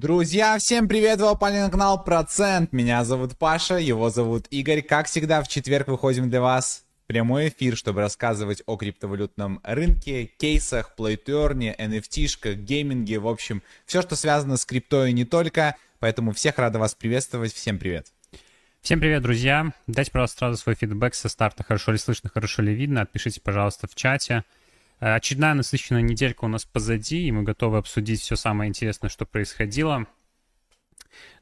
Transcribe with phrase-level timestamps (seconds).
[0.00, 2.72] Друзья, всем привет, вы на канал Процент.
[2.72, 4.80] Меня зовут Паша, его зовут Игорь.
[4.80, 10.24] Как всегда, в четверг выходим для вас в прямой эфир, чтобы рассказывать о криптовалютном рынке,
[10.24, 15.76] кейсах, плейтерне, NFT-шках, гейминге, в общем, все, что связано с криптой и не только.
[15.98, 17.52] Поэтому всех рада вас приветствовать.
[17.52, 18.06] Всем привет.
[18.80, 19.74] Всем привет, друзья.
[19.86, 21.62] Дайте, пожалуйста, сразу свой фидбэк со старта.
[21.62, 23.02] Хорошо ли слышно, хорошо ли видно.
[23.02, 24.44] Отпишите, пожалуйста, в чате.
[25.00, 29.24] Э, очередная насыщенная неделька у нас позади, и мы готовы обсудить все самое интересное, что
[29.24, 30.06] происходило.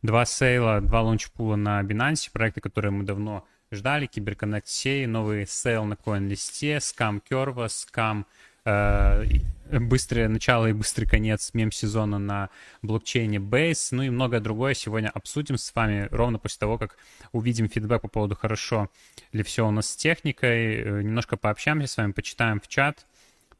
[0.02, 5.46] Два сейла, два launchpool а на Binance, проекты, которые мы давно ждали, CyberConnect, Sei, новый
[5.46, 8.26] сейл на CoinList, скам Curva, скам
[8.64, 9.24] э,
[9.70, 12.48] быстрое начало и быстрый конец мем-сезона на
[12.82, 16.96] блокчейне Base, ну и многое другое сегодня обсудим с вами ровно после того, как
[17.32, 18.88] увидим фидбэк по поводу хорошо
[19.32, 23.04] ли все у нас с техникой, э, немножко пообщаемся с вами, почитаем в чат,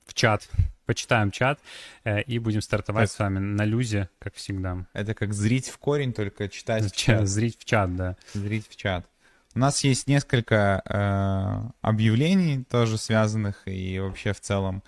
[0.08, 0.48] в чат,
[0.86, 1.60] почитаем чат
[2.04, 3.16] э, и будем стартовать так.
[3.16, 4.86] с вами на люзе, как всегда.
[4.94, 7.28] Это как зрить в корень, только читать в чат.
[7.28, 8.16] Зрить в чат, да.
[8.32, 9.06] Зрить в чат.
[9.54, 14.82] У нас есть несколько э, объявлений, тоже связанных и вообще в целом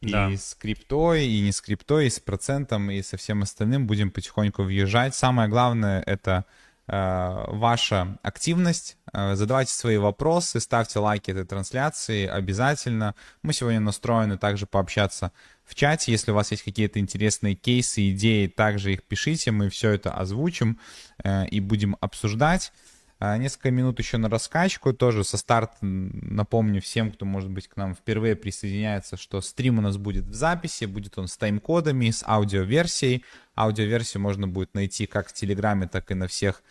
[0.00, 0.30] и да.
[0.30, 4.62] с криптой, и не с криптой, и с процентом, и со всем остальным будем потихоньку
[4.62, 5.14] въезжать.
[5.14, 6.46] Самое главное— это
[6.92, 8.96] ваша активность.
[9.12, 13.14] Э, задавайте свои вопросы, ставьте лайки этой трансляции обязательно.
[13.42, 15.32] Мы сегодня настроены также пообщаться
[15.64, 16.12] в чате.
[16.12, 19.50] Если у вас есть какие-то интересные кейсы, идеи, также их пишите.
[19.50, 20.78] Мы все это озвучим
[21.22, 22.72] э, и будем обсуждать.
[23.20, 24.94] Несколько минут еще на раскачку.
[24.94, 29.82] Тоже со старта напомню всем, кто, может быть, к нам впервые присоединяется, что стрим у
[29.82, 30.86] нас будет в записи.
[30.86, 33.24] Будет он с тайм-кодами, с аудиоверсией.
[33.56, 36.62] Аудиоверсию можно будет найти как в Телеграме, так и на всех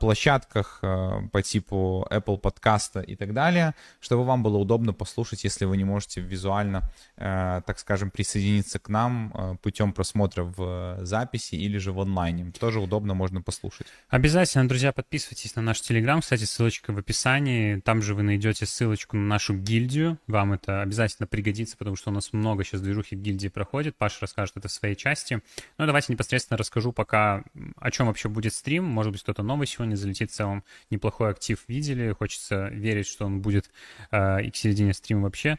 [0.00, 5.66] площадках э, по типу Apple подкаста и так далее, чтобы вам было удобно послушать, если
[5.66, 6.82] вы не можете визуально,
[7.16, 12.52] э, так скажем, присоединиться к нам путем просмотра в записи или же в онлайне.
[12.58, 13.86] Тоже удобно, можно послушать.
[14.08, 16.20] Обязательно, друзья, подписывайтесь на наш Телеграм.
[16.20, 17.80] Кстати, ссылочка в описании.
[17.80, 20.18] Там же вы найдете ссылочку на нашу гильдию.
[20.26, 23.96] Вам это обязательно пригодится, потому что у нас много сейчас движухи в гильдии проходит.
[23.96, 25.42] Паша расскажет это в своей части.
[25.78, 27.44] Ну, давайте непосредственно расскажу пока,
[27.76, 28.84] о чем вообще будет стрим.
[28.84, 32.12] Может быть, кто-то новый сегодня залетит в целом неплохой актив видели.
[32.12, 33.70] Хочется верить, что он будет
[34.12, 35.58] э, и к середине стрима вообще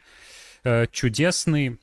[0.64, 1.78] э, чудесный.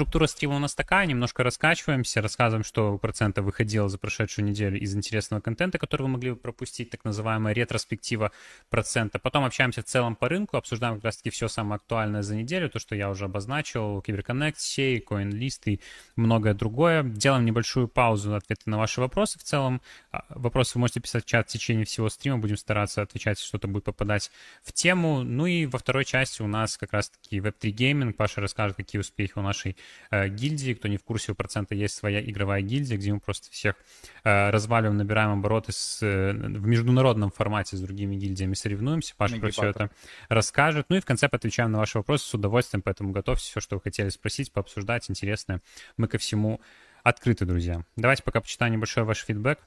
[0.00, 4.96] Структура стрима у нас такая, немножко раскачиваемся, рассказываем, что процента выходило за прошедшую неделю из
[4.96, 8.32] интересного контента, который вы могли бы пропустить, так называемая ретроспектива
[8.70, 9.18] процента.
[9.18, 12.78] Потом общаемся в целом по рынку, обсуждаем как раз-таки все самое актуальное за неделю, то,
[12.78, 15.80] что я уже обозначил, Киберконнект, Сей, CoinList и
[16.16, 17.02] многое другое.
[17.02, 19.38] Делаем небольшую паузу на ответы на ваши вопросы.
[19.38, 19.82] В целом,
[20.12, 23.68] а, вопросы вы можете писать в чат в течение всего стрима, будем стараться отвечать, что-то
[23.68, 24.30] будет попадать
[24.62, 25.24] в тему.
[25.24, 28.12] Ну и во второй части у нас как раз-таки Web3 Gaming.
[28.14, 29.76] Паша расскажет, какие успехи у нашей
[30.10, 30.74] гильдии.
[30.74, 33.76] Кто не в курсе, у процента есть своя игровая гильдия, где мы просто всех
[34.24, 39.14] э, разваливаем, набираем обороты с, э, в международном формате с другими гильдиями, соревнуемся.
[39.16, 39.90] Паша про все это
[40.28, 40.86] расскажет.
[40.88, 43.82] Ну и в конце отвечаем на ваши вопросы с удовольствием, поэтому готовьте все, что вы
[43.82, 45.60] хотели спросить, пообсуждать, интересное.
[45.96, 46.60] Мы ко всему
[47.02, 47.84] открыты, друзья.
[47.96, 49.58] Давайте пока почитаем небольшой ваш фидбэк.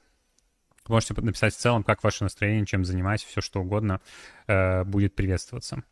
[0.88, 4.00] Можете написать в целом, как ваше настроение, чем занимаетесь, все что угодно
[4.46, 5.82] э, будет приветствоваться.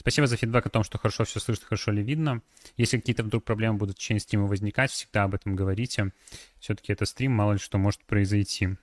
[0.00, 2.40] Спасибо за фидбэк о том, что хорошо все слышно, хорошо ли видно.
[2.78, 6.14] Если какие-то вдруг проблемы будут в течение стрима возникать, всегда об этом говорите.
[6.58, 8.78] Все-таки это стрим, мало ли что может произойти.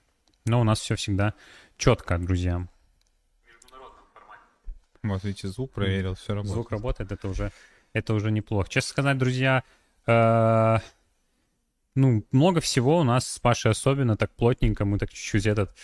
[0.45, 1.33] Но у нас все всегда
[1.75, 2.67] четко, друзья.
[5.01, 6.53] Вот видите, звук проверил, все работает.
[6.53, 7.51] Звук работает, это уже,
[7.93, 8.69] это уже неплохо.
[8.69, 9.63] Честно сказать, друзья,
[10.05, 10.77] э,
[11.95, 15.75] ну, много всего у нас с Пашей особенно, так плотненько, мы так чуть-чуть этот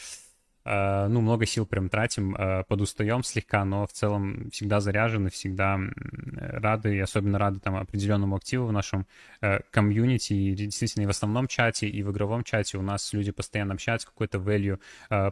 [0.65, 6.95] ну, много сил прям тратим, э, подустаем слегка, но в целом всегда заряжены, всегда рады,
[6.95, 9.05] и особенно рады там определенному активу в нашем
[9.41, 13.31] э, комьюнити, и действительно и в основном чате, и в игровом чате у нас люди
[13.31, 14.79] постоянно общаются, какой-то value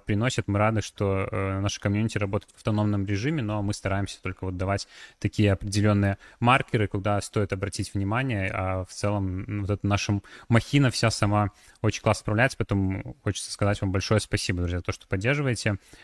[0.06, 4.58] приносят, мы рады, что наша комьюнити работает в автономном режиме, но мы стараемся только вот
[4.58, 4.88] давать
[5.20, 10.20] такие определенные маркеры, куда стоит обратить внимание, а в целом вот эта наша
[10.50, 11.52] махина вся сама
[11.82, 15.21] очень классно справляется, поэтому хочется сказать вам большое спасибо, друзья, за то, что поддерживаете.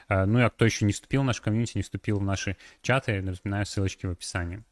[0.08, 2.58] А, ну и а кто еще не вступил в наш комьюнити, не вступил в наши
[2.81, 4.64] чаты, напоминаю, ссылочки в описании.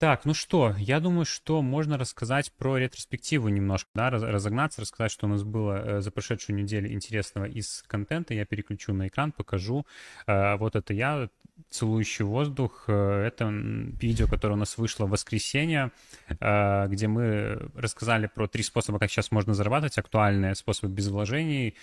[0.00, 5.26] Так, ну что, я думаю, что можно рассказать про ретроспективу немножко, да, разогнаться, рассказать, что
[5.26, 8.32] у нас было э, за прошедшую неделю интересного из контента.
[8.32, 9.84] Я переключу на экран, покажу.
[10.26, 11.28] Э, вот это я,
[11.68, 12.84] целующий воздух.
[12.88, 15.90] Э, это видео, которое у нас вышло в воскресенье,
[16.30, 21.74] где мы рассказали про три способа, как сейчас можно зарабатывать, актуальные способы без вложений.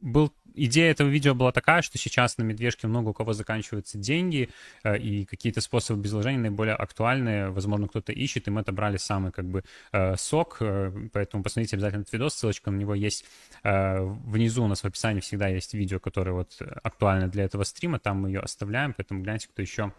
[0.00, 4.48] Был идея этого видео была такая, что сейчас на медвежке много у кого заканчиваются деньги,
[4.82, 9.44] э, и какие-то способы безвложения наиболее актуальные, возможно, кто-то ищет, и мы отобрали самый как
[9.44, 9.62] бы
[9.92, 13.24] э, сок, э, поэтому посмотрите обязательно этот видос, ссылочка на него есть.
[13.62, 18.22] Внизу у нас в описании всегда есть видео, которое вот актуально для этого стрима, там
[18.22, 19.92] мы ее оставляем, поэтому гляньте, кто еще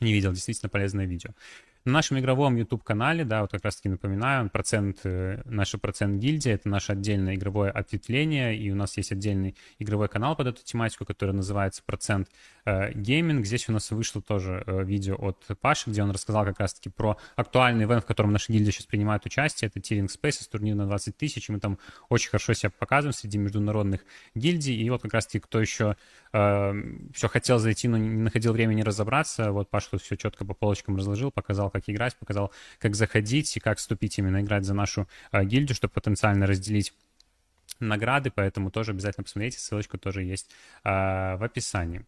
[0.00, 1.30] не видел, действительно полезное видео.
[1.84, 6.68] На нашем игровом YouTube-канале, да, вот как раз-таки напоминаю, процент, э, наш процент гильдии— это
[6.68, 11.32] наше отдельное игровое ответвление, и у нас есть отдельный игровой канал под эту тематику, который
[11.32, 12.28] называется «Процент
[12.66, 13.44] э, гейминг».
[13.44, 17.16] Здесь у нас вышло тоже э, видео от Паши, где он рассказал как раз-таки про
[17.34, 19.66] актуальный ивент, в котором наша гильдия сейчас принимает участие.
[19.66, 23.38] Это Тиринг Spaces, турнир на 20 тысяч, и мы там очень хорошо себя показываем среди
[23.38, 24.04] международных
[24.36, 24.76] гильдий.
[24.76, 25.96] И вот как раз-таки кто еще
[26.32, 26.74] э,
[27.12, 30.94] все хотел зайти, но не находил времени разобраться, вот Паша тут все четко по полочкам
[30.94, 35.44] разложил, показал, как играть, показал, как заходить и как вступить именно играть за нашу э,
[35.44, 36.92] гильдию, чтобы потенциально разделить
[37.80, 40.50] награды, поэтому тоже обязательно посмотрите, ссылочка тоже есть
[40.84, 40.90] э,
[41.36, 42.06] в описании.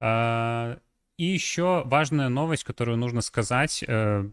[0.00, 0.76] Э,
[1.16, 3.84] и еще важная новость, которую нужно сказать.
[3.86, 4.28] Э,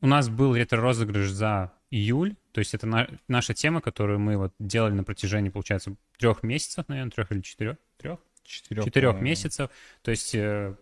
[0.00, 4.52] у нас был ретро-розыгрыш за июль, то есть это на, наша тема, которую мы вот
[4.58, 9.70] делали на протяжении, получается, трех месяцев, наверное, трех или четырех, трех, четырех, четырех месяцев.
[10.02, 10.74] То есть э,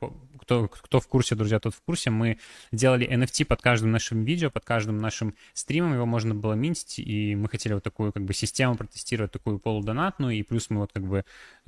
[0.43, 2.11] кто, кто в курсе, друзья, тот в курсе.
[2.11, 2.39] Мы
[2.73, 5.95] делали NFT под каждым нашим видео, под каждым нашим стримом.
[5.95, 10.35] Его можно было минтить, и мы хотели вот такую как бы систему протестировать, такую полудонатную.
[10.35, 11.25] И плюс мы вот как бы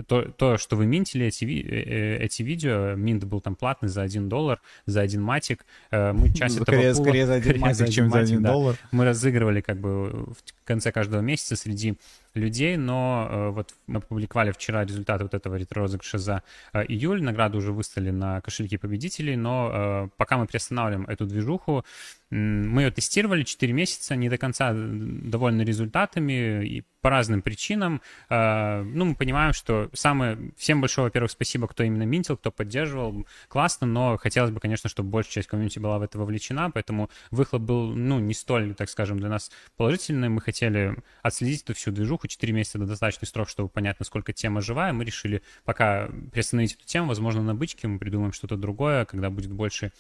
[0.07, 4.02] то, то что вы минтили эти, э, э, эти видео, минт был там платный за
[4.02, 5.64] один доллар, за один матик.
[5.90, 8.76] Мы часть скорее, этого пула, скорее за один матик, чем за один доллар.
[8.90, 11.95] Мы разыгрывали как бы в конце каждого месяца среди
[12.35, 17.57] людей, но э, вот мы опубликовали вчера результаты вот этого ретро-розыгрыша за э, июль, награды
[17.57, 21.85] уже выставили на кошельки победителей, но э, пока мы приостанавливаем эту движуху,
[22.31, 28.01] мы ее тестировали 4 месяца, не до конца довольны результатами и по разным причинам.
[28.31, 30.39] А, ну, мы понимаем, что самое...
[30.57, 33.27] Всем большое, во-первых, спасибо, кто именно минтил, кто поддерживал.
[33.49, 37.61] Классно, но хотелось бы, конечно, чтобы большая часть комьюнити была в это вовлечена, поэтому выхлоп
[37.61, 40.31] был, ну, не столь, так скажем, для нас положительный.
[40.31, 42.27] Мы хотели отследить эту всю движуху.
[42.27, 44.95] 4 месяца— это достаточный срок, чтобы понять, насколько тема живая.
[44.95, 47.09] Мы решили пока приостановить эту тему.
[47.09, 49.93] Возможно, на бычке мы придумаем что-то другое, когда будет больше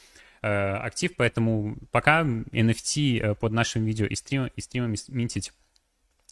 [0.44, 5.54] Э, актив, поэтому пока NFT э, под нашим видео и, стрим, и стримами минтить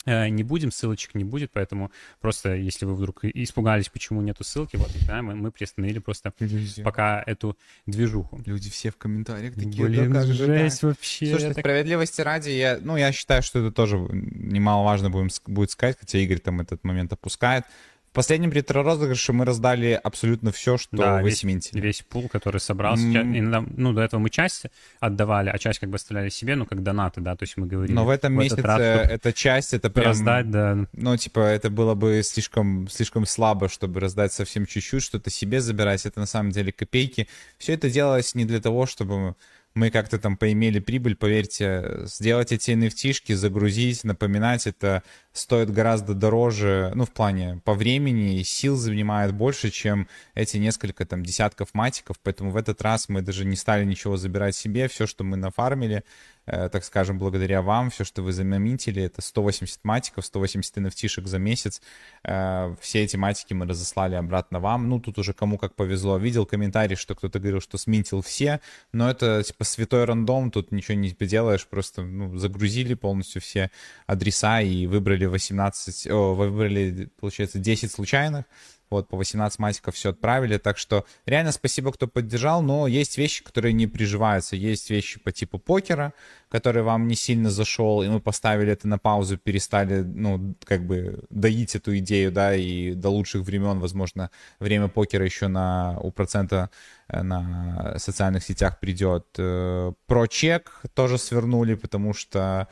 [0.06, 1.90] не будем, ссылочек не будет, поэтому
[2.21, 6.82] просто, если вы вдруг испугались, почему нету ссылки, вот, да, мы, мы приостановили просто Люди.
[6.82, 7.56] пока эту
[7.87, 8.40] движуху.
[8.44, 11.26] Люди все в комментариях такие, Блин, да как жесть же, вообще.
[11.26, 11.61] Слушай, так...
[11.61, 16.38] справедливости ради, я, ну, я считаю, что это тоже немаловажно будем, будет сказать, хотя Игорь
[16.38, 17.64] там этот момент опускает.
[18.12, 21.81] В последнем ретро-розыгрыше мы раздали абсолютно все, что да, вы весь, симентили.
[21.81, 23.07] весь пул, который собрался.
[23.07, 23.38] Mm.
[23.38, 24.66] Иногда, ну, до этого мы часть
[25.00, 27.95] отдавали, а часть как бы оставляли себе, ну, как донаты, да, то есть мы говорили.
[27.95, 30.09] Но в этом в месяце раз, эта часть, это прям...
[30.09, 30.87] Раздать, да.
[30.92, 36.04] Ну, типа, это было бы слишком, слишком слабо, чтобы раздать совсем чуть-чуть, что-то себе забирать,
[36.04, 37.28] это на самом деле копейки.
[37.57, 39.37] Все это делалось не для того, чтобы
[39.75, 45.02] мы как-то там поимели прибыль, поверьте, сделать эти nft загрузить, напоминать, это
[45.33, 51.07] стоит гораздо дороже, ну, в плане по времени и сил занимает больше, чем эти несколько
[51.07, 55.07] там десятков матиков, поэтому в этот раз мы даже не стали ничего забирать себе, все,
[55.07, 56.05] что мы нафармили,
[56.46, 61.80] так скажем, благодаря вам, все, что вы замомитили, это 180 матиков, 180 nft за месяц.
[62.25, 64.88] Э, все эти матики мы разослали обратно вам.
[64.88, 66.18] Ну, тут уже кому как повезло.
[66.18, 68.61] Видел комментарий, что кто-то говорил, что сминтил все,
[68.92, 73.70] но это типа святой рандом, тут ничего не поделаешь, просто ну, загрузили полностью все
[74.06, 78.44] адреса и выбрали 18, о, выбрали, получается, 10 случайных,
[78.92, 80.58] вот, по 18 матиков все отправили.
[80.58, 82.62] Так что реально спасибо, кто поддержал.
[82.62, 84.56] Но есть вещи, которые не приживаются.
[84.56, 86.12] Есть вещи по типу покера,
[86.49, 91.25] который вам не сильно зашел, и мы поставили это на паузу, перестали, ну, как бы
[91.30, 94.30] доить эту идею, да, и до лучших времен, возможно,
[94.61, 96.68] время покера еще на, у процента
[97.08, 99.26] э, на социальных сетях придет.
[99.38, 102.68] Э, про чек тоже свернули, потому что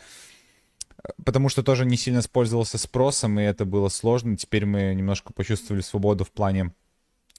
[1.24, 4.36] потому что тоже не сильно использовался спросом, и это было сложно.
[4.36, 6.72] Теперь мы немножко почувствовали свободу в плане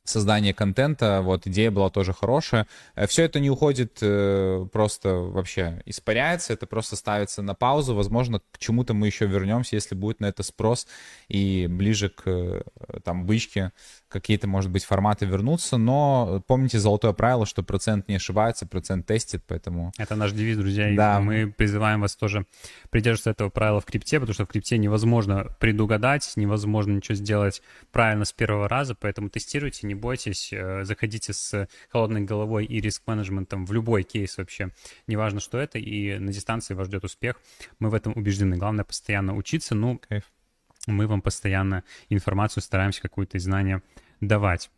[0.04, 2.68] создания контента, вот, идея была тоже хорошая.
[2.96, 8.42] Э, Все это не уходит э, просто вообще, испаряется, это просто ставится на паузу, возможно,
[8.52, 10.88] к чему-то мы еще вернемся, если будет на это спрос,
[11.28, 12.64] и ближе к, э,
[13.04, 13.72] там, бычке
[14.10, 19.44] какие-то, может быть, форматы вернутся, но помните золотое правило, что процент не ошибается, процент тестит,
[19.48, 19.92] поэтому...
[19.98, 21.20] Это наш девиз, друзья, да.
[21.20, 22.46] и мы призываем вас тоже
[22.90, 28.26] придерживаться этого правила в крипте, потому что в крипте невозможно предугадать, невозможно ничего сделать правильно
[28.26, 33.74] с первого раза, поэтому тестируйте, не бойтесь, э, заходите с холодной головой и риск-менеджментом в
[33.74, 34.70] любой кейс вообще,
[35.08, 37.42] неважно, что это, и на дистанции вас ждет успех.
[37.80, 38.58] Мы в этом убеждены.
[38.58, 40.24] Главное постоянно учиться, ну, Кайф.
[40.88, 43.82] мы вам постоянно информацию стараемся какую-то из знания
[44.22, 44.72] давать.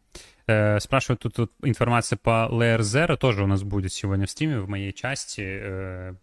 [0.48, 4.60] Э, спрашивают тут, тут информация по Layer Zero тоже у нас будет сегодня в стриме,
[4.60, 6.18] в моей части.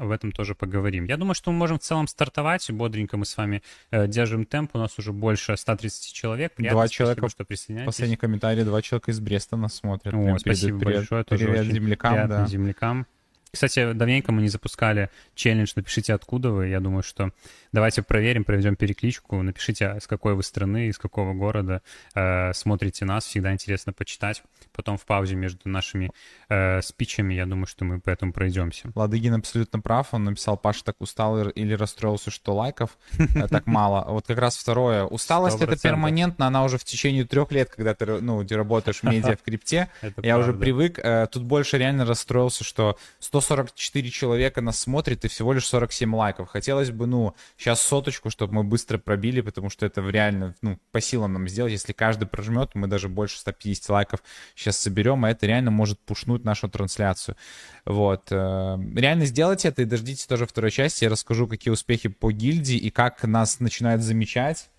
[0.00, 1.04] Об этом тоже поговорим.
[1.04, 2.70] Я думаю, что мы можем в целом стартовать.
[2.70, 4.70] Бодренько мы с вами э, держим темп.
[4.72, 6.54] У нас уже больше 130 человек.
[6.54, 7.84] Приятно, два человека, что присоединяетесь.
[7.84, 10.14] Последний комментарий, два человека из Бреста нас смотрят.
[10.14, 11.24] О, спасибо привет, большое.
[11.24, 12.28] Привет, тоже привет землякам.
[12.30, 12.46] Да.
[12.46, 13.06] землякам.
[13.52, 16.68] Кстати, давненько мы не запускали челлендж «Напишите, откуда вы».
[16.68, 17.32] Я думаю, что
[17.72, 19.42] давайте проверим, проведем перекличку.
[19.42, 21.82] Напишите, с какой вы страны, из какого города
[22.14, 23.24] э, смотрите нас.
[23.24, 24.42] Всегда интересно почитать.
[24.72, 26.10] Потом в паузе между нашими
[26.48, 28.90] э, спичами, я думаю, что мы по этому пройдемся.
[28.94, 30.14] Ладыгин абсолютно прав.
[30.14, 34.04] Он написал, Паша так устал или расстроился, что лайков э, так мало.
[34.08, 35.04] Вот как раз второе.
[35.04, 36.46] Усталость— это перманентно.
[36.46, 39.88] Она уже в течение трех лет, когда ты, ну, ты работаешь в медиа, в крипте.
[40.22, 40.98] Я уже привык.
[40.98, 46.14] Э, тут больше реально расстроился, что 100 144 человека нас смотрит и всего лишь 47
[46.14, 46.48] лайков.
[46.48, 51.00] Хотелось бы, ну, сейчас соточку, чтобы мы быстро пробили, потому что это реально, ну, по
[51.00, 51.72] силам нам сделать.
[51.72, 54.22] Если каждый прожмет, мы даже больше 150 лайков
[54.54, 57.36] сейчас соберем, а это реально может пушнуть нашу трансляцию.
[57.84, 58.32] Вот.
[58.32, 61.04] Э, реально сделайте это и дождитесь тоже второй части.
[61.04, 64.70] Я расскажу, какие успехи по гильдии и как нас начинают замечать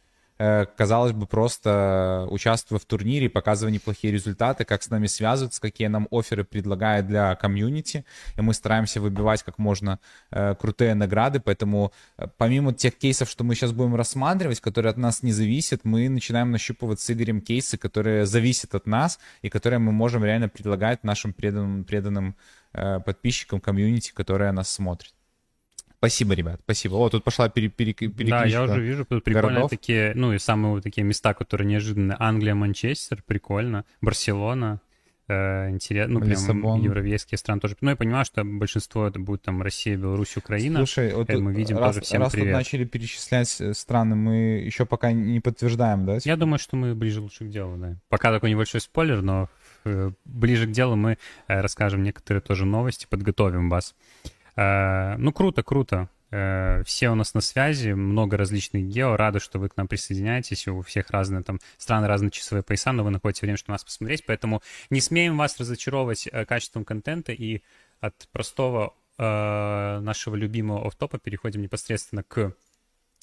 [0.77, 6.07] казалось бы, просто участвуя в турнире, показывая неплохие результаты, как с нами связываться, какие нам
[6.09, 8.05] оферы предлагают для комьюнити,
[8.37, 9.99] и мы стараемся выбивать как можно
[10.31, 14.97] э, крутые награды, поэтому э, помимо тех кейсов, что мы сейчас будем рассматривать, которые от
[14.97, 19.79] нас не зависят, мы начинаем нащупывать с Игорем кейсы, которые зависят от нас, и которые
[19.79, 22.35] мы можем реально предлагать нашим преданным, преданным
[22.73, 25.13] э, подписчикам комьюнити, которые нас смотрят.
[26.01, 26.95] Спасибо, ребят, спасибо.
[26.95, 29.69] О, тут пошла пере, пере, перекличка Да, я уже вижу, тут прикольно городов.
[29.69, 32.17] такие, ну и самые вот такие места, которые неожиданные.
[32.19, 33.85] Англия, Манчестер, прикольно.
[34.01, 34.81] Барселона,
[35.27, 36.81] э, интересно, ну, прям Лиссабон.
[36.81, 37.77] европейские страны тоже.
[37.81, 40.79] Ну, я понимаю, что большинство это будет там Россия, Беларусь, Украина.
[40.79, 42.55] Слушай, вот мы видим раз, тоже всем раз привет.
[42.55, 44.33] Раз начали перечислять э, страны, мы
[44.65, 46.17] еще пока не подтверждаем, да?
[46.23, 47.97] Я думаю, что мы ближе лучше к делу, да.
[48.09, 49.49] Пока такой небольшой спойлер, но
[49.85, 53.93] э, ближе к делу мы э, расскажем некоторые тоже новости, подготовим вас.
[54.61, 56.09] Э, ну, круто, круто.
[56.31, 59.15] Э, все у нас на связи, много различных гео.
[59.15, 60.67] Рады, что вы к нам присоединяетесь.
[60.67, 64.25] У всех разные там страны, разные часовые пояса, но вы находите время, чтобы нас посмотреть.
[64.25, 67.61] Поэтому не смеем вас разочаровывать э, качеством контента и
[67.99, 72.53] от простого нашего любимого офтопа переходим непосредственно к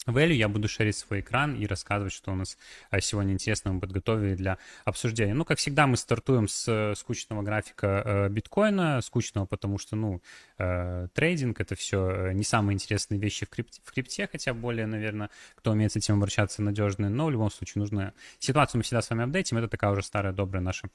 [0.06, 2.56] value, я буду шерить свой экран и рассказывать, что у нас
[2.90, 5.34] а, сегодня интересно мы подготовили для обсуждения.
[5.34, 10.22] Ну, как всегда, мы стартуем с э, скучного графика э, биткоина, скучного, потому что, ну,
[10.58, 15.30] э, трейдинг— это все не самые интересные вещи в крипте, в крипте, хотя более, наверное,
[15.56, 18.14] кто умеет с этим обращаться, надежные, но в любом случае нужно...
[18.38, 20.88] Ситуацию мы всегда с вами апдейтим, это такая уже старая добрая наша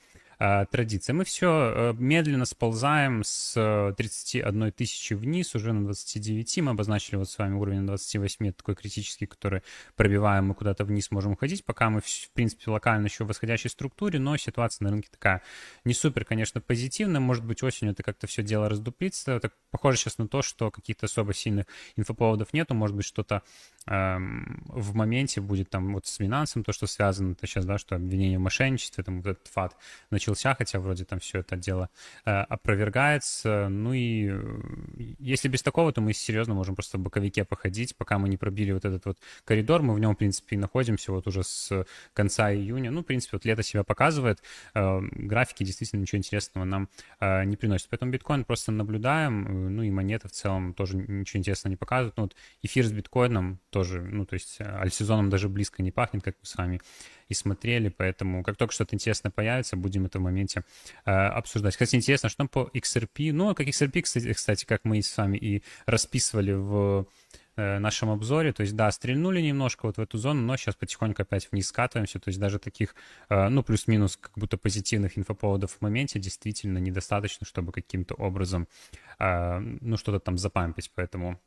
[0.72, 1.14] традиция.
[1.14, 6.58] Мы все э, медленно сползаем с 31 тысячи вниз, уже на 29.
[6.60, 9.62] Мы обозначили вот с вами уровень на 28, это такой критический, который
[9.96, 14.20] пробиваем, мы куда-то вниз можем уходить, пока мы, в принципе, локально еще в восходящей структуре,
[14.20, 15.42] но ситуация на рынке такая
[15.86, 17.22] не супер, конечно, позитивная.
[17.22, 19.40] Может быть, осенью это как-то все дело раздуплится.
[19.40, 22.74] Так похоже сейчас на то, что каких-то особо сильных инфоповодов нету.
[22.74, 23.44] Может быть, что-то
[23.88, 27.96] эм, в моменте будет там вот с финансом, то, что связано, это сейчас, да, что
[27.96, 29.75] обвинение в мошенничестве, там вот этот фат
[30.10, 31.90] начался, хотя вроде там все это дело
[32.25, 33.68] э, опровергается.
[33.70, 38.18] Ну и э, если без такого, то мы серьезно можем просто в боковике походить, пока
[38.18, 39.82] мы не пробили вот этот вот коридор.
[39.82, 42.92] Мы в нем, в принципе, и находимся вот уже с конца июня.
[42.92, 44.42] Ну, в принципе, вот лето себя показывает.
[44.74, 47.88] Э, графики действительно ничего интересного нам не приносят.
[47.90, 52.18] Поэтому биткоин просто наблюдаем, ну и монеты в целом тоже ничего интересного не показывают.
[52.18, 56.36] Ну вот эфир с биткоином тоже, ну то есть альсезоном даже близко не пахнет, как
[56.39, 56.80] мы с вами
[57.27, 60.63] и смотрели, поэтому как только что-то интересное появится, будем это в моменте
[61.06, 61.74] э, обсуждать.
[61.74, 65.38] Кстати, интересно, что там по XRP, ну, как XRP, кстати, кстати, как мы с вами
[65.38, 67.08] и расписывали в
[67.56, 68.51] Э, нашем обзоре.
[68.51, 72.20] То есть, да, стрельнули немножко вот в эту зону, но сейчас потихоньку опять вниз скатываемся.
[72.20, 72.96] То есть даже таких,
[73.30, 78.68] э, ну, плюс-минус как будто позитивных инфоповодов в моменте действительно недостаточно, чтобы каким-то образом,
[79.20, 80.92] э, ну, что-то там запампить.
[80.96, 81.39] Поэтому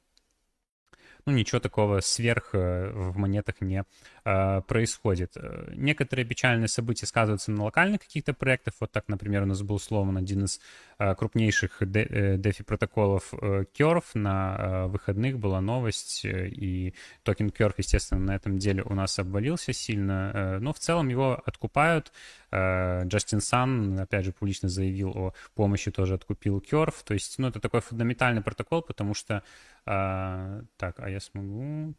[1.27, 3.85] ну, ничего такого сверх в монетах не
[4.25, 5.37] э, происходит.
[5.75, 8.75] Некоторые печальные события сказываются на локальных каких-то проектах.
[8.81, 10.61] Вот так, например, у нас был сломан один из
[10.99, 14.05] э, крупнейших DeFi протоколов э, Curve.
[14.15, 19.73] На э, выходных была новость, и токен Curve, естественно, на этом деле у нас обвалился
[19.73, 20.31] сильно.
[20.35, 22.13] Э, но в целом его откупают.
[22.53, 26.95] Джастин Сан, опять же, публично заявил о помощи, тоже откупил Curve.
[27.05, 29.43] То есть, ну, это такой фундаментальный протокол, потому что
[29.85, 31.95] а, так, а я смогу...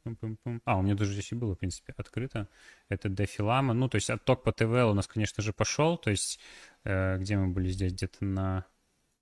[0.65, 2.49] А, у меня даже здесь и было, в принципе, открыто.
[2.89, 3.73] Это дефилама.
[3.73, 5.97] Ну, то есть отток по ТВЛ у нас, конечно же, пошел.
[5.97, 6.39] То есть
[6.83, 7.93] э, где мы были здесь?
[7.93, 8.65] Где-то на...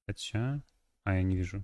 [0.07, 0.61] Хотя...
[1.03, 1.63] А, я не вижу.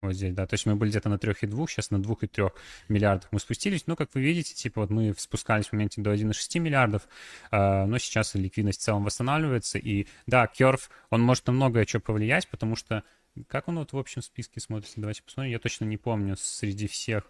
[0.00, 0.46] Вот здесь, да.
[0.46, 2.52] То есть мы были где-то на 3,2, сейчас на 2,3
[2.88, 3.86] миллиардах мы спустились.
[3.88, 7.08] Ну, как вы видите, типа вот мы спускались в моменте до 1,6 миллиардов,
[7.50, 9.78] э, но сейчас ликвидность в целом восстанавливается.
[9.78, 13.02] И да, Curve, он может на многое что повлиять, потому что
[13.48, 15.00] как он вот в общем списке смотрится?
[15.00, 15.52] Давайте посмотрим.
[15.52, 17.24] Я точно не помню среди всех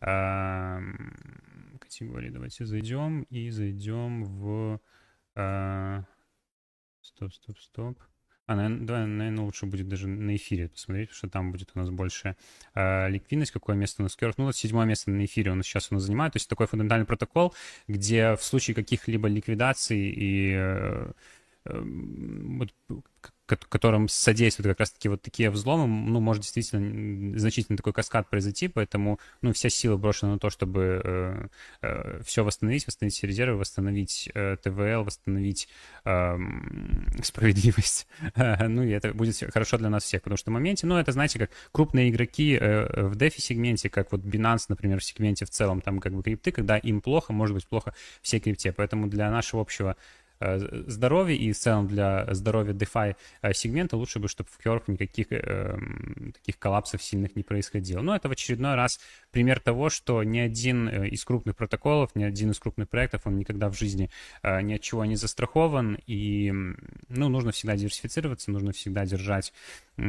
[0.00, 0.80] э,
[1.78, 2.28] категорий.
[2.28, 4.80] Давайте зайдем и зайдем в...
[5.34, 6.02] Э,
[7.00, 7.98] стоп, стоп, стоп.
[8.52, 11.88] А, наверное, наверное, лучше будет даже на эфире посмотреть, потому что там будет у нас
[11.88, 12.36] больше
[12.74, 14.34] э, ликвидность, какое место у нас Curve.
[14.36, 16.34] Ну, вот седьмое место на эфире у нас сейчас у нас занимает.
[16.34, 17.54] То есть такой фундаментальный протокол,
[17.88, 21.12] где в случае каких-либо ликвидаций и э,
[21.64, 22.74] э, вот,
[23.56, 29.18] которым содействуют как раз-таки вот такие взломы, ну, может действительно значительно такой каскад произойти, поэтому,
[29.40, 31.46] ну, вся сила брошена на то, чтобы э,
[31.82, 35.68] э, все восстановить, восстановить все резервы, восстановить э, ТВЛ, восстановить
[36.04, 36.38] э,
[37.22, 38.06] справедливость.
[38.36, 41.38] ну, и это будет хорошо для нас всех, потому что в моменте, ну, это, знаете,
[41.38, 46.00] как крупные игроки э, в DeFi-сегменте, как вот Binance, например, в сегменте в целом, там
[46.00, 49.96] как бы крипты, когда им плохо, может быть плохо всей крипте, поэтому для нашего общего
[50.86, 55.26] здоровья и в целом для здоровья DeFi э, сегмента лучше бы, чтобы в Curve никаких
[55.30, 55.76] э,
[56.34, 58.02] таких коллапсов сильных не происходило.
[58.02, 59.00] Но это в очередной раз
[59.30, 63.36] пример того, что ни один э, из крупных протоколов, ни один из крупных проектов, он
[63.36, 64.10] никогда в жизни
[64.42, 66.52] э, ни от чего не застрахован, и
[67.08, 69.52] ну, нужно всегда диверсифицироваться, нужно всегда держать
[69.96, 70.02] э,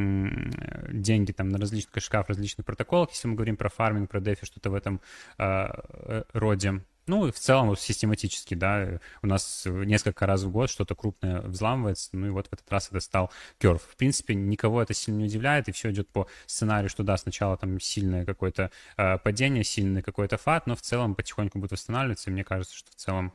[0.92, 4.70] деньги там на различных кошельках, различных протоколах, если мы говорим про фарминг, про DeFi, что-то
[4.70, 5.00] в этом
[5.38, 6.80] э, роде.
[7.06, 12.28] Ну, в целом, систематически, да, у нас несколько раз в год что-то крупное взламывается, ну
[12.28, 13.82] и вот в этот раз это стал Curve.
[13.86, 17.58] В принципе, никого это сильно не удивляет, и все идет по сценарию, что да, сначала
[17.58, 22.32] там сильное какое-то э, падение, сильный какой-то фат, но в целом потихоньку будет восстанавливаться, и
[22.32, 23.34] мне кажется, что в целом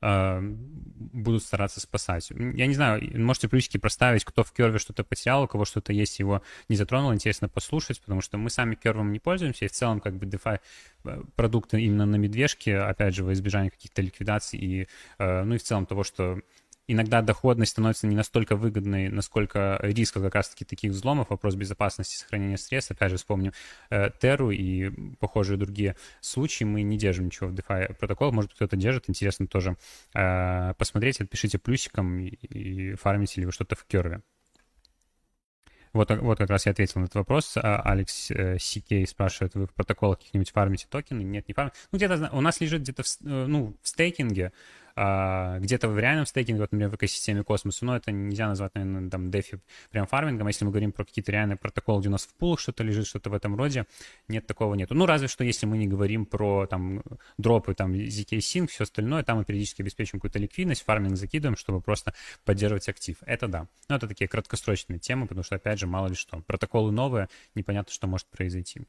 [0.00, 2.30] э, будут стараться спасать.
[2.30, 6.18] Я не знаю, можете привычки проставить, кто в Керве что-то потерял, у кого что-то есть,
[6.18, 10.00] его не затронул, интересно послушать, потому что мы сами Кервом не пользуемся, и в целом
[10.00, 10.60] как бы DeFi
[11.04, 15.58] э, продукты именно на медвежке, опять же, во избежание каких-то ликвидаций и, э, ну и
[15.58, 16.40] в целом того, что
[16.88, 22.56] иногда доходность становится не настолько выгодной, насколько риска как раз-таки таких взломов, вопрос безопасности сохранения
[22.56, 22.90] средств.
[22.90, 23.52] Опять же, вспомним
[23.90, 26.64] э, Терру и похожие другие случаи.
[26.64, 28.32] Мы не держим ничего в DeFi протокол.
[28.32, 29.04] Может кто-то держит.
[29.08, 29.76] Интересно тоже
[30.14, 31.20] э, посмотреть.
[31.20, 34.22] Отпишите плюсиком и, и фармите ли вы что-то в Керве.
[35.92, 37.56] Вот, вот как раз я ответил на этот вопрос.
[37.56, 41.22] А, Алекс э, Сикей спрашивает, вы в протоколах каких-нибудь фармите токены?
[41.22, 41.76] Нет, не фармите.
[41.90, 44.52] Ну, где-то у нас лежит где-то в, э, ну, в стейкинге
[45.00, 49.08] а, где-то в реальном стейкинге, вот, например, в экосистеме космоса, но это нельзя назвать, наверное,
[49.08, 49.60] там, дефи
[49.92, 52.82] прям фармингом, если мы говорим про какие-то реальные протоколы, где у нас в пулах что-то
[52.82, 53.86] лежит, что-то в этом роде,
[54.26, 54.96] нет, такого нету.
[54.96, 57.04] Ну, разве что, если мы не говорим про, там,
[57.36, 61.80] дропы, там, ZK Sync, все остальное, там мы периодически обеспечиваем какую-то ликвидность, фарминг закидываем, чтобы
[61.80, 62.12] просто
[62.44, 63.18] поддерживать актив.
[63.24, 63.68] Это да.
[63.88, 66.40] Но это такие краткосрочные темы, потому что, опять же, мало ли что.
[66.40, 68.82] Протоколы новые, непонятно, что может произойти.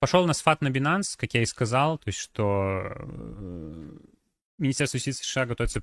[0.00, 3.90] Пошел на сфат на Binance, как я и сказал, то есть что э,
[4.56, 5.82] Министерство юстиции США готовится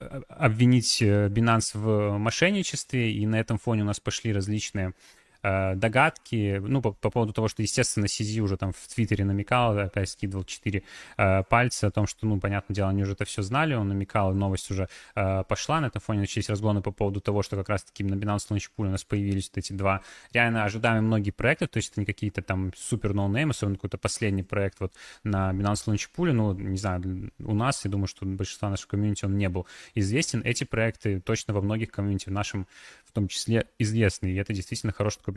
[0.00, 4.94] э, обвинить э, Binance в мошенничестве, и на этом фоне у нас пошли различные
[5.42, 9.78] Э, догадки, ну, по, по поводу того, что, естественно, Сизи уже там в Твиттере намекал,
[9.78, 10.82] опять скидывал четыре
[11.16, 14.34] э, пальца о том, что, ну, понятное дело, они уже это все знали, он намекал,
[14.34, 16.20] новость уже э, пошла, на этом фоне.
[16.20, 19.48] Начались разгоны по поводу того, что как раз-таки на Binance Launch Pool у нас появились
[19.48, 23.52] вот эти два реально ожидаемые многие проекты, то есть это не какие-то там супер ноунеймы,
[23.52, 24.92] особенно какой-то последний проект вот
[25.24, 29.24] на Binance Launch Pool, ну, не знаю, у нас, я думаю, что большинство нашего комьюнити
[29.24, 32.66] он не был известен, эти проекты точно во многих комьюнити в нашем
[33.06, 35.29] в том числе известны, и это действительно хороший такой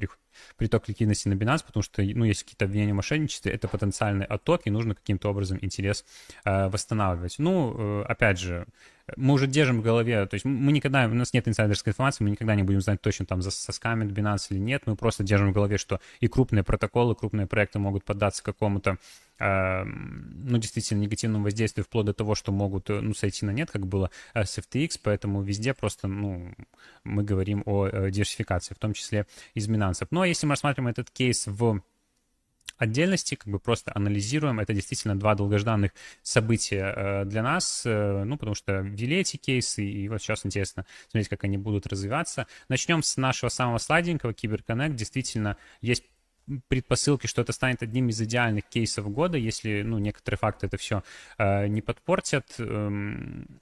[0.57, 4.61] приток ликвидности на Binance, потому что, ну, есть какие-то обвинения в мошенничестве, это потенциальный отток,
[4.65, 6.05] и нужно каким-то образом интерес
[6.45, 7.35] э, восстанавливать.
[7.37, 8.65] Ну, э, опять же,
[9.17, 12.31] мы уже держим в голове, то есть мы никогда, у нас нет инсайдерской информации, мы
[12.31, 15.77] никогда не будем знать точно, там, соскамит Binance или нет, мы просто держим в голове,
[15.77, 18.97] что и крупные протоколы, крупные проекты могут поддаться какому-то,
[19.39, 23.69] э, ну, действительно, негативному воздействию, вплоть до того, что могут, э, ну, сойти на нет,
[23.71, 26.53] как было э, с FTX, поэтому везде просто, ну,
[27.03, 30.07] мы говорим о э, диверсификации, в том числе из Binance.
[30.11, 31.81] Но если мы рассматриваем этот кейс в
[32.77, 34.59] отдельности, как бы просто анализируем.
[34.59, 39.85] Это действительно два долгожданных события э, для нас, э, ну, потому что ввели эти кейсы,
[39.85, 42.47] и вот сейчас интересно смотреть, как они будут развиваться.
[42.69, 44.95] Начнем с нашего самого сладенького, Киберконнект.
[44.95, 46.03] Действительно, есть
[46.67, 51.03] предпосылки, что это станет одним из идеальных кейсов года, если, ну, некоторые факты это все
[51.37, 52.55] э, не подпортят.
[52.57, 53.61] Эм,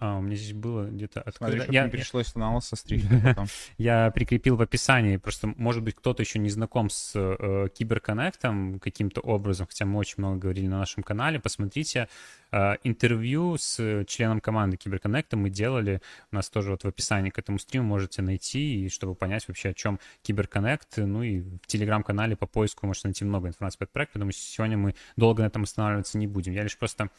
[0.00, 1.22] а, у меня здесь было где-то...
[1.36, 3.04] Смотри, я, не пришлось анализ состричь
[3.78, 9.20] Я прикрепил в описании, просто, может быть, кто-то еще не знаком с э, Киберконнектом каким-то
[9.20, 12.08] образом, хотя мы очень много говорили на нашем канале, посмотрите
[12.52, 16.00] э, интервью с членом команды Киберконнекта мы делали,
[16.32, 19.70] у нас тоже вот в описании к этому стриму можете найти, и чтобы понять вообще,
[19.70, 24.14] о чем Киберконнект, ну и в Телеграм-канале по поиску можете найти много информации по проекту,
[24.14, 26.54] потому что сегодня мы долго на этом останавливаться не будем.
[26.54, 27.10] Я лишь просто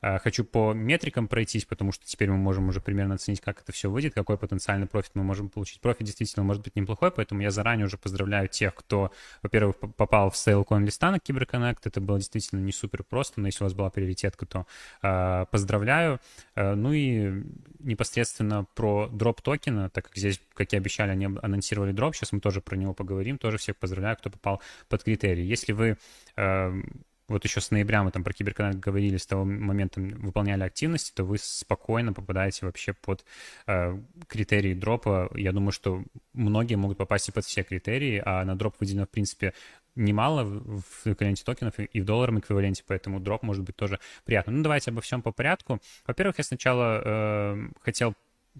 [0.00, 3.90] хочу по метрикам пройтись, потому что теперь мы можем уже примерно оценить, как это все
[3.90, 5.80] выйдет, какой потенциальный профит мы можем получить.
[5.80, 10.36] Профит действительно может быть неплохой, поэтому я заранее уже поздравляю тех, кто, во-первых, попал в
[10.36, 11.86] сейл CoinList а на CyberConnect.
[11.86, 14.66] Это было действительно не супер просто, но если у вас была приоритетка, то
[15.02, 16.20] э, поздравляю.
[16.54, 17.44] Э, ну и
[17.78, 22.40] непосредственно про дроп токена, так как здесь, как и обещали, они анонсировали дроп, сейчас мы
[22.40, 23.38] тоже про него поговорим.
[23.38, 25.44] Тоже всех поздравляю, кто попал под критерии.
[25.44, 25.96] Если вы
[26.36, 26.82] э,
[27.30, 31.24] вот еще с ноября мы там про киберконнект говорили, с того момента выполняли активности, то
[31.24, 33.24] вы спокойно попадаете вообще под
[33.68, 35.30] э, критерии дропа.
[35.34, 39.10] Я думаю, что многие могут попасть и под все критерии, а на дроп выделено, в
[39.10, 39.54] принципе,
[39.94, 44.52] немало в эквиваленте токенов и в долларовом эквиваленте, поэтому дроп может быть тоже приятно.
[44.52, 45.80] Ну, давайте обо всем по порядку.
[46.06, 48.14] Во-первых, я сначала э, хотел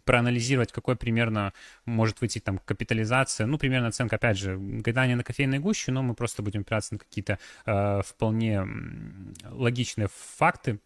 [0.05, 1.53] проанализировать, какой примерно
[1.85, 6.15] может выйти там капитализация, ну, примерно оценка, опять же, гадание на кофейной гуще, но мы
[6.15, 8.67] просто будем опираться на какие-то э, вполне
[9.51, 10.81] логичные факты,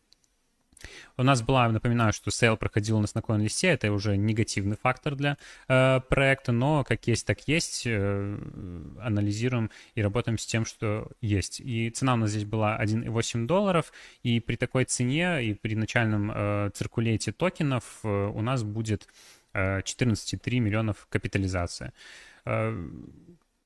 [1.17, 5.15] у нас была, напоминаю, что сейл проходил у нас на CoinList, это уже негативный фактор
[5.15, 5.37] для
[5.69, 8.39] э, проекта, но как есть, так есть, э,
[9.01, 11.61] анализируем и работаем с тем, что есть.
[11.61, 13.93] И цена у нас здесь была 1,8 долларов,
[14.23, 19.09] и при такой цене и при начальном э, circulate токенов э, у нас будет
[19.53, 21.93] э, 14,3 миллионов капитализация.
[22.45, 22.75] Э,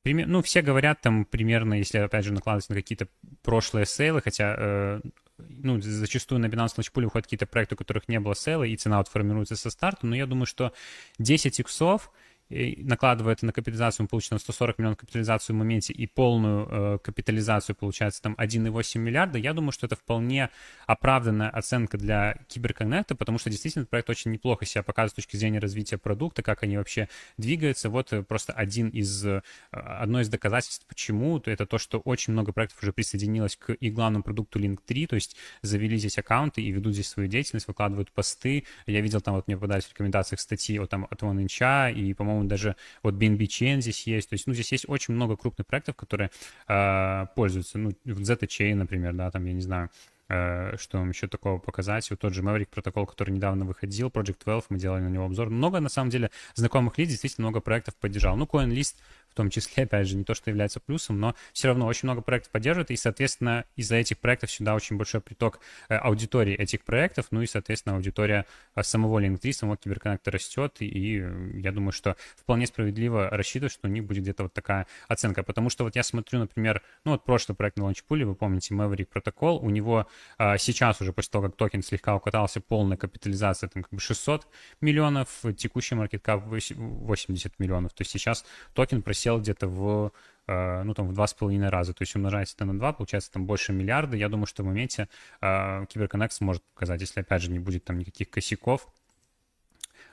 [0.04, 3.08] ну, все говорят там примерно, если, опять же, накладывать на какие-то
[3.42, 5.00] прошлые сейлы, хотя э,
[5.38, 8.76] ну, зачастую на Binance Launch Pool выходят какие-то проекты, у которых не было сейла, и
[8.76, 10.72] цена вот формируется со старта, но я думаю, что
[11.18, 12.10] 10 иксов—
[12.50, 17.76] накладывая это на капитализацию, мы получим 140 миллионов капитализацию в моменте и полную э, капитализацию,
[17.76, 20.50] получается там 1,8 миллиарда, я думаю, что это вполне
[20.86, 25.58] оправданная оценка для Киберконнекта, потому что действительно проект очень неплохо себя показывает с точки зрения
[25.58, 27.90] развития продукта, как они вообще двигаются.
[27.90, 32.52] Вот э, просто один из, э, одно из доказательств, почему, это то, что очень много
[32.52, 36.94] проектов уже присоединилось к и главному продукту Link3, то есть завели здесь аккаунты и ведут
[36.94, 38.64] здесь свою деятельность, выкладывают посты.
[38.86, 42.37] Я видел там, вот мне попадались в рекомендациях статьи от, там, от OneInch и, по-моему,
[42.38, 44.28] по-моему, даже вот BNB Chain здесь есть.
[44.28, 46.30] То есть, ну, здесь есть очень много крупных проектов, которые
[46.68, 47.78] э, пользуются.
[47.78, 49.90] Ну, Zeta Chain, например, да, там, я не знаю,
[50.28, 52.08] э, что вам еще такого показать.
[52.10, 55.50] Вот тот же Maverick протокол, который недавно выходил, Project 12, мы делали на него обзор.
[55.50, 58.36] Много, на самом деле, знакомых лиц, действительно много проектов поддержал.
[58.36, 58.96] Ну, CoinList
[59.38, 62.50] том числе, опять же, не то, что является плюсом, но все равно очень много проектов
[62.50, 67.40] поддерживает, и, соответственно, из-за этих проектов сюда очень большой приток э, аудитории этих проектов, ну
[67.40, 72.66] и, соответственно, аудитория э, самого LinkedIn, самого киберконнекта растет, и, и я думаю, что вполне
[72.66, 76.40] справедливо рассчитывать, что у них будет где-то вот такая оценка, потому что вот я смотрю,
[76.40, 81.00] например, ну вот прошлый проект на лаунчпуле, вы помните, Maverick Protocol, у него а, сейчас
[81.00, 84.48] уже после того, как токен слегка укатался, полная капитализация, там как бы 600
[84.80, 90.12] миллионов, текущий маркеткап 80 миллионов, то есть сейчас токен просел где-то в
[90.50, 91.92] а, ну, там, в два с половиной раза.
[91.92, 94.16] То есть умножается это на два, получается там больше миллиарда.
[94.16, 95.08] Я думаю, что в моменте
[95.42, 98.88] э, Киберконнект сможет показать, если, опять же, не будет там никаких косяков,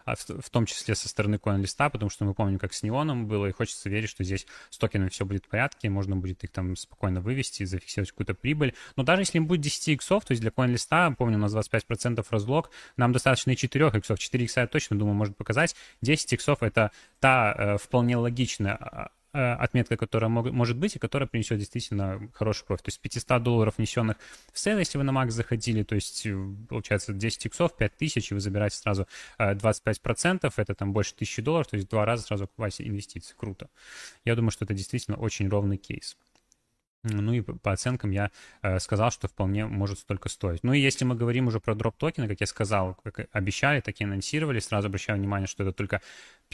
[0.06, 3.52] в том числе со стороны CoinList, потому что мы помним, как с Неоном было, и
[3.52, 7.22] хочется верить, что здесь с токенами все будет в порядке, можно будет их там спокойно
[7.22, 8.76] вывести, зафиксировать какую-то прибыль.
[8.96, 12.26] Но даже если им будет 10 иксов, то есть для CoinList, помню, у нас 25%
[12.30, 14.20] разлог, нам достаточно и 4 иксов.
[14.20, 15.76] 4 икса я точно, думаю, может показать.
[16.02, 21.28] 10 иксов— это та э, вполне логичная а, отметка, которая мог, может быть и которая
[21.28, 22.86] принесет действительно хороший профит.
[22.86, 24.17] То есть 500 долларов внесенных
[24.54, 26.36] в сейл, если вы на макс заходили, то есть э,
[26.69, 29.08] получается 10 иксов, 5000, и вы забираете сразу
[29.39, 33.34] 25%, э, это там больше 1000 долларов, то есть два раза сразу окупаете инвестиции.
[33.38, 33.69] Круто.
[34.24, 36.17] Я думаю, что это действительно очень ровный кейс.
[37.06, 40.63] Ну и по оценкам я э, сказал, что вполне может столько стоить.
[40.63, 44.00] Ну и если мы говорим уже про дроп токены, как я сказал, как обещали, так
[44.02, 46.02] и анонсировали, сразу обращаю внимание, что это только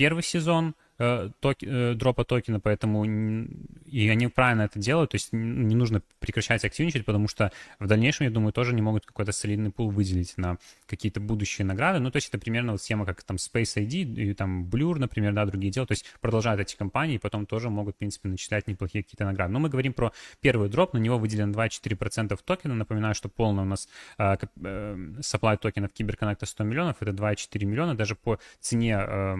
[0.02, 5.74] первый сезон, Э, э, дропа токена, поэтому и они правильно это делают, то есть не
[5.74, 9.90] нужно прекращать активничать, потому что в дальнейшем, я думаю, тоже не могут какой-то солидный пул
[9.90, 11.98] выделить на какие-то будущие награды.
[11.98, 15.34] Ну, то есть это примерно вот схема, как там Space ID и там Blur, например,
[15.34, 18.68] да, другие делают, то есть продолжают эти компании, и потом тоже могут, в принципе, начислять
[18.68, 19.54] неплохие какие-то награды.
[19.54, 22.76] Но мы говорим про первый дроп, на него выделено 2,4% токена.
[22.76, 27.96] Напоминаю, что полный у нас э, э, supply токенов Киберконнекта 100 миллионов, это 2,4 миллиона,
[27.96, 29.36] даже по цене э,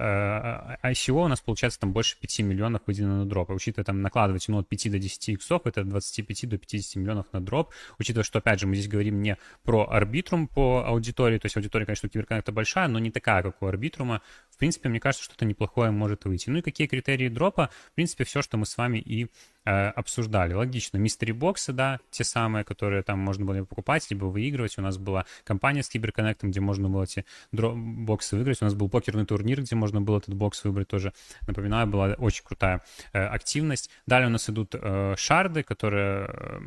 [0.00, 3.50] ICO э, а у нас получается там больше 5 миллионов выделено на дроп.
[3.50, 6.96] И учитывая там накладывать ну, от 5 до 10 иксов, это от 25 до 50
[6.96, 7.70] миллионов на дроп.
[7.98, 11.84] Учитывая, что, опять же, мы здесь говорим не про арбитрум по аудитории, то есть аудитория,
[11.84, 14.22] конечно, у Киберконнекта большая, но не такая, как у арбитрума.
[14.50, 16.50] В принципе, мне кажется, что-то неплохое может выйти.
[16.50, 17.70] Ну и какие критерии дропа?
[17.92, 19.28] В принципе, все, что мы с вами и
[19.66, 20.54] Э, обсуждали.
[20.54, 24.78] Логично, мистери боксы, да, те самые, которые там можно было покупать, либо выигрывать.
[24.78, 28.62] У нас была компания с Киберконнектом, где можно было эти боксы выиграть.
[28.62, 31.12] У нас был покерный турнир, где можно было этот бокс выбрать тоже.
[31.46, 33.90] Напоминаю, была очень крутая э, активность.
[34.06, 36.60] Далее у нас идут э, шарды, которые э,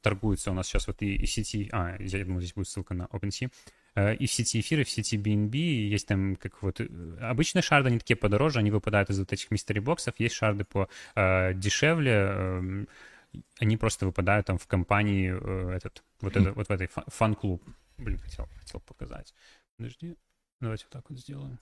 [0.00, 3.06] торгуются у нас сейчас вот и, и сети, а, я думаю, здесь будет ссылка на
[3.06, 3.50] OpenSea,
[3.96, 6.86] и в сети эфира, и в сети BNB, есть там как вот э,
[7.20, 10.34] обычные shard ы, они такие подороже, они выпадают из вот этих mystery box ов, есть
[10.34, 12.86] shard ы по э, дешевле, э,
[13.58, 17.62] они просто выпадают там в кампании э, этот, вот, это, вот в этой фан-клуб.
[17.96, 19.34] Блин, хотел, хотел показать.
[19.76, 20.16] Подожди,
[20.60, 21.58] давайте вот так вот сделаем.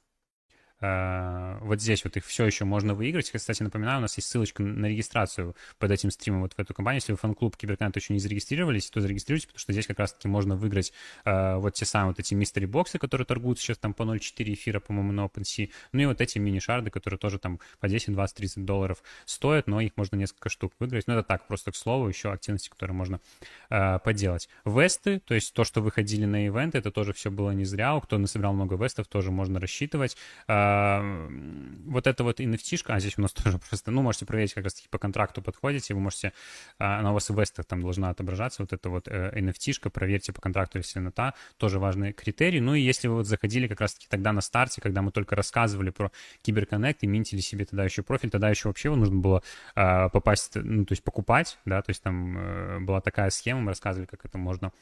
[0.81, 3.31] Э, вот здесь вот их все еще можно выиграть.
[3.31, 6.99] Кстати, напоминаю, у нас есть ссылочка на регистрацию под этим стримом вот в эту кампанию.
[6.99, 10.57] Если вы фан-клуб CyberConnect еще не зарегистрировались, то зарегистрируйтесь, потому что здесь как раз-таки можно
[10.57, 10.93] выиграть
[11.25, 14.81] э, вот те самые вот эти мистери боксы, которые торгуют сейчас там по 0.4 эфира,
[14.81, 15.71] по-моему, на OpenSea.
[15.93, 19.81] Ну и вот эти мини-шарды, которые тоже там по 10, 20, 30 долларов стоят, но
[19.81, 21.07] их можно несколько штук выиграть.
[21.07, 23.21] Ну это так, просто к слову, еще активности, которые можно
[23.71, 24.49] э, поделать.
[24.65, 27.99] Весты, то есть то, что выходили на ивент, это тоже все было не зря.
[28.03, 30.17] Кто насобирал много вестов, тоже можно рассчитывать.
[31.87, 34.89] Вот эта вот nft а здесь у нас тоже просто, ну, можете проверить, как раз-таки
[34.89, 36.33] по контракту подходите, вы можете,
[36.79, 40.33] а, она у вас в вестах там должна отображаться, вот эта вот э, nft проверьте
[40.33, 42.61] по контракту, если она та, тоже важный критерий.
[42.61, 45.91] Ну и если вы вот заходили как раз-таки тогда на старте, когда мы только рассказывали
[45.91, 46.11] про
[46.43, 49.43] Киберконнект и минтили себе тогда еще профиль, тогда еще вообще его нужно было
[49.75, 53.69] а, попасть, ну, то есть покупать, да, то есть там э, была такая схема, мы
[53.69, 54.73] рассказывали, как это можно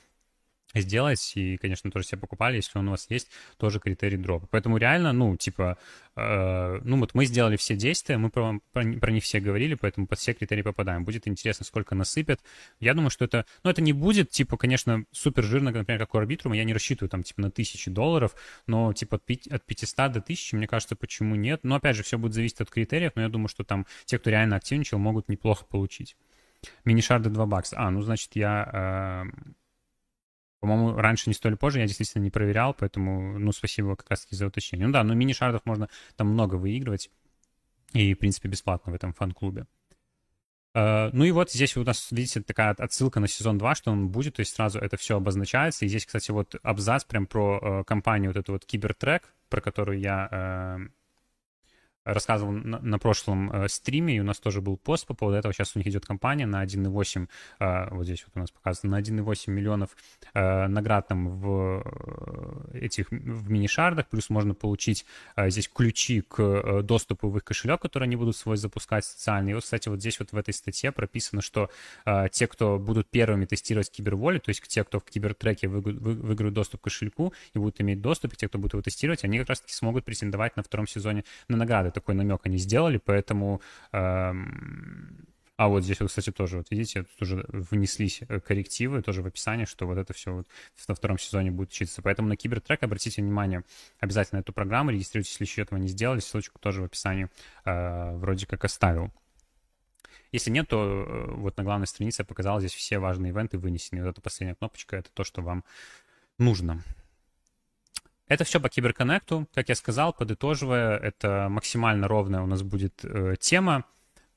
[0.80, 4.46] сделать, и, конечно, тоже себе покупали, если он у вас есть, тоже критерий дропа.
[4.50, 5.76] Поэтому реально, ну, типа,
[6.16, 10.06] э, ну, вот мы сделали все действия, мы про, про, про них все говорили, поэтому
[10.06, 11.04] под все критерии попадаем.
[11.04, 12.40] Будет интересно, сколько насыпят.
[12.80, 16.18] Я думаю, что это, ну, это не будет, типа, конечно, супер жирно, например, как у
[16.18, 18.34] арбитрума, я не рассчитываю там, типа, на тысячи долларов,
[18.66, 21.60] но, типа, от, 5, от 500 до 1000, мне кажется, почему нет.
[21.64, 24.30] Но, опять же, все будет зависеть от критериев, но я думаю, что там те, кто
[24.30, 26.16] реально активничал, могут неплохо получить.
[26.84, 27.76] Мини-шарды 2 бакса.
[27.78, 29.24] А, ну, значит, я...
[29.24, 29.52] Э,
[30.62, 34.46] по-моему, раньше не стоили позже, я действительно не проверял, поэтому, ну, спасибо как раз-таки за
[34.46, 34.86] уточнение.
[34.86, 37.10] Ну да, но мини-шардов можно там много выигрывать,
[37.94, 39.66] и, в принципе, бесплатно в этом фан-клубе.
[40.74, 44.08] Uh, ну и вот здесь у нас, видите, такая отсылка на сезон 2, что он
[44.08, 45.84] будет, то есть сразу это все обозначается.
[45.84, 49.98] И здесь, кстати, вот абзац прям про uh, компанию вот эту вот Кибертрек, про которую
[49.98, 50.88] я uh,
[52.04, 55.54] рассказывал на, на прошлом э, стриме, и у нас тоже был пост по поводу этого.
[55.54, 57.28] Сейчас у них идет кампания на 1,8,
[57.60, 59.90] э, вот здесь вот у нас показано, на 1,8 миллионов
[60.34, 61.82] э, наград там в
[62.72, 67.44] э, этих в мини-шардах, плюс можно получить э, здесь ключи к э, доступу в их
[67.44, 69.52] кошелек, которые они будут свой запускать социальный.
[69.52, 71.70] И вот, кстати, вот здесь вот в этой статье прописано, что
[72.04, 76.80] э, те, кто будут первыми тестировать киберволи, то есть те, кто в кибертреке выиграют доступ
[76.80, 79.72] к кошельку и будут иметь доступ, и те, кто будут его тестировать, они как раз-таки
[79.72, 83.60] смогут претендовать на втором сезоне на награды такой намек они сделали, поэтому...
[83.92, 85.26] Эм...
[85.58, 89.26] А вот здесь вот, кстати, тоже, вот видите, тут уже внеслись э, коррективы тоже в
[89.26, 90.48] описании, что вот это все вот
[90.88, 92.02] во втором сезоне будет учиться.
[92.02, 93.62] Поэтому на CyberTrek обратите внимание
[94.00, 97.28] обязательно эту программу, регистрируйтесь, если еще этого не сделали, ссылочку тоже в описании
[97.64, 99.12] э, вроде как оставил.
[100.32, 104.02] Если нет, то э, вот на главной странице я показал здесь все важные ивенты вынесены.
[104.02, 105.64] Вот эта последняя кнопочка— это то, что вам
[106.38, 106.82] нужно.
[108.32, 109.46] Это все по CyberConnect у.
[109.52, 113.84] Как я сказал, подытоживая, это максимально ровная у нас будет э, тема.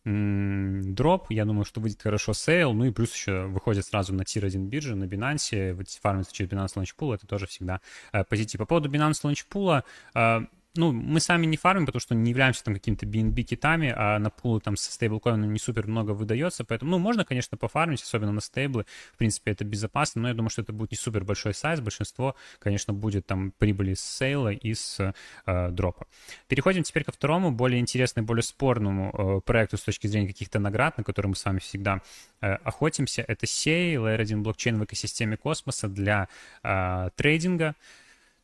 [0.04, 4.46] Дроп, я думаю, что выйдет хорошо сейл, ну и плюс еще выходит сразу на Tier
[4.46, 7.80] 1 бирже, на Binance, фармится через Binance Launchpool, это тоже всегда
[8.12, 8.60] э, позитив.
[8.60, 9.82] По поводу Binance Launch Pool,
[10.14, 10.42] э,
[10.76, 14.30] ну, мы сами не фармим, потому что не являемся там какими-то BNB китами, а на
[14.30, 18.42] пулу там со стейблкоином не супер много выдается, поэтому, ну, можно, конечно, пофармить, особенно на
[18.42, 21.80] стейблы, в принципе, это безопасно, но я думаю, что это будет не супер большой сайз,
[21.80, 25.14] большинство, конечно, будет там прибыли с сейла и с
[25.46, 26.08] э, дропа.
[26.48, 30.98] Переходим теперь ко второму, более интересному, более спорному э, проекту с точки зрения каких-то наград,
[30.98, 32.02] на которые мы с вами всегда
[32.42, 33.24] э, охотимся.
[33.28, 36.28] Это SEI, Layer 1 блокчейн в экосистеме космоса для
[36.64, 37.76] э, трейдинга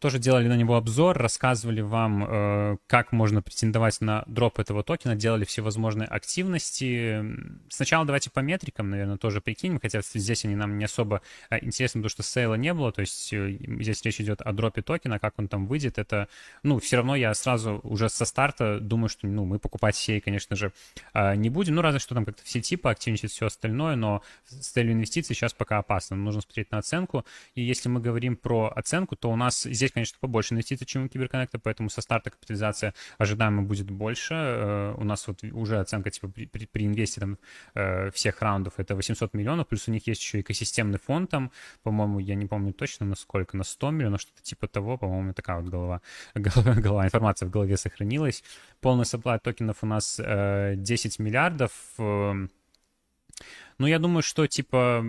[0.02, 5.16] тоже делали на него обзор, рассказывали вам, э, как можно претендовать на дроп этого токена,
[5.16, 7.24] делали всевозможные активности.
[7.70, 12.02] Сначала давайте по метрикам, наверное, тоже прикинем, хотя здесь они нам не особо э, интересны,
[12.02, 15.36] потому что сейла не было, то есть э, здесь речь идет о дропе токена, как
[15.38, 16.28] он там выйдет, это,
[16.64, 20.56] ну, все равно я сразу уже со старта думаю, что, ну, мы покупать сей, конечно
[20.56, 20.74] же,
[21.14, 24.94] не будем, ну, разве что там как-то все типы активничать все остальное, но с целью
[24.94, 29.30] инвестиций сейчас пока опасно, нужно смотреть на оценку, и если мы говорим про оценку, то
[29.30, 33.62] у нас здесь здесь, конечно, побольше инвестиций, чем у Киберконнекта, поэтому со старта капитализация ожидаемо
[33.62, 34.34] будет больше.
[34.34, 37.38] Э, у нас вот уже оценка типа при, при, инвесте там
[37.75, 41.51] э, всех раундов это 800 миллионов, плюс у них есть еще экосистемный фонд там,
[41.84, 45.60] по-моему, я не помню точно на сколько, на 100 миллионов, что-то типа того, по-моему, такая
[45.60, 46.01] вот голова,
[46.36, 48.43] голова, голова, информация в голове сохранилась.
[48.80, 51.71] Полный supply токенов у нас 10 э, миллиардов.
[51.97, 55.04] Ну, я думаю, что, типа,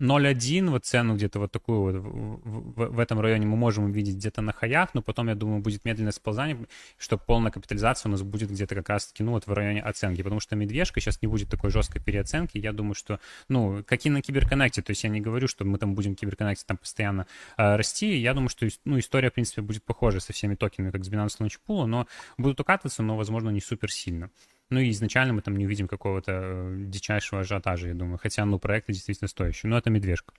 [0.00, 4.16] 0.1, вот цену где-то вот такую вот в, в, в этом районе мы можем увидеть
[4.16, 6.58] где-то на хаях, но потом, я думаю, будет медленное сползание,
[6.98, 10.40] что полная капитализация у нас будет где-то как раз-таки, ну, вот в районе оценки, потому
[10.40, 14.20] что медвежка сейчас не будет такой жесткой переоценки, я думаю, что, ну, как и на
[14.20, 17.26] киберконнекте, то есть я не говорю, что мы там будем киберконнекте там постоянно
[17.56, 21.04] э, расти, я думаю, что, ну, история, в принципе, будет похожа со всеми токенами, как
[21.04, 24.30] с Binance Launch Pool, но будут укатываться, но, возможно, не супер сильно.
[24.70, 28.18] Ну и изначально мы там не увидим какого-то э, дичайшего ажиотажа, я думаю.
[28.18, 29.70] Хотя, ну, проекты действительно стоящие.
[29.70, 30.32] Но это медвежка.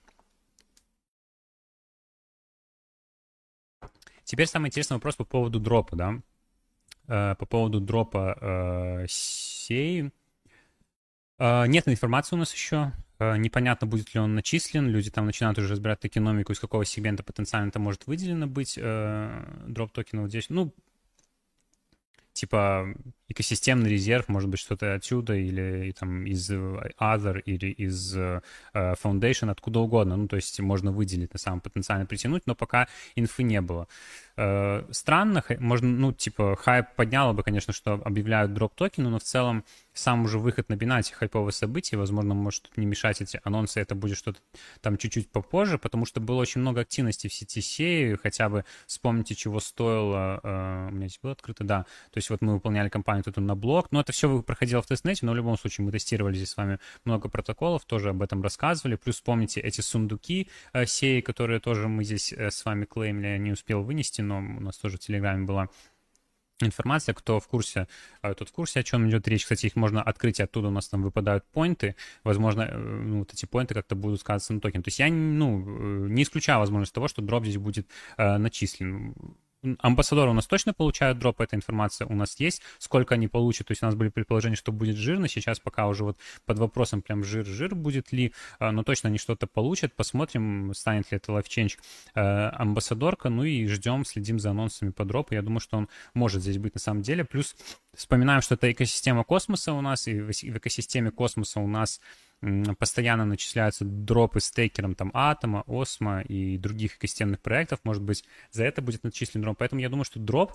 [4.24, 6.20] Теперь самый интересный вопрос по поводу дропа, да.
[7.06, 10.10] Э, по поводу дропа э, сей.
[11.38, 12.92] Нет информации у нас еще.
[13.18, 14.88] Непонятно, будет ли он начислен.
[14.88, 19.92] Люди там начинают уже разбирать экономику, из какого сегмента потенциально это может выделено быть дроп
[19.92, 20.48] токенов здесь.
[20.48, 20.72] Ну,
[22.36, 22.94] типа
[23.28, 28.42] экосистемный резерв, может быть, что-то отсюда, или там из Other, или из uh,
[28.74, 30.16] Foundation, откуда угодно.
[30.16, 33.82] Ну, то есть можно выделить, на самом потенциально притянуть, но пока инфы не было.
[33.82, 39.22] Uh, странно, можно, ну, типа, хайп подняло бы, конечно, что объявляют дроп токены, но в
[39.22, 39.64] целом
[39.98, 44.18] сам уже выход на Binance хайповое событие, возможно, может не мешать эти анонсы, это будет
[44.18, 44.40] что-то
[44.80, 49.34] там чуть-чуть попозже, потому что было очень много активности в сети сеи, хотя бы вспомните,
[49.34, 53.24] чего стоило, uh, у меня здесь было открыто, да, то есть вот мы выполняли кампанию
[53.24, 56.34] тут на блок, но это все проходило в тестнете, но в любом случае мы тестировали
[56.34, 61.20] здесь с вами много протоколов, тоже об этом рассказывали, плюс вспомните эти сундуки uh, сеи,
[61.20, 64.76] которые тоже мы здесь uh, с вами клеймили, я не успел вынести, но у нас
[64.76, 65.68] тоже в Телеграме была
[66.60, 67.86] информация, кто в курсе,
[68.22, 69.42] а, тот в курсе, о чем идет речь.
[69.42, 71.96] Кстати, их можно открыть, оттуда у нас там выпадают поинты.
[72.24, 74.82] Возможно, э, ну, вот эти поинты как-то будут сказаться на токен.
[74.82, 79.14] То есть я ну, э, не исключаю возможность того, что дроп здесь будет э, начислен
[79.80, 82.62] амбассадоры у нас точно получают дроп, эта информация у нас есть.
[82.78, 86.04] Сколько они получат, то есть у нас были предположения, что будет жирно, сейчас пока уже
[86.04, 91.10] вот под вопросом прям жир-жир будет ли, а, но точно они что-то получат, посмотрим, станет
[91.10, 91.78] ли это LifeChange
[92.14, 96.42] э, амбассадорка, ну и ждем, следим за анонсами по дропу, я думаю, что он может
[96.42, 97.54] здесь быть на самом деле, плюс
[97.94, 102.00] вспоминаем, что это экосистема космоса у нас, и в экосистеме космоса у нас
[102.78, 107.80] постоянно начисляются дропы стейкером там Атома, Осмо и других экосистемных проектов.
[107.84, 109.58] Может быть, за это будет начислен дроп.
[109.58, 110.52] Поэтому я думаю, что дроп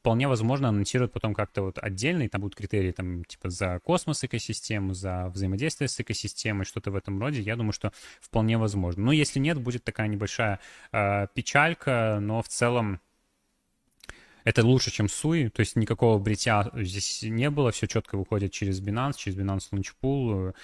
[0.00, 4.24] вполне возможно анонсируют потом как-то вот отдельно, и там будут критерии там типа за космос
[4.24, 7.42] экосистему, за взаимодействие с экосистемой, что-то в этом роде.
[7.42, 9.04] Я думаю, что вполне возможно.
[9.04, 10.60] Но если нет, будет такая небольшая
[10.92, 13.00] э, печалька, но в целом
[14.44, 18.80] это лучше, чем Суи, то есть никакого бритья здесь не было, все четко выходит через
[18.80, 20.54] Binance, через Binance Launch Pool,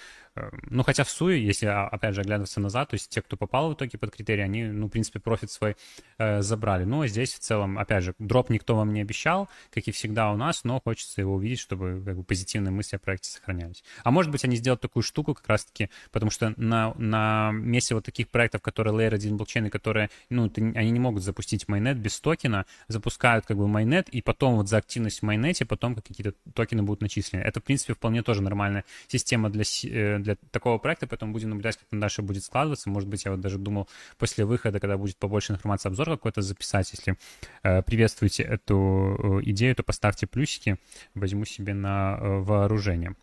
[0.70, 3.70] ну, хотя в Суе, если, а, опять же, оглядываться назад, то есть те, кто попал
[3.70, 5.76] в итоге под критерии, они, ну, в принципе, профит свой
[6.18, 6.84] э, забрали.
[6.84, 10.32] Ну, а здесь в целом, опять же, дроп никто вам не обещал, как и всегда
[10.32, 13.84] у нас, но хочется его увидеть, чтобы как бы, позитивные мысли о проекте сохранялись.
[14.02, 18.04] А может быть, они сделают такую штуку как раз-таки, потому что на, на месте вот
[18.04, 22.18] таких проектов, которые Layer 1 блокчейны, которые, ну, ты, они не могут запустить майнет без
[22.20, 26.82] токена, запускают как бы майнет, и потом вот за активность в майнете потом какие-то токены
[26.82, 27.42] будут начислены.
[27.42, 31.76] Это, в принципе, вполне тоже нормальная система для, э, для такого проекта, поэтому будем наблюдать,
[31.76, 32.90] как он дальше будет складываться.
[32.90, 36.90] Может быть, я вот даже думал после выхода, когда будет побольше информации, обзор какой-то записать.
[36.92, 37.16] Если
[37.62, 40.78] э, приветствуете эту э, идею, то поставьте плюсики,
[41.14, 43.14] возьму себе на э, вооружение.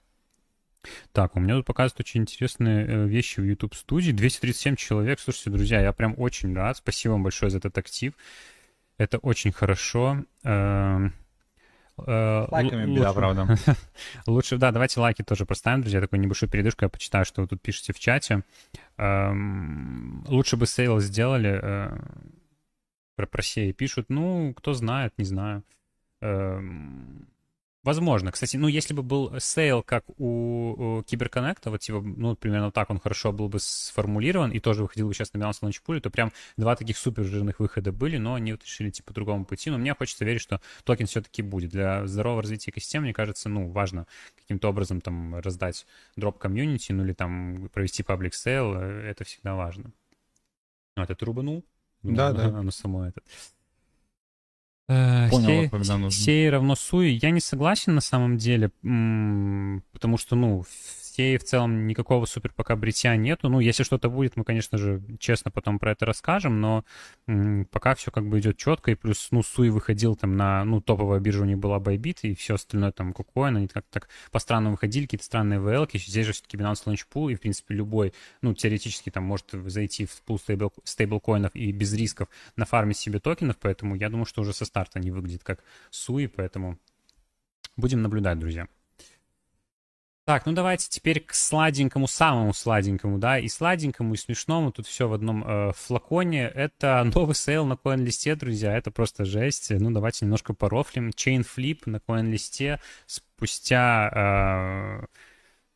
[1.12, 4.12] Так, у меня тут показывают очень интересные э, вещи в YouTube студии.
[4.12, 5.20] 237 человек.
[5.20, 6.78] Слушайте, друзья, я прям очень рад.
[6.78, 8.14] Спасибо вам большое за этот актив.
[8.98, 10.24] Это очень хорошо.
[11.98, 13.58] Э, Лайками лучше, беда, правда.
[14.28, 17.62] лучше, да, давайте лайки тоже поставим, друзья, такую небольшую передышку, я почитаю, что вы тут
[17.62, 18.44] пишете в чате.
[18.98, 22.00] Эм, лучше бы сейл сделали, э,
[23.16, 25.64] про, про Sei пишут, ну, кто знает, не знаю.
[26.22, 27.28] Эм,
[27.84, 28.32] Возможно.
[28.32, 32.92] Кстати, ну, если бы был сейл, как у, CyberConnect а, вот, типа, ну, примерно так
[32.92, 36.76] он хорошо был бы сформулирован и тоже выходил бы сейчас на Launchpool, то прям два
[36.76, 39.72] таких супер жирных выхода были, но они вот решили, типа, другому пути.
[39.72, 41.72] Но мне хочется верить, что токен все-таки будет.
[41.72, 44.06] Для здорового развития экосистемы, мне кажется, ну, важно
[44.36, 49.56] каким-то образом там раздать дроп комьюнити, ну, или там провести public sale, э, это всегда
[49.56, 49.92] важно.
[50.96, 51.66] Ну, это ты рубанул?
[52.04, 52.46] Да, да.
[52.60, 53.24] Оно само этот.
[54.92, 56.12] Э, Понял, Sei, когда нужно.
[56.22, 57.18] Sei равно Sui.
[57.22, 60.66] Я не согласен на самом деле, потому что, ну,
[61.12, 63.50] Sei в целом никакого супер пока бритья нету.
[63.50, 66.86] Ну, если что-то будет, мы, конечно же, честно потом про это расскажем, но
[67.72, 71.20] пока все как бы идет четко, и плюс, ну, Sui выходил там на, ну, топовая
[71.20, 74.72] биржа у них была Bybit, и все остальное там KuCoin, они как-то так по странным
[74.72, 75.98] выходили, какие-то странные vl -ки.
[75.98, 80.06] Здесь же все-таки Binance Launch Pool, и, в принципе, любой, ну, теоретически там может зайти
[80.06, 84.54] в пул стейбл, стейблкоинов и без рисков нафармить себе токенов, поэтому я думаю, что уже
[84.54, 86.78] со старта не выглядит как Sui, поэтому
[87.78, 88.68] будем наблюдать, друзья.
[90.32, 95.10] Так, ну давайте теперь к сладенькому, самому сладенькому, да, и сладенькому, и смешному, тут все
[95.10, 96.44] в одном э, флаконе.
[96.46, 99.72] Это новый sale на CoinList, друзья, это просто жесть.
[99.72, 101.10] Ну давайте немножко порофлим.
[101.10, 105.02] Chain Flip на CoinList спустя...
[105.04, 105.06] Э,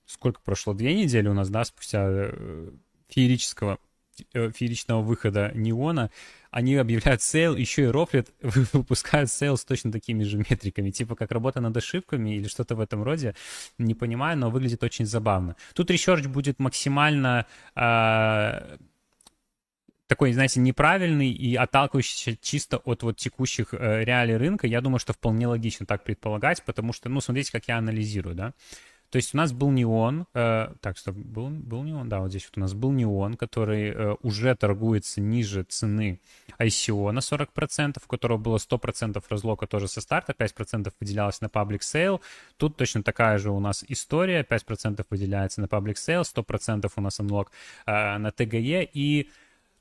[0.05, 0.73] сколько прошло?
[0.73, 2.69] Две недели у нас, да, спустя э,
[3.09, 3.77] феерического,
[4.33, 6.11] э, фееричного выхода Неона
[6.55, 11.31] они объявляют sale, еще и рофлят, выпускают sale с точно такими же метриками, типа как
[11.31, 13.35] работа над ошибками или что-то в этом роде.
[13.77, 15.57] Не понимаю, но выглядит очень забавно.
[15.73, 17.45] Тут ресерч будет максимально
[17.75, 18.77] э,
[20.07, 24.65] такой, знаете, неправильный и отталкивающийся чисто от вот текущих э, реалий рынка.
[24.65, 28.53] Я думаю, что вполне логично так предполагать, потому что, ну, смотрите, как я анализирую, да.
[29.15, 32.45] То есть у нас был неон, э, так, что был, был неон, да, вот здесь
[32.47, 36.19] вот у нас был неон, который э, уже торгуется ниже цены
[36.59, 41.79] ICO на 40%, у которого было 100% разлока тоже со старта, 5% выделялось на public
[41.79, 42.19] sale.
[42.57, 47.17] Тут точно такая же у нас история, 5% выделяется на public sale, 100% у нас
[47.21, 47.47] unlock
[47.85, 49.29] э, на TGE, и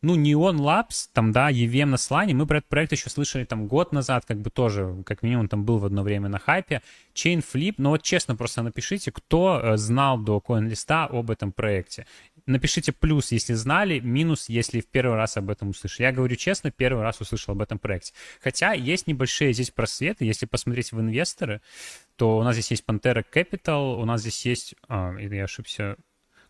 [0.05, 3.67] ну, Neon Labs, там, да, EVM на слане, мы про этот проект еще слышали там
[3.67, 6.83] год назад, как бы тоже, как минимум, там был в одно время на хайпе.
[7.15, 12.07] Chain Flip, но вот честно просто напишите, кто э, знал до CoinList об этом проекте.
[12.47, 16.07] Напишите плюс, если знали, минус, если в первый раз об этом услышали.
[16.07, 18.13] Я говорю честно, первый раз услышал об этом проекте.
[18.43, 21.63] Хотя есть небольшие здесь просветы, если посмотреть в инвесторы,
[22.17, 25.97] то у нас здесь есть Pantera Capital, у нас здесь есть, а, я ошибся,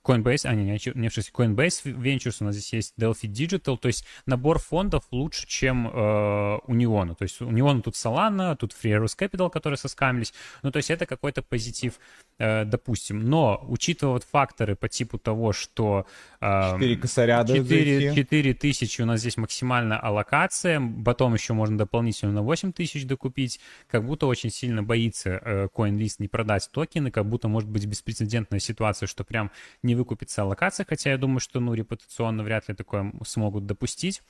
[0.04, 4.04] Coinbase, а, не, не, в Coinbase Ventures, у нас здесь есть Delphi Digital, то есть
[4.26, 7.14] набор фондов лучше, чем э, у Неона.
[7.14, 10.34] То есть у Неона тут Solana, тут Free Arrows Capital, которые соскамились.
[10.62, 11.94] Ну, то есть это какой-то позитив,
[12.38, 13.20] э, допустим.
[13.20, 16.06] Но, учитывая вот факторы по типу того, что...
[16.40, 22.32] Э, 4 косаря 4, 4 тысячи у нас здесь максимальная аллокация, потом еще можно дополнительно
[22.32, 27.26] на 8 тысяч докупить, как будто очень сильно боится э, CoinList не продать токены, как
[27.26, 29.50] будто может быть беспрецедентная ситуация, что прям
[29.82, 34.22] не выкупится аллокация, хотя я думаю, что, ну, репутационно вряд ли такое смогут допустить.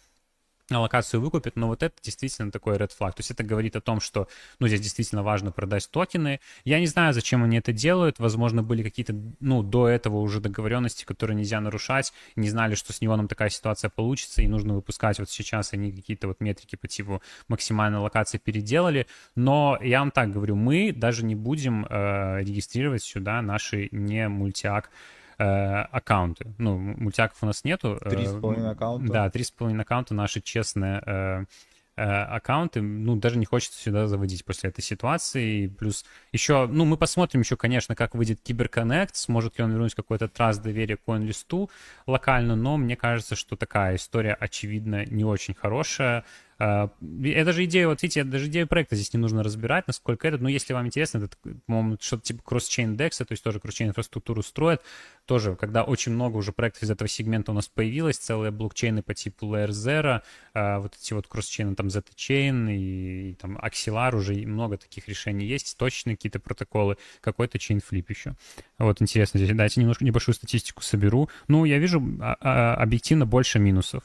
[0.71, 3.11] локацию выкупят, но вот это действительно такой red flag.
[3.11, 4.29] То есть это говорит о том, что,
[4.61, 6.41] ну, здесь действительно важно продать токены.
[6.65, 8.19] Я не знаю, зачем они это делают.
[8.19, 12.13] Возможно, были какие-то, ну, до этого уже договоренности, которые нельзя нарушать.
[12.35, 16.29] Не знали, что с Неоном такая ситуация получится, и нужно выпускать вот сейчас они какие-то
[16.29, 19.07] вот метрики по типу максимальной локации переделали.
[19.37, 24.91] Но я вам так говорю, мы даже не будем э, регистрировать сюда наши не мультиак
[25.39, 26.55] Э, аккаунты.
[26.59, 27.99] Ну, мультиаков у нас нету.
[28.01, 29.13] Э, три с половиной аккаунта.
[29.13, 31.45] Да, три с половиной аккаунта наши честные э,
[31.97, 35.69] аккаунты, ну, даже не хочется сюда заводить после этой ситуации.
[35.69, 40.29] Плюс еще, ну, мы посмотрим еще, конечно, как выйдет Киберконнект, сможет ли он вернуть какой-то
[40.29, 41.71] траст доверия CoinList
[42.07, 46.25] локально, но мне кажется, что такая история, очевидно, не очень хорошая.
[46.59, 46.91] А,
[47.23, 50.49] это же идея, вот видите, даже идею проекта здесь не нужно разбирать, насколько это, но
[50.49, 51.37] если вам интересно, это,
[51.67, 54.83] по-моему, что-то типа кросс-чейн DEX, то есть тоже кросс-чейн инфраструктуру строят,
[55.27, 59.15] тоже, когда очень много уже проектов из этого сегмента у нас появилось, целые блокчейны по
[59.15, 64.35] типу Layer Zero, а, вот эти вот кросс-чейны, там Zeta-Chain и, и там Axelar, уже
[64.47, 68.37] много таких решений есть, точные какие-то протоколы, какой-то чейн-флип еще.
[68.79, 71.29] Вот интересно здесь, дайте немножко небольшую статистику соберу.
[71.49, 74.05] Ну, я вижу а, объективно больше минусов.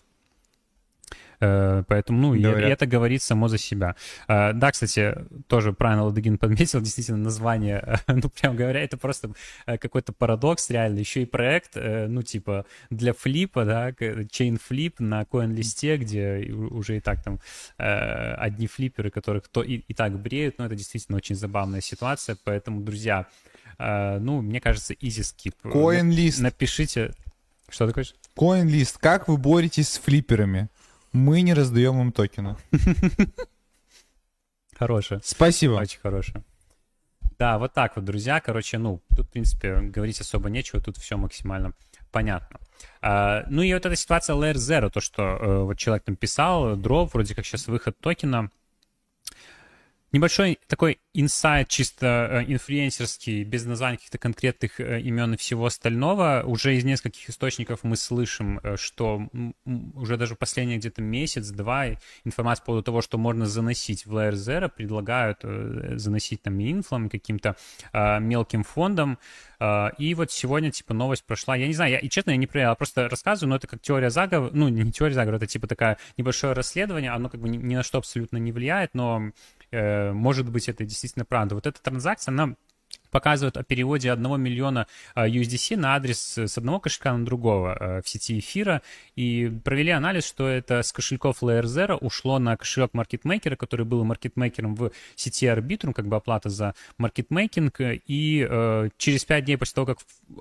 [1.40, 3.96] Э, поэтому, ну, и, и это говорит само за себя.
[4.28, 5.16] Э, да, кстати,
[5.48, 9.32] тоже правильно Ладыгин подметил, действительно, название, ну, прям говоря, это просто
[9.66, 11.00] э, какой-то парадокс реально.
[11.00, 17.00] Еще и проект, ну, типа, для флипа, да, chain flip на коин-листе, где уже и
[17.00, 17.40] так там
[17.78, 22.82] одни флиперы, которых кто и, и так бреют, но это действительно очень забавная ситуация, поэтому,
[22.82, 23.28] друзья,
[23.78, 25.54] ну, мне кажется, easy skip.
[25.64, 26.40] Coin-лист.
[26.40, 27.14] Напишите...
[27.70, 28.16] Что ты хочешь?
[28.36, 28.98] Coin-лист.
[28.98, 30.70] Как вы боретесь с флиперами?
[31.12, 32.56] Мы не раздаем им токены.
[34.78, 35.22] Хорошая.
[35.24, 35.74] Спасибо.
[35.74, 36.44] Очень хорошая.
[37.38, 38.40] Да, вот так вот, друзья.
[38.40, 41.74] Короче, ну, тут, в принципе, говорить особо нечего, тут все максимально
[42.12, 42.60] понятно.
[43.02, 46.76] А, ну и вот эта ситуация Layer Zero, то, что э, вот человек там писал,
[46.76, 48.50] дров, вроде как сейчас выход токена,
[50.12, 56.44] Небольшой такой инсайт чисто э, инфлюенсерский, без названия каких-то конкретных э, имен и всего остального.
[56.46, 59.28] Уже из нескольких источников мы слышим, э, что
[59.96, 61.88] уже даже последний где-то месяц-два
[62.24, 65.42] информация по поводу того, что можно заносить в Layer Zero, предлагают
[66.00, 67.56] заносить там инфлом, каким-то
[67.94, 69.18] мелким фондом.
[69.98, 71.56] И вот сегодня, типа, новость прошла.
[71.56, 74.10] Я не знаю, я, и честно, я не проверял, просто рассказываю, но это как теория
[74.10, 77.76] заговора, ну, не теория заговора, это типа такая небольшое расследование, оно как бы ни, ни
[77.76, 79.32] на что абсолютно не влияет, но
[79.72, 81.56] э, может быть, это действительно правда.
[81.56, 82.56] Вот эта транзакция, она
[83.12, 88.02] показывают о переводе 1 миллиона а, USDC на адрес с одного кошелька на другого а,
[88.02, 88.82] в сети эфира,
[89.16, 94.04] и провели анализ, что это с кошельков Layer Zero ушло на кошелек маркетмейкера, который был
[94.04, 99.74] маркетмейкером в сети Arbitrum, как бы оплата за маркетмейкинг, и э, через 5 дней после
[99.76, 99.98] того, как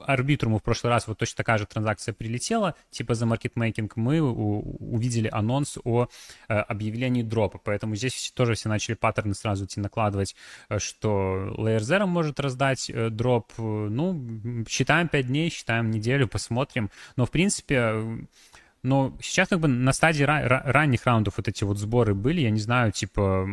[0.06, 5.28] Arbitrum в прошлый раз вот точно такая же транзакция прилетела, типа за маркетмейкинг, мы увидели
[5.28, 6.08] анонс о
[6.48, 10.34] э, объявлении дропа, поэтому здесь тоже все начали паттерны сразу идти накладывать,
[10.68, 15.90] э, что Layer Zero может раздать раздать э, дроп, э, ну, считаем 5 дней, считаем
[15.90, 16.90] неделю, посмотрим.
[17.16, 18.18] Но, в принципе, э,
[18.82, 22.60] но сейчас как бы на стадии ранних раундов вот эти вот сборы были, я не
[22.60, 23.48] знаю, типа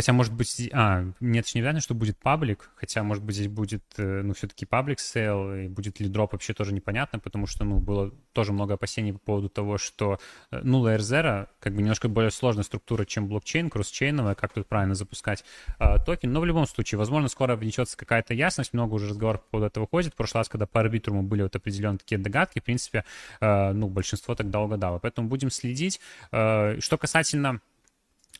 [0.00, 3.84] Хотя, может быть, а, нет, не верно, что будет public, хотя, может быть, здесь будет,
[3.98, 7.80] э, ну, все-таки public sale, и будет ли дроп вообще тоже непонятно, потому что, ну,
[7.80, 10.18] было тоже много опасений по поводу того, что,
[10.52, 14.66] э, ну, Layer Zero, как бы немножко более сложная структура, чем блокчейн, кроссчейновая, как тут
[14.66, 15.44] правильно запускать
[15.78, 19.50] э, токен, но в любом случае, возможно, скоро внесется какая-то ясность, много уже разговоров по
[19.50, 22.64] поводу этого ходит, в прошлый раз, когда по арбитруму были вот определенные такие догадки, в
[22.64, 23.04] принципе,
[23.42, 26.00] э, ну, большинство тогда угадало, поэтому будем следить.
[26.32, 27.60] Э, что касательно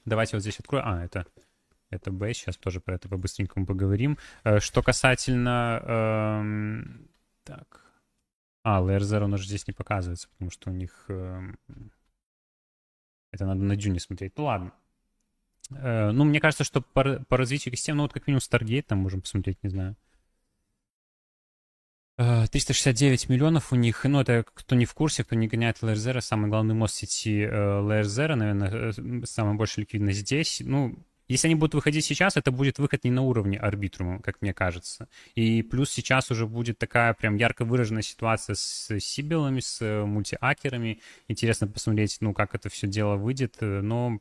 [0.04, 0.82] Давайте вот здесь открою.
[0.86, 1.26] А, это,
[1.91, 2.32] это B.
[2.32, 4.18] Сейчас тоже про это по-быстренькому поговорим.
[4.45, 5.82] Э, что касательно...
[5.84, 7.09] Эм,
[7.45, 7.84] так.
[8.62, 11.05] А, Layer Zero, он же здесь не показывается, потому что у них...
[11.09, 11.59] Эм,
[13.32, 14.36] это надо на Dune смотреть.
[14.36, 14.72] Ну ладно.
[15.70, 18.99] Э, ну, мне кажется, что по, по развитию систем, ну вот как минимум Stargate там
[18.99, 19.97] можем посмотреть, не знаю.
[22.16, 25.95] 369 э, миллионов у них, ну, это кто не в курсе, кто не гоняет Layer
[25.95, 30.61] Zero, самый главный мост сети э, Layer Zero, наверное, самая большая ликвидность здесь.
[30.64, 30.99] Ну,
[31.31, 35.09] если они будут выходить сейчас, это будет выход не на уровне арбитрума, как мне кажется.
[35.37, 41.01] И плюс сейчас уже будет такая прям ярко выраженная ситуация с сибилами, с мультиакерами.
[41.28, 43.59] Интересно посмотреть, ну, как это все дело выйдет.
[43.61, 44.18] Но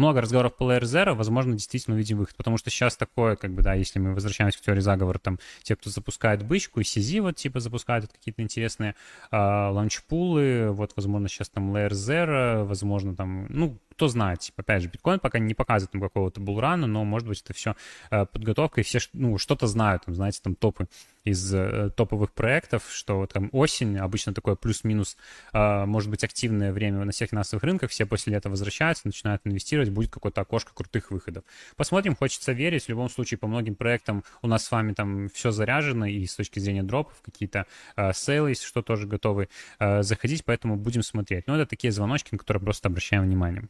[0.00, 3.62] много разговоров по Layer Zero, возможно, действительно увидим выход, потому что сейчас такое, как бы,
[3.62, 7.36] да, если мы возвращаемся к теории заговора, там, те, кто запускает бычку, и CZ вот,
[7.36, 8.94] типа, запускают вот какие-то интересные
[9.30, 14.82] э, ланчпулы, вот, возможно, сейчас там Layer Zero, возможно, там, ну, кто знает, типа, опять
[14.82, 17.76] же, биткоин пока не показывает там какого-то булрана, но, может быть, это все
[18.10, 20.88] э, подготовка, и все, ну, что-то знают, там, знаете, там, топы
[21.24, 25.18] из э, топовых проектов, что там осень, обычно такое плюс-минус,
[25.52, 29.89] э, может быть, активное время на всех финансовых рынках, все после лета возвращаются, начинают инвестировать,
[29.90, 31.44] будет какое-то окошко крутых выходов.
[31.76, 35.50] Посмотрим, хочется верить, в любом случае, по многим проектам у нас с вами там все
[35.50, 37.66] заряжено, и с точки зрения дропов, какие-то
[37.96, 41.46] э, сейлы, если что, тоже готовы э, заходить, поэтому будем смотреть.
[41.46, 43.68] Но это такие звоночки, на которые просто обращаем внимание.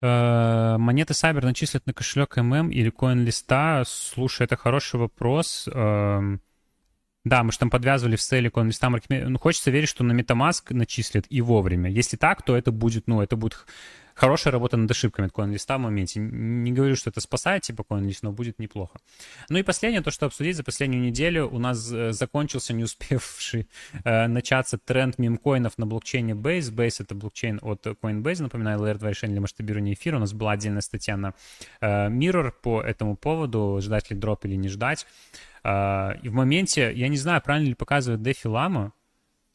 [0.00, 3.84] Э, монеты Сайбер начислят на кошелек ММ или коин листа?
[3.86, 5.68] Слушай, это хороший вопрос.
[7.24, 8.90] Да, мы же там подвязывали в сейле коин листа.
[8.90, 11.88] Ну, хочется верить, что на MetaMask начислят и вовремя.
[11.90, 13.64] Если так, то это будет, ну, это будет
[14.14, 16.20] хорошая работа над ошибками от CoinList в моменте.
[16.20, 18.98] Не говорю, что это спасает типа CoinList, но будет неплохо.
[19.48, 23.68] Ну и последнее, то, что обсудить за последнюю неделю, у нас э, закончился не успевший
[24.04, 26.72] э, начаться тренд мемкоинов на блокчейне Base.
[26.72, 30.16] Base— это блокчейн от Coinbase, напоминаю, Layer 2 решение для масштабирования эфира.
[30.16, 31.34] У нас была отдельная статья на
[31.80, 35.06] э, Mirror по этому поводу, ждать ли дроп или не ждать.
[35.64, 38.92] Э, и в моменте, я не знаю, правильно ли показывает Дефи Лама,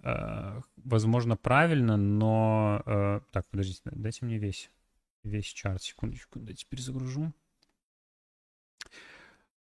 [0.08, 2.82] Э, возможно, правильно, но...
[2.86, 4.72] Э, так, подождите, дайте мне весь,
[5.24, 7.34] весь чарт, секундочку, дайте перезагружу.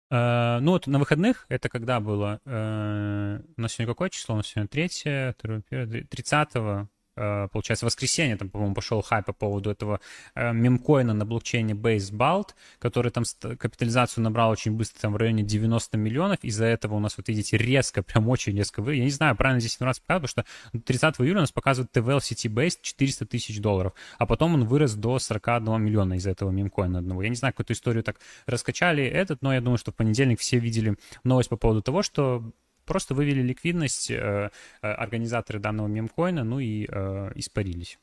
[0.08, 2.40] Ну вот на выходных, это когда было?
[2.44, 4.34] У нас сегодня какое число?
[4.34, 9.32] У нас сегодня 3, 2, 1, 30 Э, получается, воскресенье, там, по-моему, пошел хай по
[9.32, 10.00] поводу этого
[10.34, 15.96] э, мемкоина на блокчейне BaseBalt, который там капитализацию набрал очень быстро, там, в районе 90
[15.96, 16.38] миллионов.
[16.42, 18.96] Из-за этого у нас, вот видите, резко, прям очень резко вы.
[18.96, 22.18] Я не знаю, правильно здесь информация показывает, потому что 30 июля у нас показывает TVL
[22.18, 26.98] City Base 400 тысяч долларов, а потом он вырос до 41 миллиона из-за этого мемкоина
[26.98, 27.22] одного.
[27.22, 30.58] Я не знаю, какую-то историю так раскачали этот, но я думаю, что в понедельник все
[30.58, 32.44] видели новость по поводу того, что
[32.86, 37.98] Просто вывели ликвидность э, э, организаторы данного мемкоина, ну и э, испарились.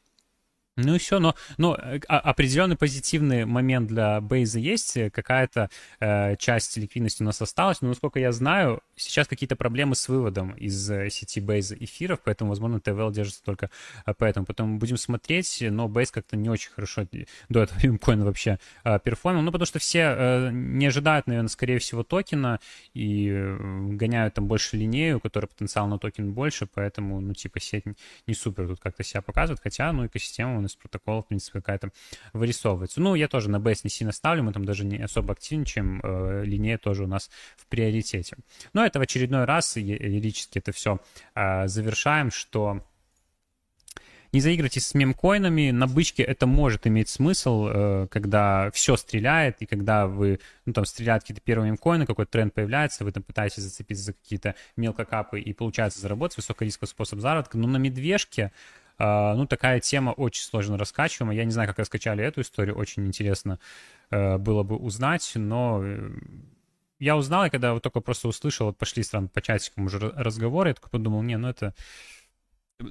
[0.75, 5.69] Ну и все, но, но э, определенный позитивный момент для Бейза есть, какая-то
[5.99, 10.51] э, часть ликвидности у нас осталась, но насколько я знаю, сейчас какие-то проблемы с выводом
[10.53, 13.69] из э, сети Бейза эфиров, поэтому, возможно, TVL держится только
[14.05, 14.47] э, поэтому.
[14.47, 17.05] Потом будем смотреть, но Бейз как-то не очень хорошо
[17.49, 21.77] до этого биткоина вообще э, перформил, ну потому что все э, не ожидают, наверное, скорее
[21.77, 22.59] всего, токена
[22.93, 23.57] и э,
[23.91, 27.83] гоняют там больше линею, которая потенциал на токен больше, поэтому, ну, типа, сеть
[28.27, 31.91] не супер тут как-то себя показывает, хотя, ну, экосистема нас протокола, в принципе, какая-то
[32.33, 33.01] вырисовывается.
[33.01, 36.43] Ну, я тоже на BS не сильно ставлю, мы там даже не особо активничаем, э,
[36.45, 38.37] линия тоже у нас в приоритете.
[38.73, 40.99] Но это в очередной раз, лирически это все
[41.35, 42.81] э, завершаем, что
[44.33, 45.69] не заигрывайте с мемкоинами.
[45.69, 50.85] На бычке это может иметь смысл, э, когда все стреляет, и когда вы, ну, там,
[50.85, 55.53] стреляют какие-то первые мемкоины, какой-то тренд появляется, вы там пытаетесь зацепиться за какие-то мелкокапы, и
[55.53, 57.59] получается заработать, высокорисковый способ заработка.
[57.59, 58.51] Но на медвежке
[58.99, 61.35] ну, такая тема очень сложно раскачиваемая.
[61.35, 63.59] Я не знаю, как раскачали эту историю, очень интересно
[64.11, 66.11] э, было бы узнать, но э,
[66.99, 70.69] я узнал, и когда вот только просто услышал, вот пошли там по чатикам уже разговоры,
[70.69, 71.73] я только подумал, не, ну это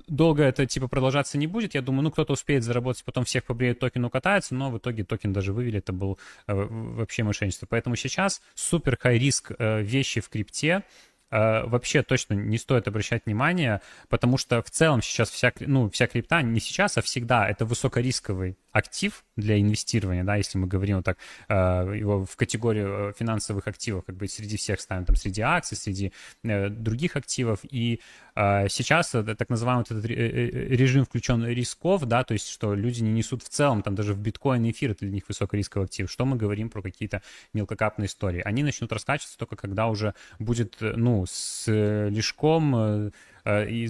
[0.07, 1.75] долго это типа продолжаться не будет.
[1.75, 5.33] Я думаю, ну кто-то успеет заработать, потом всех побреют, токен укатается, но в итоге токен
[5.33, 7.67] даже вывели, это был э, вообще мошенничество.
[7.67, 13.27] Поэтому сейчас супер high risk э, вещи в крипте, Э, вообще точно не стоит обращать
[13.27, 17.49] внимание, потому что в целом сейчас вся, ну, вся крипта не сейчас, а всегда.
[17.49, 21.19] Это высокорисковый актив для инвестирования, да, если мы говорим вот так,
[21.49, 21.55] э,
[21.99, 26.13] его в категорию э, финансовых активов, как бы среди всех ставим, там, среди акций, среди
[26.43, 28.01] других активов, и
[28.35, 33.49] сейчас так называемый этот режим включен рисков, да, то есть что люди не несут в
[33.49, 36.83] целом, там даже в биткоин эфир это для них высокорисковый актив, что мы говорим про
[36.83, 37.23] какие-то
[37.53, 43.11] мелкокапные истории, они начнут раскачиваться только когда уже будет, ну, с э, лишком э,
[43.45, 43.89] э, и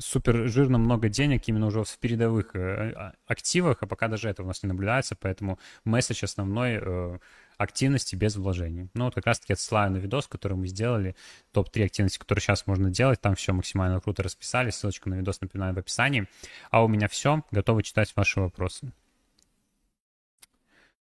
[0.00, 4.48] супер жирно много денег именно уже в передовых а, активах, а пока даже этого у
[4.48, 7.20] нас не наблюдается, поэтому месседж основной
[7.56, 8.88] активности без вложений.
[8.94, 11.16] Ну, вот как раз-таки отсылаю на видос, который мы сделали,
[11.52, 15.74] топ-3 активности, которые сейчас можно делать, там все максимально круто расписали, ссылочку на видос напоминаю
[15.74, 16.28] в описании.
[16.70, 18.92] А у меня все, готовы читать ваши вопросы.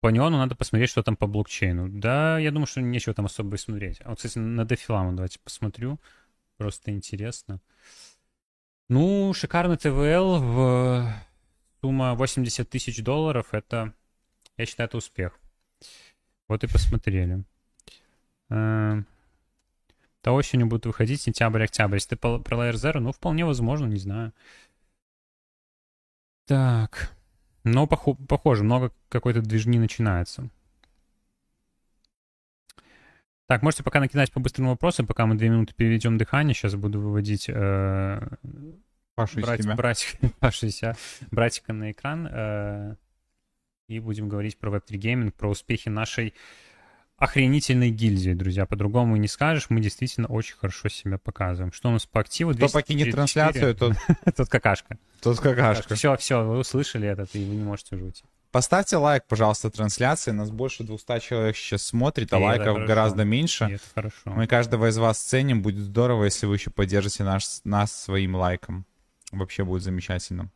[0.00, 1.88] По неону надо посмотреть, что там по блокчейну.
[1.88, 4.00] Да, я думаю, что нечего там особо и смотреть.
[4.04, 5.98] А вот, кстати, на Дефиламу давайте посмотрю.
[6.56, 7.60] Просто интересно.
[8.88, 11.12] Ну, шикарный ТВЛ в
[11.80, 13.48] сумма 80 тысяч долларов.
[13.52, 13.92] Это,
[14.56, 15.38] я считаю, это успех.
[16.48, 17.44] Вот и посмотрели.
[18.50, 19.02] Э,
[20.22, 21.96] то осенью будут выходить сентябрь-октябрь.
[21.96, 24.32] Если ты про Layer Zero, ну, вполне возможно, не знаю.
[26.46, 27.12] Так.
[27.64, 30.48] Но пох- похоже, много какой-то движни начинается.
[33.46, 36.54] Так, можете пока накидать по быстрым вопросам, пока мы две минуты переведем дыхание.
[36.54, 38.28] Сейчас буду выводить э,
[39.14, 40.96] Пашу брать, из брать, Пашу себя,
[41.30, 42.28] братика на экран.
[42.30, 42.96] Э,
[43.88, 46.34] и будем говорить про Web3 гейминг, про успехи нашей
[47.16, 48.66] охренительной гильдии, друзья.
[48.66, 49.70] По-другому не скажешь.
[49.70, 51.72] Мы действительно очень хорошо себя показываем.
[51.72, 52.52] Что у нас по активу?
[52.54, 53.94] Кто покинет трансляцию, тот...
[54.36, 54.98] Тот какашка.
[55.20, 55.94] Тот какашка.
[55.94, 58.24] Все, все, вы услышали это, и вы не можете уйти.
[58.52, 60.30] Поставьте лайк, пожалуйста, трансляции.
[60.30, 63.64] Нас больше 200 человек сейчас смотрит, а и лайков гораздо меньше.
[63.64, 64.20] И это хорошо.
[64.26, 65.62] Мы каждого из вас ценим.
[65.62, 68.86] Будет здорово, если вы еще поддержите наш, нас своим лайком.
[69.32, 70.50] Вообще будет замечательно.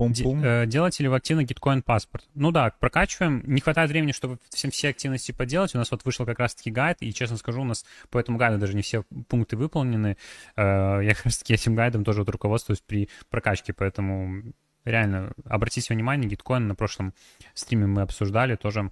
[0.00, 0.42] Пум-пум.
[0.42, 2.26] Э, делаете ли вы активно гиткоин паспорт?
[2.34, 3.42] Ну да, прокачиваем.
[3.44, 5.74] Не хватает времени, чтобы всем все активности поделать.
[5.74, 8.56] У нас вот вышел как раз-таки гайд, и, честно скажу, у нас по этому гайду
[8.56, 10.16] даже не все пункты выполнены.
[10.56, 14.54] Э, я как раз-таки этим гайдом тоже вот руководствуюсь при прокачке, поэтому
[14.86, 17.12] реально обратите внимание, гиткоин на прошлом
[17.52, 18.90] стриме мы обсуждали, тоже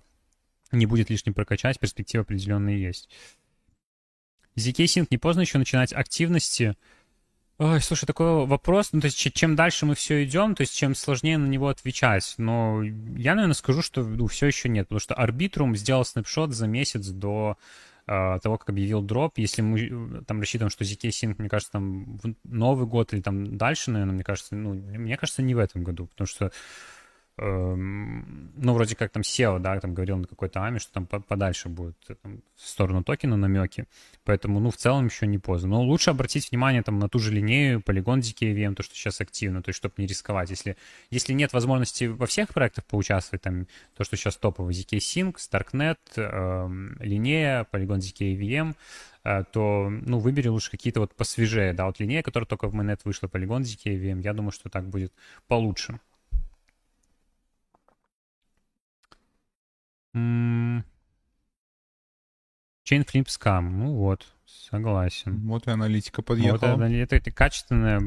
[0.72, 3.08] не будет лишним прокачать, перспективы определенные есть.
[4.58, 6.76] ZK Sync не поздно еще начинать активности.
[7.60, 10.94] Ой, слушай, такой вопрос, ну, то есть чем дальше мы все идем, то есть чем
[10.94, 15.14] сложнее на него отвечать, но я, наверное, скажу, что ну, все еще нет, потому что
[15.14, 17.58] Arbitrum сделал снапшот за месяц до
[18.06, 19.38] э, того, как объявил дроп.
[19.38, 23.56] Если мы там рассчитываем, что ZK Sync, мне кажется, там в Новый год или там
[23.56, 26.52] дальше, наверное, мне кажется, ну, мне кажется, не в этом году, потому что
[27.40, 31.96] ну, вроде как там SEO, да, там говорил на какой-то АМИ, что там подальше будет
[32.08, 33.86] э, там, в сторону токена намеки,
[34.24, 35.70] поэтому, ну, в целом еще не поздно.
[35.70, 39.62] Но лучше обратить внимание там на ту же линею, полигон DKVM, то, что сейчас активно,
[39.62, 40.50] то есть, чтобы не рисковать.
[40.50, 40.76] Если,
[41.10, 45.98] если нет возможности во всех проектах поучаствовать, там, то, что сейчас топовый ZK Sync, Starknet,
[46.16, 48.74] э, линея, полигон ZKVM,
[49.22, 53.00] э, то, ну, выбери лучше какие-то вот посвежее, да, вот линея, которая только в Mainnet
[53.04, 55.12] вышла, полигон ZKVM, я думаю, что так будет
[55.46, 56.00] получше.
[60.14, 60.84] Flip
[63.26, 63.70] Scam.
[63.70, 65.46] Ну вот, согласен.
[65.46, 66.76] Вот и аналитика подъехала.
[66.76, 68.00] Вот это, это, качественная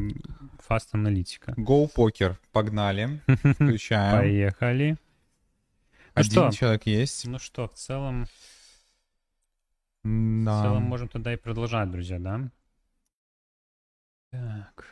[0.60, 1.54] фаст аналитика.
[1.58, 2.36] Go Poker.
[2.52, 3.22] Погнали.
[3.28, 4.20] Включаем.
[4.20, 4.92] Поехали.
[4.92, 6.52] Ну Один что?
[6.52, 7.26] человек есть.
[7.26, 8.28] Ну что, в целом...
[10.04, 10.60] Да.
[10.60, 12.50] В целом можем тогда и продолжать, друзья, да?
[14.32, 14.86] Так.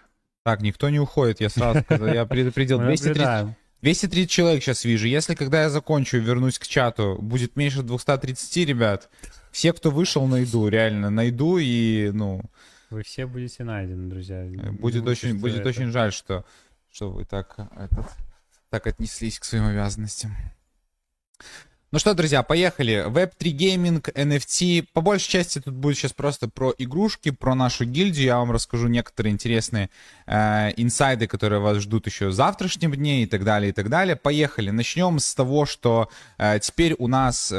[0.44, 2.80] Так, никто не уходит, я сразу сказал, я предупредил.
[2.80, 5.08] 230, 230 человек сейчас вижу.
[5.08, 9.10] Если когда я закончу и вернусь к чату, будет меньше 230, ребят,
[9.52, 12.42] все, кто вышел, найду, реально, найду и, ну...
[12.90, 14.46] Вы все будете найдены, друзья.
[14.72, 15.70] Будет очень, будет это...
[15.70, 16.44] очень жаль, что,
[16.92, 18.08] что вы так, этот,
[18.70, 20.36] так отнеслись к своим обязанностям.
[21.92, 23.04] Ну что, друзья, поехали.
[23.08, 24.90] Web3 гейминг, NFT.
[24.94, 28.28] По большей части тут будет сейчас просто про игрушки, про нашу гильдию.
[28.28, 29.90] Я вам расскажу некоторые интересные
[30.28, 34.16] э, инсайды, которые вас ждут еще завтрашнем дне и так далее, и так далее.
[34.16, 34.70] Поехали.
[34.70, 37.56] Начнем с того, что э, теперь у нас э,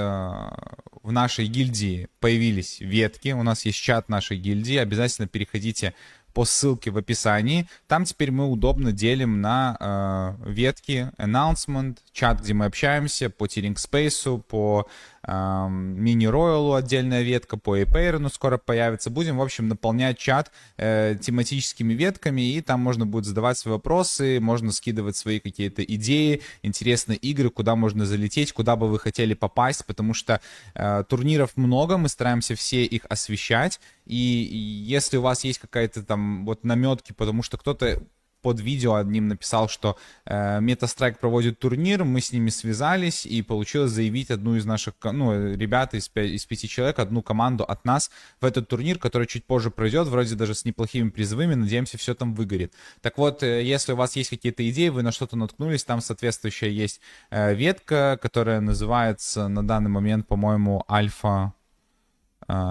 [1.03, 3.33] в нашей гильдии появились ветки.
[3.33, 4.77] У нас есть чат нашей гильдии.
[4.77, 5.93] Обязательно переходите
[6.33, 7.69] по ссылке в описании.
[7.87, 13.79] Там теперь мы удобно делим на э, ветки announcement, чат, где мы общаемся, по Тиринг
[13.79, 14.87] Спейсу, по
[15.27, 17.77] мини-роялу отдельная ветка, по
[18.19, 19.11] ну скоро появится.
[19.11, 24.41] Будем, в общем, наполнять чат э, тематическими ветками, и там можно будет задавать свои вопросы,
[24.41, 29.85] можно скидывать свои какие-то идеи, интересные игры, куда можно залететь, куда бы вы хотели попасть,
[29.85, 30.41] потому что
[30.75, 36.47] э, турниров много, мы стараемся все их освещать, и если у вас есть какая-то там
[36.47, 38.03] вот наметки, потому что кто-то
[38.41, 43.91] под видео одним написал, что э, MetaStrike проводит турнир, мы с ними связались, и получилось
[43.91, 48.11] заявить одну из наших, ну, ребят из, из пяти человек, одну команду от нас
[48.41, 52.35] в этот турнир, который чуть позже пройдет, вроде даже с неплохими призовыми, надеемся, все там
[52.35, 52.73] выгорит.
[53.01, 56.71] Так вот, э, если у вас есть какие-то идеи, вы на что-то наткнулись, там соответствующая
[56.71, 61.55] есть э, ветка, которая называется на данный момент, по-моему, Альфа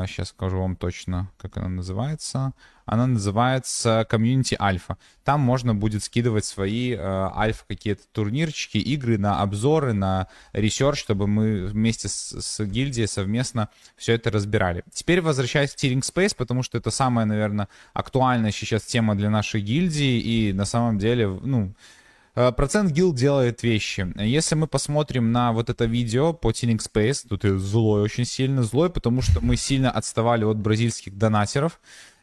[0.07, 2.53] Сейчас а, скажу вам точно, как она называется.
[2.86, 4.97] Она называется Community Alpha.
[5.23, 11.27] Там можно будет скидывать свои э, альфа какие-то турнирчики, игры на обзоры, на ресерч, чтобы
[11.27, 14.84] мы вместе с, с гильдией совместно все это разбирали.
[14.91, 19.61] Теперь возвращаясь в Tearing Space, потому что это самая, наверное, актуальная сейчас тема для нашей
[19.61, 21.73] гильдии, и на самом деле, ну,
[22.55, 24.13] процент гил делает вещи.
[24.17, 28.89] Если мы посмотрим на вот это видео по Tilling Space, тут злой очень сильно, злой,
[28.89, 31.79] потому что мы сильно отставали от бразильских донатеров.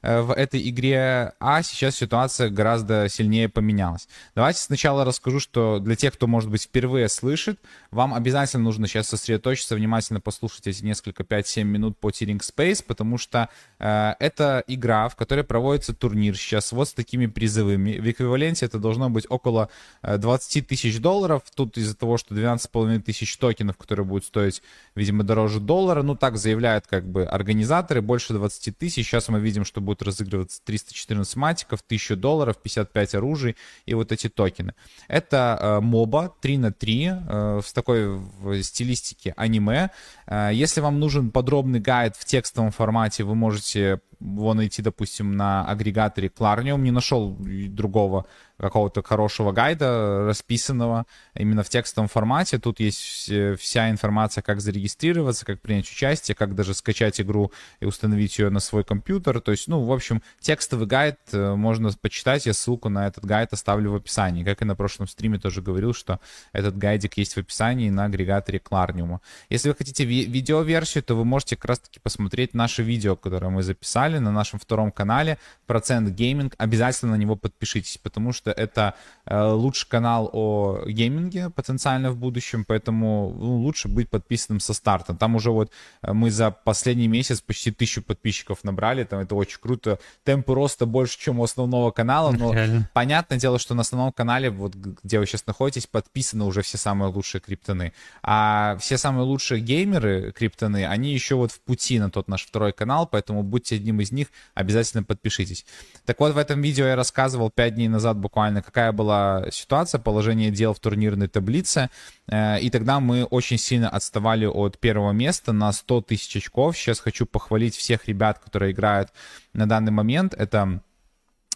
[0.07, 4.09] Э, в этой игре, а сейчас ситуация гораздо сильнее поменялась.
[4.37, 7.59] Давайте сначала расскажу, что для тех, кто, может быть, впервые слышит,
[7.91, 13.19] вам обязательно нужно сейчас сосредоточиться, внимательно послушать эти несколько 5-7 минут по Tearing Space, потому
[13.19, 13.49] что
[13.81, 17.99] э, это игра, в которой проводится турнир сейчас вот с такими призовыми.
[17.99, 19.71] В эквиваленте это должно быть около
[20.03, 21.43] 20 э, тысяч долларов.
[21.53, 24.63] Тут из-за того, что 12,5 тысяч токенов, которые будут стоить,
[24.95, 29.05] видимо, дороже доллара, ну так заявляют как бы организаторы, больше 20 тысяч.
[29.05, 34.13] Сейчас мы видим, что будет будет разыгрываться 314 матиков, 1000 долларов, 55 оружий и вот
[34.13, 34.75] эти токены.
[35.09, 38.21] Это э, моба 3 на 3 э, в такой
[38.63, 39.91] стилистике аниме.
[40.27, 45.65] Э, если вам нужен подробный гайд в текстовом формате, вы можете его найти, допустим, на
[45.65, 46.79] агрегаторе Clarnium.
[46.79, 48.27] Не нашел другого
[48.59, 51.05] какого-то хорошего гайда, расписанного
[51.35, 52.59] именно в текстовом формате.
[52.59, 58.39] Тут есть вся информация, как зарегистрироваться, как принять участие, как даже скачать игру и установить
[58.39, 59.41] ее на свой компьютер.
[59.41, 62.47] То есть, ну, в общем, текстовый гайд э, можно почитать.
[62.47, 64.45] Я ссылку на этот гайд оставлю в описании.
[64.45, 66.21] Как и на прошлом стриме тоже говорил, что
[66.53, 69.19] этот гайдик есть в описании на агрегаторе Clarnium.
[69.51, 73.63] Если вы хотите ви- видеоверсию, то вы можете как раз-таки посмотреть наше видео, которое мы
[73.63, 76.55] записали на нашем втором канале «Процент гейминг».
[76.59, 78.95] Обязательно на него подпишитесь, потому что это
[79.27, 85.15] э, лучший канал о гейминге потенциально в будущем, поэтому ну, лучше быть подписанным со старта.
[85.15, 85.71] Там уже вот
[86.03, 89.99] э, мы за последний месяц почти тысячу подписчиков набрали, там это очень круто.
[90.25, 92.89] Темпы роста больше, чем у основного канала, но Реально.
[92.95, 97.11] понятное дело, что на основном канале, вот где вы сейчас находитесь, подписаны уже все самые
[97.11, 97.93] лучшие криптоны.
[98.23, 102.73] А все самые лучшие геймеры криптоны, они еще вот в пути на тот наш второй
[102.73, 105.65] канал, поэтому будьте одним из них, обязательно подпишитесь.
[106.05, 110.51] Так вот, в этом видео я рассказывал 5 дней назад буквально, какая была ситуация, положение
[110.51, 111.91] дел в турнирной таблице,
[112.29, 116.77] э, и тогда мы очень сильно отставали от первого места на 100 тысяч очков.
[116.77, 119.11] Сейчас хочу похвалить всех ребят, которые играют
[119.53, 120.35] на данный момент.
[120.35, 120.83] Это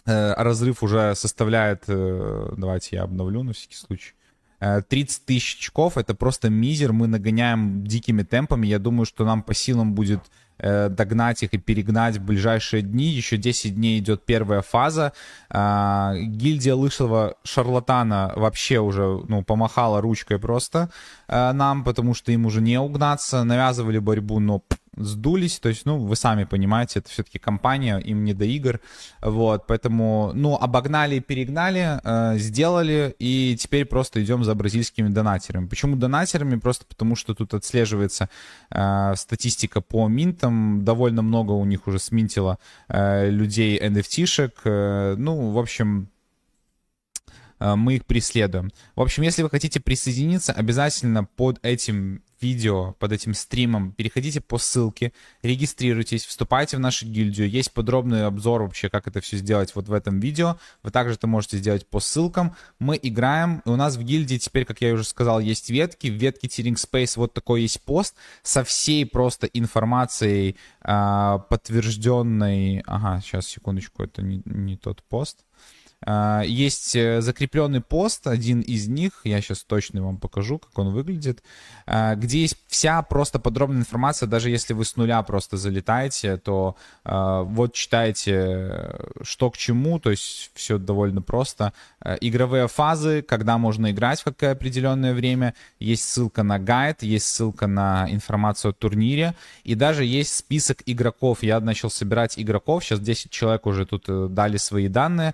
[0.05, 4.13] э, разрыв уже составляет, э, давайте я обновлю на всякий случай,
[4.61, 9.55] 30 тысяч очков, это просто мизер, мы нагоняем дикими темпами, я думаю, что нам по
[9.55, 10.19] силам будет
[10.63, 13.05] Э, догнать их и перегнать в ближайшие дни.
[13.05, 15.11] Еще 10 дней идет первая фаза.
[15.49, 20.91] А, гильдия лысого шарлатана вообще уже ну, помахала ручкой просто
[21.27, 23.43] э, нам, потому что им уже не угнаться.
[23.43, 24.61] Навязывали борьбу, но
[24.97, 28.81] сдулись, то есть, ну, вы сами понимаете, это все-таки компания, им не до игр,
[29.21, 35.67] вот, поэтому, ну, обогнали перегнали, э, сделали, и теперь просто идем за бразильскими донатерами.
[35.67, 36.57] Почему донатерами?
[36.59, 38.29] Просто потому, что тут отслеживается
[38.69, 45.51] э, статистика по минтам, довольно много у них уже сминтило э, людей NFT-шек, э, ну,
[45.51, 46.09] в общем,
[47.59, 48.71] э, мы их преследуем.
[48.95, 54.57] В общем, если вы хотите присоединиться, обязательно под этим видео под этим стримом, переходите по
[54.57, 55.13] ссылке,
[55.43, 57.49] регистрируйтесь, вступайте в нашу гильдию.
[57.49, 60.57] Есть подробный обзор вообще, как это все сделать вот в этом видео.
[60.83, 62.55] Вы также это можете сделать по ссылкам.
[62.79, 66.07] Мы играем, и у нас в гильдии теперь, как я уже сказал, есть ветки.
[66.07, 72.83] В ветке Tearing Space вот такой есть пост со всей просто информацией а, подтвержденной...
[72.85, 75.45] Ага, сейчас, секундочку, это не, не тот пост.
[76.03, 80.89] А, есть э, закрепленный пост, один из них, я сейчас точно вам покажу, как он
[80.89, 81.43] выглядит,
[81.85, 86.75] а, где есть вся просто подробная информация, даже если вы с нуля просто залетаете, то
[87.03, 91.73] а, вот читаете, что к чему, то есть все довольно просто.
[92.19, 97.67] Игровые фазы, когда можно играть в какое определенное время, есть ссылка на гайд, есть ссылка
[97.67, 101.43] на информацию о турнире, и даже есть список игроков.
[101.43, 105.33] Я начал собирать игроков, сейчас 10 человек уже тут э, дали свои данные,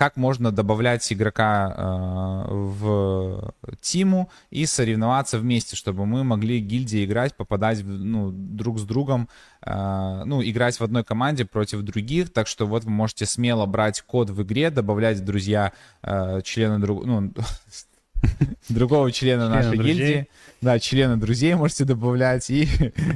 [0.00, 7.36] как можно добавлять игрока э, в тиму и соревноваться вместе, чтобы мы могли гильдии играть,
[7.36, 9.28] попадать ну, друг с другом,
[9.60, 12.32] э, ну, играть в одной команде против других.
[12.32, 17.04] Так что вот вы можете смело брать код в игре, добавлять друзья э, члена друг...
[17.04, 17.34] ну,
[18.68, 20.28] другого члена нашей гильдии
[20.60, 22.68] да, члены друзей можете добавлять и,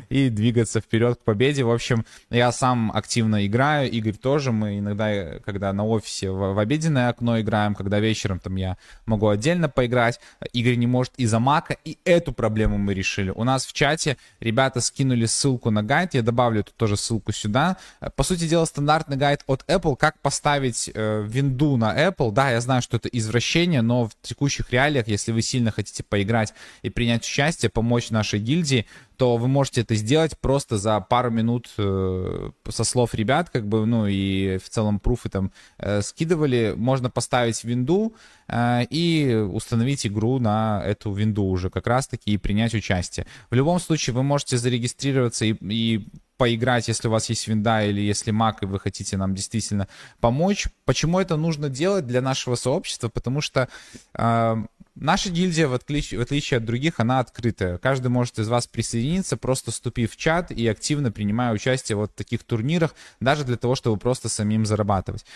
[0.09, 1.63] и двигаться вперед к победе.
[1.65, 4.51] В общем, я сам активно играю, Игорь тоже.
[4.51, 9.29] Мы иногда, когда на офисе в, в обеденное окно играем, когда вечером там я могу
[9.29, 10.21] отдельно поиграть.
[10.53, 13.31] Игорь не может из-за мака, и эту проблему мы решили.
[13.31, 17.77] У нас в чате ребята скинули ссылку на гайд, я добавлю эту тоже ссылку сюда.
[18.17, 22.33] По сути дела, стандартный гайд от Apple, как поставить э, винду на Apple.
[22.33, 26.55] Да, я знаю, что это извращение, но в текущих реалиях, если вы сильно хотите поиграть
[26.83, 28.87] и принять участие, помочь нашей гильдии,
[29.17, 33.87] то вы можете это сделать просто за пару минут э, со слов ребят, как бы,
[33.87, 36.75] ну и в целом пруфы там э, скидывали.
[36.77, 38.15] Можно поставить винду
[38.49, 43.27] э, и установить игру на эту винду уже как раз-таки и принять участие.
[43.51, 48.01] В любом случае вы можете зарегистрироваться и, и поиграть, если у вас есть винда или
[48.01, 49.89] если Mac, и вы хотите нам действительно
[50.21, 50.67] помочь.
[50.85, 53.09] Почему это нужно делать для нашего сообщества?
[53.09, 53.69] Потому что
[54.15, 54.57] э,
[54.95, 57.79] Наша гильдия, в отличие, в отличие от других, она открытая.
[57.79, 62.15] Каждый может из вас присоединиться, просто вступив в чат и активно принимая участие вот в
[62.15, 65.27] таких турнирах, даже для того, чтобы просто самим зарабатывать.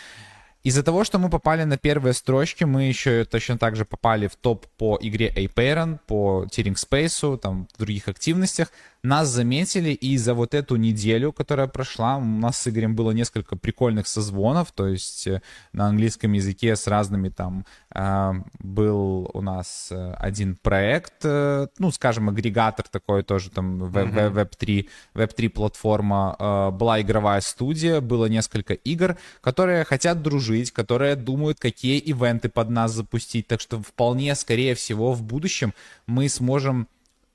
[0.62, 4.36] Из-за того, что мы попали на первые строчки, мы еще точно так же попали в
[4.36, 8.70] топ по игре Apeiron, по Tearing Space, там, в других активностях.
[9.03, 13.55] Нас заметили, и за вот эту неделю, которая прошла, у нас с Игорем было несколько
[13.57, 15.40] прикольных созвонов, то есть э,
[15.72, 21.92] на английском языке с разными там э, был у нас э, один проект, э, ну,
[21.92, 24.32] скажем, агрегатор такой тоже, там, mm-hmm.
[24.32, 31.99] Web3, Web3 платформа, была игровая студия, было несколько игр, которые хотят дружить, которые думают, какие
[31.99, 35.72] ивенты под нас запустить, так что вполне, скорее всего, в будущем
[36.07, 36.88] мы сможем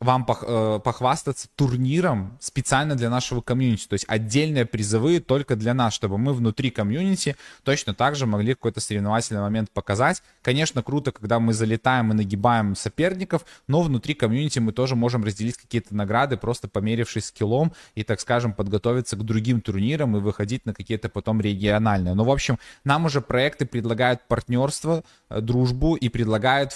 [0.04, 3.88] вам э, похвастаться турниром специально для нашего комьюнити.
[3.88, 8.54] То есть отдельные призовые только для нас, чтобы мы внутри комьюнити точно так же могли
[8.54, 10.22] какой-то соревновательный момент показать.
[10.41, 15.58] Конечно, круто, когда мы залетаем и нагибаем соперников, но внутри комьюнити мы тоже можем разделить
[15.58, 20.74] какие-то награды, просто померившись скиллом и, так скажем, подготовиться к другим турнирам и выходить на
[20.74, 22.14] какие-то потом региональные.
[22.14, 26.72] Ну, в общем, нам уже проекты предлагают партнерство, э, дружбу и предлагают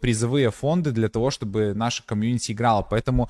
[0.00, 2.82] призовые фонды для того, чтобы наша комьюнити играла играла.
[2.82, 3.28] Поэтому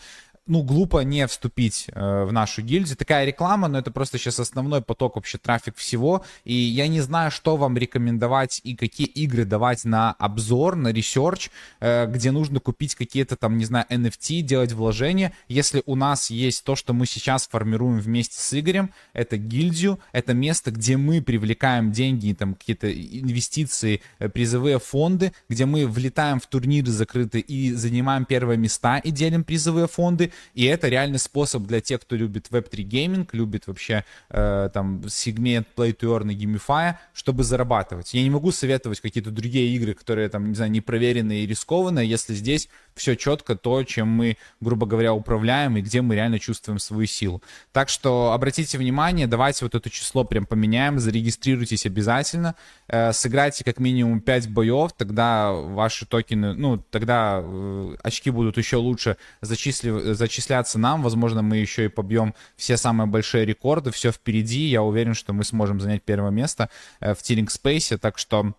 [0.49, 2.97] ну, глупо не вступить э, в нашу гильдию.
[2.97, 6.25] Такая реклама, но это просто сейчас основной поток вообще трафик всего.
[6.45, 11.51] И я не знаю, что вам рекомендовать и какие игры давать на обзор, на ресерч,
[11.81, 15.33] э, где нужно купить какие-то там, не знаю, NFT, делать вложения.
[15.49, 20.33] Если у нас есть то, что мы сейчас формируем вместе с Игорем, это гильдию, это
[20.33, 26.47] место, где мы привлекаем деньги, там какие-то инвестиции, э, призовые фонды, где мы влетаем в
[26.47, 31.81] турниры закрытые и занимаем первые места и делим призовые фонды и это реальный способ для
[31.81, 36.97] тех, кто любит Web3 гейминг, любит вообще э, там сегмент Play to Earn и Gamify,
[37.13, 38.15] чтобы зарабатывать.
[38.15, 42.35] Я не могу советовать какие-то другие игры, которые там, не знаю, непроверенные и рискованные, если
[42.35, 47.07] здесь все четко то, чем мы, грубо говоря, управляем и где мы реально чувствуем свою
[47.07, 47.43] силу.
[47.73, 52.55] Так что обратите внимание, давайте вот это число прям поменяем, зарегистрируйтесь обязательно,
[52.89, 58.77] э, сыграйте как минимум 5 боев, тогда ваши токены, ну, тогда э, очки будут еще
[58.77, 64.69] лучше зачисли, зачисляться нам, возможно, мы еще и побьем все самые большие рекорды, все впереди,
[64.69, 66.69] я уверен, что мы сможем занять первое место
[67.01, 68.53] э, в Тиринг Спейсе, так что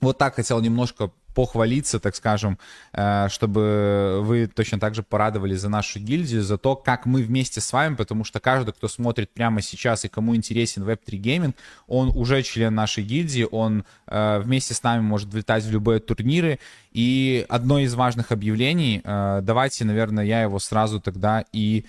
[0.00, 2.58] вот так хотел немножко похвалиться, так скажем,
[2.92, 7.60] э, чтобы вы точно так же порадовали за нашу гильдию, за то, как мы вместе
[7.60, 11.56] с вами, потому что каждый, кто смотрит прямо сейчас и кому интересен Web3 гейминг,
[11.86, 16.58] он уже член нашей гильдии, он э, вместе с нами может влетать в любые турниры.
[16.92, 21.84] И одно из важных объявлений, э, давайте, наверное, я его сразу тогда и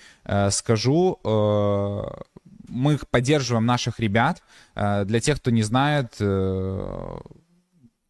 [0.50, 1.18] скажу
[2.68, 4.42] мы поддерживаем наших ребят.
[4.74, 6.16] Для тех, кто не знает,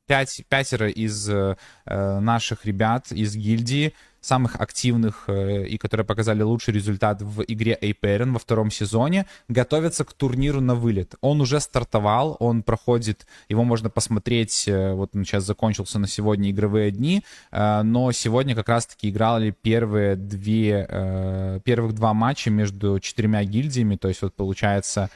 [0.06, 3.92] пять, пятеро из э, наших ребят из гильдии,
[4.26, 10.04] самых активных э, и которые показали лучший результат в игре Aperin во втором сезоне, готовятся
[10.04, 11.14] к турниру на вылет.
[11.20, 16.50] Он уже стартовал, он проходит, его можно посмотреть, э, вот он сейчас закончился на сегодня
[16.50, 22.98] игровые дни, э, но сегодня как раз-таки играли первые две, э, первых два матча между
[22.98, 25.08] четырьмя гильдиями, то есть вот получается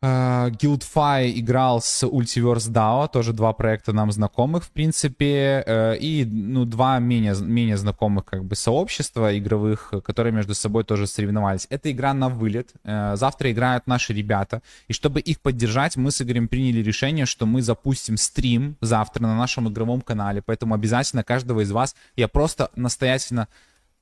[0.00, 6.24] Uh, Guildfy играл с Ultiverse DAO, тоже два проекта нам знакомых, в принципе, uh, и,
[6.24, 11.66] ну, два менее, менее знакомых, как бы, сообщества игровых, которые между собой тоже соревновались.
[11.68, 16.22] Это игра на вылет, uh, завтра играют наши ребята, и чтобы их поддержать, мы с
[16.22, 21.62] Игорем приняли решение, что мы запустим стрим завтра на нашем игровом канале, поэтому обязательно каждого
[21.62, 23.48] из вас я просто настоятельно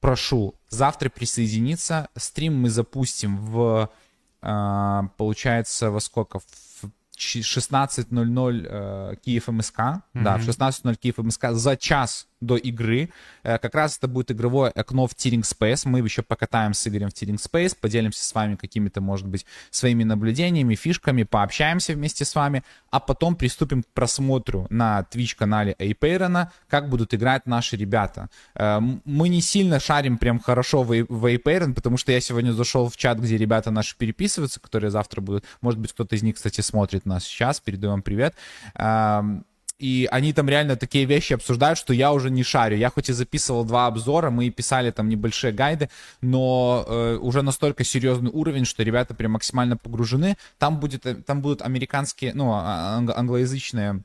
[0.02, 3.88] прошу завтра присоединиться, стрим мы запустим в
[5.16, 6.38] получается, во сколько?
[6.38, 9.78] В 16.00 э, Киев МСК.
[9.78, 10.02] Mm-hmm.
[10.14, 13.10] Да, в 16.00 Киев МСК за час до игры.
[13.42, 15.88] Э, как раз это будет игровое окно в Tearing Space.
[15.88, 20.04] Мы еще покатаем с Игорем в Tearing Space, поделимся с вами какими-то, может быть, своими
[20.04, 26.88] наблюдениями, фишками, пообщаемся вместе с вами, а потом приступим к просмотру на Twitch-канале Эйпейрона, как
[26.88, 28.28] будут играть наши ребята.
[28.54, 32.96] Э, мы не сильно шарим прям хорошо в Эйпейрон, потому что я сегодня зашел в
[32.96, 35.44] чат, где ребята наши переписываются, которые завтра будут.
[35.60, 37.60] Может быть, кто-то из них, кстати, смотрит нас сейчас.
[37.60, 38.34] Передаю вам привет
[38.74, 39.44] эм,
[39.78, 42.76] и они там реально такие вещи обсуждают, что я уже не шарю.
[42.76, 45.90] Я хоть и записывал два обзора, мы писали там небольшие гайды,
[46.22, 50.36] но э, уже настолько серьезный уровень, что ребята прям максимально погружены.
[50.58, 54.02] Там будет, э, там будут американские, ну, а, англоязычные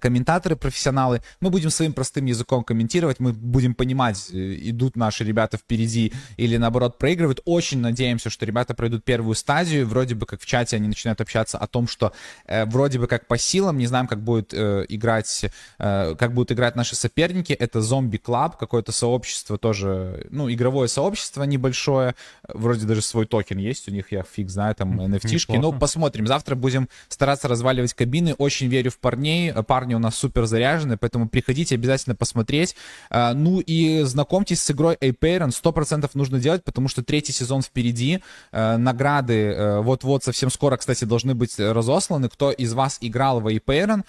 [0.00, 1.22] комментаторы, профессионалы.
[1.40, 6.56] Мы будем своим простым языком комментировать, мы будем понимать, э, идут наши ребята впереди или
[6.58, 7.40] наоборот проигрывают.
[7.46, 9.86] Очень надеемся, что ребята пройдут первую стадию.
[9.86, 12.12] Вроде бы как в чате они начинают общаться о том, что
[12.46, 15.46] э, вроде бы как по силам, не знаем, как будет э, играть,
[15.78, 17.54] э, как будут играть наши соперники.
[17.54, 22.14] Это зомби клаб, какое-то сообщество тоже, ну, игровое сообщество небольшое.
[22.46, 25.58] Вроде даже свой токен есть у них, я фиг знаю, там NFT-шки.
[25.58, 26.26] Ну, посмотрим.
[26.26, 28.34] Завтра будем стараться разваливать кабины.
[28.34, 32.74] Очень верю в парней парни у нас супер заряжены, поэтому приходите обязательно посмотреть.
[33.08, 38.20] А, ну и знакомьтесь с игрой A-Parent, 100% нужно делать, потому что третий сезон впереди,
[38.50, 42.28] а, награды а, вот-вот совсем скоро, кстати, должны быть разосланы.
[42.28, 44.02] Кто из вас играл в A-Parent,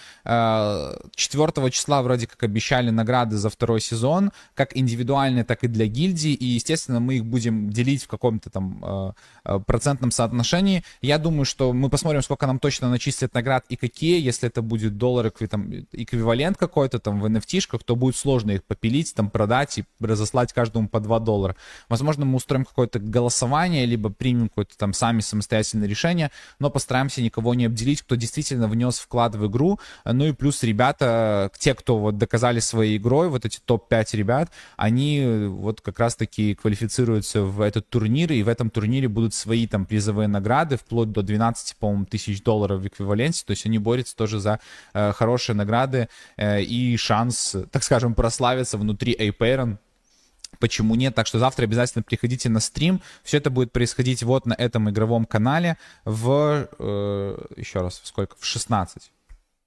[1.15, 6.33] 4 числа вроде как обещали награды за второй сезон, как индивидуальные, так и для гильдии,
[6.33, 9.13] и, естественно, мы их будем делить в каком-то там
[9.67, 10.83] процентном соотношении.
[11.03, 14.97] Я думаю, что мы посмотрим, сколько нам точно начислят наград и какие, если это будет
[14.97, 19.85] доллары там эквивалент какой-то там в NFT-шках, то будет сложно их попилить, там продать и
[19.99, 21.55] разослать каждому по 2 доллара.
[21.89, 27.53] Возможно, мы устроим какое-то голосование, либо примем какое-то там сами самостоятельное решение, но постараемся никого
[27.53, 29.79] не обделить, кто действительно внес вклад в игру.
[30.05, 35.47] Ну и плюс ребята, те, кто вот доказали своей игрой, вот эти топ-5 ребят, они
[35.49, 40.27] вот как раз-таки квалифицируются в этот турнир, и в этом турнире будут свои там призовые
[40.27, 44.59] награды, вплоть до 12, по-моему, тысяч долларов в эквиваленте, то есть они борются тоже за
[44.93, 49.77] э, хороший хорошие награды э, и шанс, так скажем, прославиться внутри A-Parent.
[50.59, 51.15] Почему нет?
[51.15, 53.01] Так что завтра обязательно приходите на стрим.
[53.23, 58.35] Все это будет происходить вот на этом игровом канале в, э, еще раз, в сколько?
[58.39, 59.11] В 16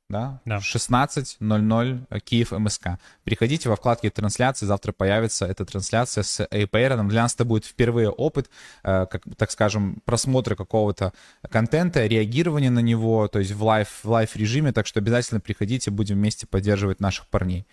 [0.09, 0.41] да?
[0.45, 0.59] да.
[0.59, 2.99] 16.00 э, Киев МСК.
[3.25, 7.09] Приходите во вкладке трансляции, завтра появится эта трансляция с APR.
[7.09, 8.51] Для нас это будет впервые опыт,
[8.83, 11.13] э, как, так скажем, просмотра какого-то
[11.51, 15.91] контента, реагирования на него, то есть в live, в live режиме, так что обязательно приходите,
[15.91, 17.67] будем вместе поддерживать наших парней.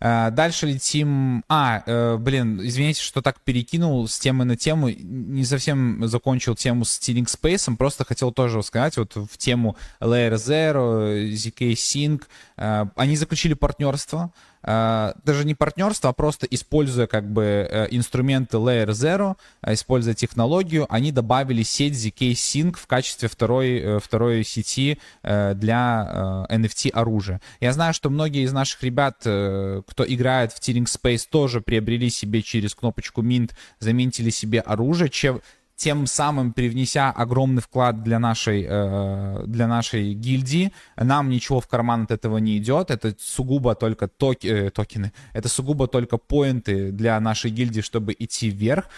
[0.00, 1.44] Э, дальше летим...
[1.48, 4.88] А, э, блин, извините, что так перекинул с темы на тему.
[4.88, 7.74] Не совсем закончил тему с Stealing Space.
[7.76, 12.22] Просто хотел тоже сказать вот в тему Layer Zero, ZK Sync.
[12.56, 14.32] Э, они заключили партнерство.
[14.62, 19.36] Э, даже не партнерство, а просто используя как бы э, инструменты Layer Zero,
[19.66, 27.40] используя технологию, они добавили сеть ZK Sync в качестве второй, второй сети для NFT оружия.
[27.60, 32.42] Я знаю, что многие из наших ребят, кто играет в Tearing Space, тоже приобрели себе
[32.42, 35.40] через кнопочку Mint, заменили себе оружие, чем
[35.80, 40.72] тем самым привнеся огромный вклад для нашей, э, для нашей гильдии.
[40.96, 45.48] Нам ничего в карман от этого не идет, это сугубо только токи, э, токены, это
[45.48, 48.90] сугубо только поинты для нашей гильдии, чтобы идти вверх.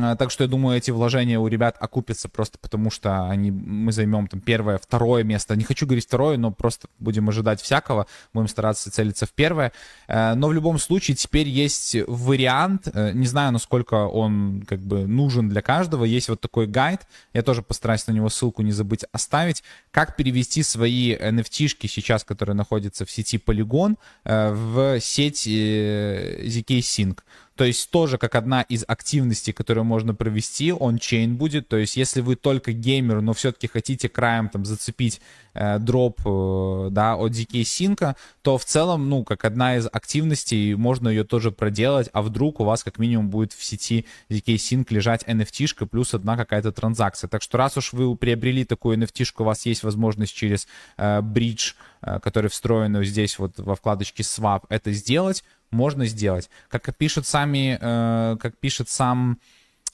[0.00, 3.92] А, так что я думаю, эти вложения у ребят окупятся просто потому, что они, мы
[3.92, 5.54] займем там первое, второе место.
[5.54, 8.06] Не хочу говорить второе, но просто будем ожидать всякого.
[8.32, 9.72] Будем стараться целиться в первое.
[10.08, 12.88] Э, но в любом случае теперь есть вариант.
[12.92, 16.04] Э, не знаю, насколько он как бы нужен для каждого.
[16.04, 17.02] Есть вот такой гайд.
[17.32, 19.62] Я тоже постараюсь на него ссылку не забыть оставить.
[19.92, 27.18] Как перевести свои NFT-шки сейчас, которые находятся в сети Polygon, э, в сеть ZK Sync.
[27.56, 31.68] То есть тоже как одна из активностей, которую можно провести, он-чейн будет.
[31.68, 35.22] То есть если вы только геймер, но все-таки хотите краем там зацепить
[35.54, 40.74] э, дроп э, да, от DK Sync, то в целом, ну, как одна из активностей,
[40.74, 44.86] можно ее тоже проделать, а вдруг у вас как минимум будет в сети DK Sync
[44.90, 47.28] лежать NFT-шка плюс одна какая-то транзакция.
[47.28, 51.72] Так что раз уж вы приобрели такую NFT-шку, у вас есть возможность через э, бридж,
[52.02, 56.50] э, который встроен здесь вот во вкладочке Swap, это сделать можно сделать.
[56.68, 59.38] Как пишет сами, э, как пишет сам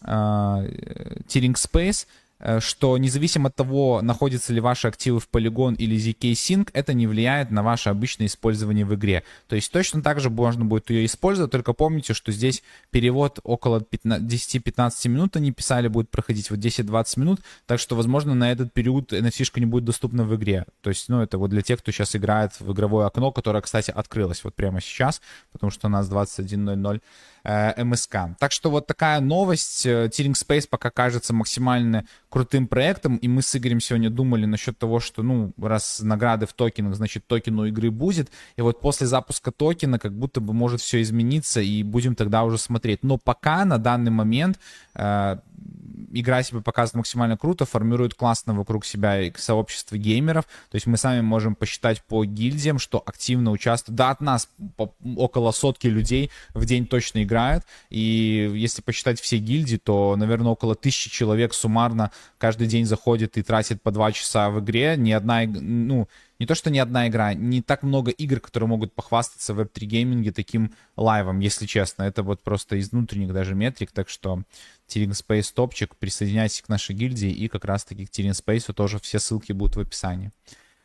[0.00, 2.06] э, Tearing Space,
[2.60, 7.06] что независимо от того, находятся ли ваши активы в Polygon или ZK Sync, это не
[7.06, 9.22] влияет на ваше обычное использование в игре.
[9.48, 13.80] То есть точно так же можно будет ее использовать, только помните, что здесь перевод около
[13.80, 19.12] 10-15 минут они писали, будет проходить вот 10-20 минут, так что, возможно, на этот период
[19.12, 20.66] NFT-шка не будет доступна в игре.
[20.80, 23.90] То есть, ну, это вот для тех, кто сейчас играет в игровое окно, которое, кстати,
[23.90, 25.20] открылось вот прямо сейчас,
[25.52, 27.00] потому что у нас 21.00
[27.44, 28.16] э, МСК.
[28.38, 29.86] Так что вот такая новость.
[29.86, 34.78] Tearing э, Space пока кажется максимально крутым проектом, и мы с Игорем сегодня думали насчет
[34.78, 39.52] того, что, ну, раз награды в токенах, значит, токену игры будет, и вот после запуска
[39.52, 43.02] токена как будто бы может все измениться, и будем тогда уже смотреть.
[43.02, 44.58] Но пока на данный момент
[44.94, 45.36] э,
[46.12, 50.44] игра себя показывает максимально круто, формирует классно вокруг себя сообщество геймеров.
[50.70, 53.96] То есть мы сами можем посчитать по гильдиям, что активно участвуют.
[53.96, 54.48] Да, от нас
[55.16, 57.64] около сотки людей в день точно играют.
[57.90, 63.42] И если посчитать все гильдии, то, наверное, около тысячи человек суммарно каждый день заходит и
[63.42, 64.94] тратит по два часа в игре.
[64.96, 66.08] Ни одна, ну,
[66.42, 69.84] не то, что ни одна игра, не так много игр, которые могут похвастаться в Web3
[69.84, 72.02] гейминге таким лайвом, если честно.
[72.02, 74.42] Это вот просто из внутренних даже метрик, так что
[74.88, 79.20] Тиринг Space топчик, присоединяйтесь к нашей гильдии, и как раз-таки к Тиринг Space тоже все
[79.20, 80.32] ссылки будут в описании.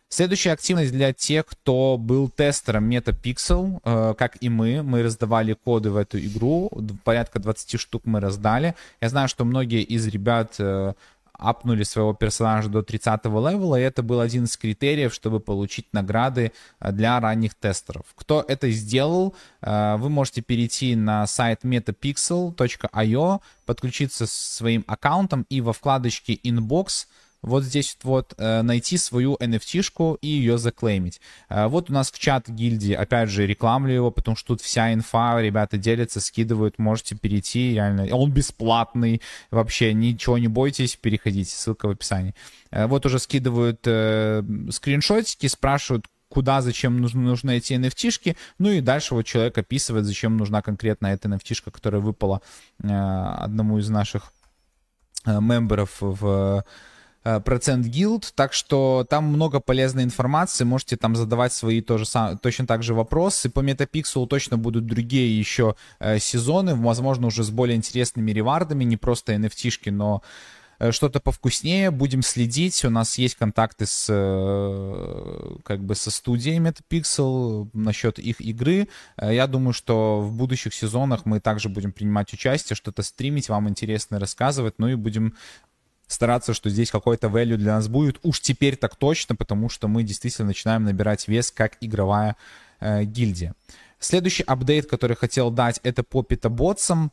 [0.10, 4.84] Следующая активность для тех, кто был тестером MetaPixel, э, как и мы.
[4.84, 6.70] Мы раздавали коды в эту игру,
[7.04, 8.76] порядка 20 штук мы раздали.
[9.02, 10.94] Я знаю, что многие из ребят э,
[11.38, 16.52] апнули своего персонажа до 30 левела, и это был один из критериев, чтобы получить награды
[16.80, 18.06] э, для ранних тестеров.
[18.16, 25.74] Кто это сделал, э, вы можете перейти на сайт metapixel.io, подключиться своим аккаунтом и во
[25.74, 27.08] вкладочке Inbox
[27.48, 31.22] вот здесь вот э, найти свою NFT-шку и ее заклеймить.
[31.50, 34.94] Э, вот у нас в чат гильдии, опять же, рекламлю его, потому что тут вся
[34.94, 38.08] инфа, ребята делятся, скидывают, можете перейти, реально.
[38.16, 39.22] Он бесплатный,
[39.52, 42.36] вообще ничего не бойтесь, переходите, ссылка в описании.
[42.72, 49.16] Э, вот уже скидывают скриншотики, спрашивают, куда, зачем нужны, нужны эти NFT-шки, ну и дальше
[49.16, 52.42] вот человек описывает, зачем нужна конкретно эта NFT-шка, которая выпала
[52.84, 54.32] э, одному из наших
[55.26, 56.64] э, мемберов в
[57.46, 62.68] процент гилд, так что там много полезной информации, можете там задавать свои тоже сам, точно
[62.68, 63.50] так же вопросы.
[63.50, 68.98] По Метапикселу точно будут другие еще э, сезоны, возможно, уже с более интересными ревардами, не
[68.98, 70.22] просто NFT-шки, но
[70.80, 72.86] э, что-то повкуснее, будем следить.
[72.86, 78.88] У нас есть контакты с э, как бы со студией Metapixel насчет их игры.
[79.22, 84.20] Я думаю, что в будущих сезонах мы также будем принимать участие, что-то стримить, вам интересно
[84.20, 85.34] рассказывать, ну и будем
[86.08, 88.20] стараться, что здесь какой-то value для нас будет.
[88.24, 92.36] Уж теперь так точно, потому что мы действительно начинаем набирать вес как игровая
[92.80, 93.54] э, гильдия.
[94.00, 97.12] Следующий апдейт, который хотел дать, это по питаботсам.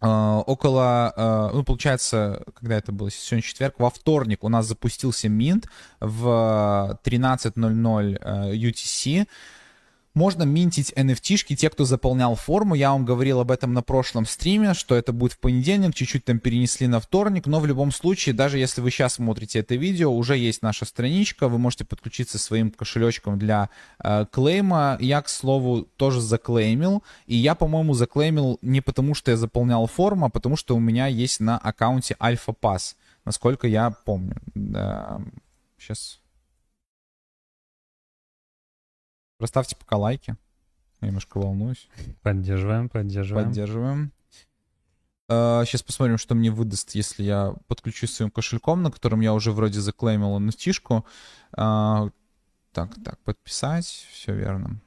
[0.00, 5.28] Э, около, э, ну, получается, когда это было, сегодня четверг, во вторник у нас запустился
[5.28, 5.66] Mint
[6.00, 9.26] в 13.00 э, UTC.
[10.14, 12.74] Можно минтить NFT-шки, те, кто заполнял форму.
[12.74, 16.38] Я вам говорил об этом на прошлом стриме, что это будет в понедельник, чуть-чуть там
[16.38, 20.36] перенесли на вторник, но в любом случае, даже если вы сейчас смотрите это видео, уже
[20.36, 23.70] есть наша страничка, вы можете подключиться своим кошелечком для
[24.04, 24.98] э, клейма.
[25.00, 30.26] Я, к слову, тоже заклеймил, и я, по-моему, заклеймил не потому, что я заполнял форму,
[30.26, 34.36] а потому что у меня есть на аккаунте Альфа Пас, насколько я помню.
[34.54, 35.22] Да.
[35.78, 36.21] Сейчас
[39.42, 40.36] Проставьте пока лайки.
[41.00, 41.88] Я немножко волнуюсь.
[42.22, 43.48] Поддерживаем, поддерживаем.
[43.48, 44.12] Поддерживаем.
[45.26, 49.50] Сейчас а, посмотрим, что мне выдаст, если я подключусь своим кошельком, на котором я уже
[49.50, 51.04] вроде заклеймил nft
[51.56, 52.10] а,
[52.70, 54.06] Так, так, подписать.
[54.12, 54.80] Все верно.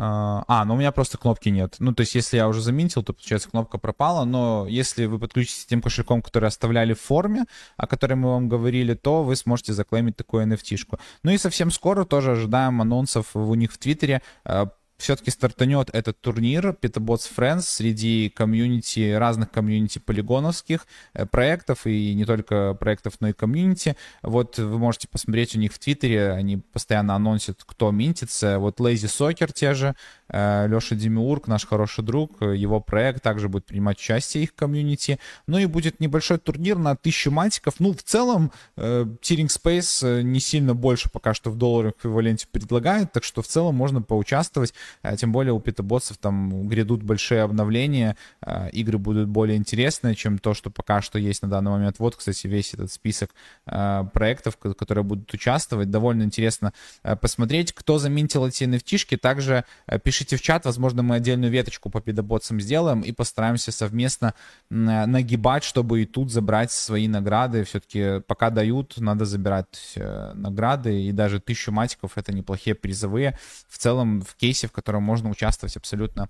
[0.00, 1.74] А, а, ну у меня просто кнопки нет.
[1.80, 4.24] Ну, то есть, если я уже заминтил, то, получается, кнопка пропала.
[4.24, 7.46] Но если вы подключитесь тем кошельком, который оставляли в форме,
[7.76, 11.00] о которой мы вам говорили, то вы сможете заклеймить такую NFT-шку.
[11.24, 14.68] Ну и совсем скоро тоже ожидаем анонсов у них в Твиттере а,
[14.98, 22.24] все-таки стартанет этот турнир Petabots Friends среди комьюнити, разных комьюнити полигоновских э, проектов, и не
[22.24, 23.96] только проектов, но и комьюнити.
[24.22, 28.58] Вот вы можете посмотреть у них в Твиттере, они постоянно анонсят, кто минтится.
[28.58, 29.94] Вот Lazy Soccer те же,
[30.28, 35.20] э, Леша Демиург, наш хороший друг, его проект также будет принимать участие их комьюнити.
[35.46, 37.74] Ну и будет небольшой турнир на тысячу матиков.
[37.78, 43.12] Ну, в целом, э, Tearing Space не сильно больше пока что в долларовом эквиваленте предлагает,
[43.12, 44.74] так что в целом можно поучаствовать.
[45.02, 50.38] А тем более у питоботсов там грядут большие обновления, а, игры будут более интересные, чем
[50.38, 51.98] то, что пока что есть на данный момент.
[51.98, 53.30] Вот, кстати, весь этот список
[53.66, 55.90] а, проектов, которые будут участвовать.
[55.90, 56.72] Довольно интересно
[57.20, 59.64] посмотреть, кто заминтил эти nft Также
[60.02, 64.34] пишите в чат, возможно, мы отдельную веточку по пидоботсам сделаем и постараемся совместно
[64.70, 67.64] нагибать, чтобы и тут забрать свои награды.
[67.64, 73.38] Все-таки пока дают, надо забирать э, награды, и даже тысячу матиков— это неплохие призовые.
[73.68, 76.28] В целом, в кейсе, в котором можно участвовать абсолютно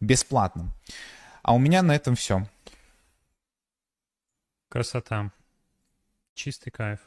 [0.00, 0.72] бесплатно.
[1.42, 2.46] А у меня на этом все.
[4.68, 5.32] Красота.
[6.34, 7.00] Чистый кайф.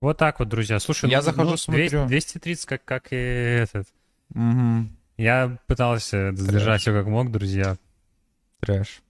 [0.00, 0.78] Вот так вот, друзья.
[0.80, 2.06] Слушай, я ну, захожу, ну, смотрю.
[2.06, 3.86] 230, как, как и этот.
[4.34, 4.88] Угу.
[5.18, 7.76] Я пытался сдержать все как мог, друзья.
[8.60, 9.02] Трэш.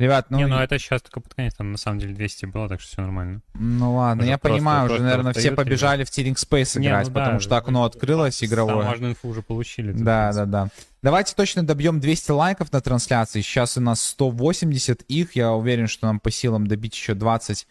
[0.00, 0.38] Ребят, ну...
[0.38, 2.90] Не, ну это сейчас только под конец, там на самом деле 200 было, так что
[2.90, 3.42] все нормально.
[3.52, 7.10] Ну ладно, уже я просто, понимаю, уже, наверное, все побежали в Tearing Space играть, Не,
[7.10, 8.76] ну, потому да, что окно открылось игровое.
[8.76, 9.92] Самую важную инфу уже получили.
[9.92, 10.68] Да, да, да.
[11.02, 13.42] Давайте точно добьем 200 лайков на трансляции.
[13.42, 15.36] Сейчас у нас 180 их.
[15.36, 17.66] Я уверен, что нам по силам добить еще 20,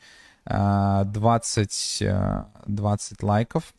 [0.45, 2.03] 20,
[2.67, 3.73] 20 лайков.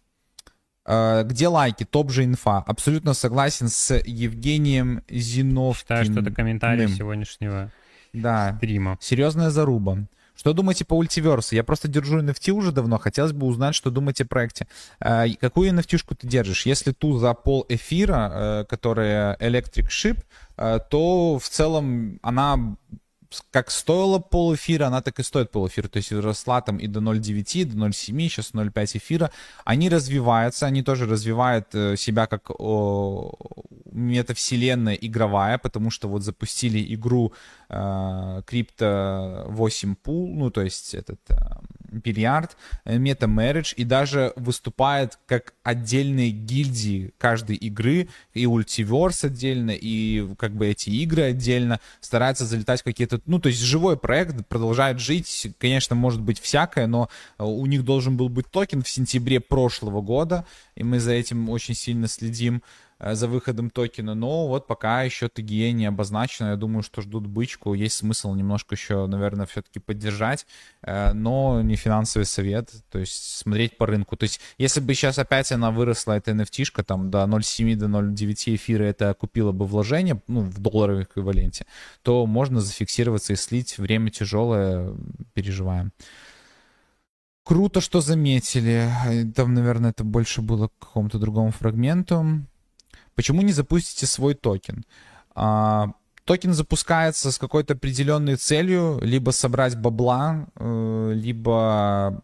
[0.86, 1.84] Э, где лайки?
[1.84, 2.64] Топ же инфа.
[2.66, 5.74] Абсолютно согласен с Евгением Зиновкиным.
[5.74, 7.70] Считаю, что это комментарий сегодняшнего
[8.12, 8.56] да.
[8.56, 8.98] стрима.
[9.00, 10.06] Серьезная заруба.
[10.40, 11.54] Что думаете по ультиверсу?
[11.54, 14.66] Я просто держу NFT уже давно, хотелось бы узнать, что думаете о проекте.
[14.98, 16.64] Э, какую NFT-шку ты держишь?
[16.64, 20.18] Если ту за пол эфира, э, которая Electric Ship,
[20.56, 22.76] э, то в целом она
[23.50, 25.88] как стоила пол эфира, она так и стоит пол эфира.
[25.88, 29.30] То есть росла там и до 0.9, до 0.7, сейчас 0.5 эфира.
[29.64, 33.32] Они развиваются, они тоже развивают э, себя как о,
[33.92, 37.32] метавселенная игровая, потому что вот запустили игру
[37.68, 41.34] э, Crypto 8 Pool, ну то есть этот э,
[41.90, 50.34] бильярд, Meta Marriage, и даже выступает как отдельные гильдии каждой игры, и Ultiverse отдельно, и
[50.36, 55.48] как бы эти игры отдельно, стараются залетать какие-то, ну, то есть живой проект продолжает жить,
[55.58, 57.08] конечно, может быть всякое, но
[57.38, 60.44] у них должен был быть токен в сентябре прошлого года,
[60.74, 62.62] и мы за этим очень сильно следим.
[63.00, 67.26] Э, за выходом токена, но вот пока еще TGE не обозначено, я думаю, что ждут
[67.26, 70.46] бычку, есть смысл немножко еще, наверное, все-таки поддержать,
[70.82, 75.18] э, но не финансовый совет, то есть смотреть по рынку, то есть если бы сейчас
[75.18, 80.20] опять она выросла, эта NFT-шка там до 0,7, до 0,9 эфира, это купила бы вложение,
[80.26, 81.64] ну, в долларовом эквиваленте,
[82.02, 84.94] то можно зафиксироваться и слить, время тяжелое,
[85.32, 85.92] переживаем.
[87.42, 88.88] Круто, что заметили.
[89.34, 92.44] Там, наверное, это больше было к какому-то другому фрагменту.
[93.20, 94.82] Почему не запустите свой токен?
[95.34, 95.88] А,
[96.24, 102.22] токен запускается с какой-то определенной целью, либо собрать бабла, э, либо...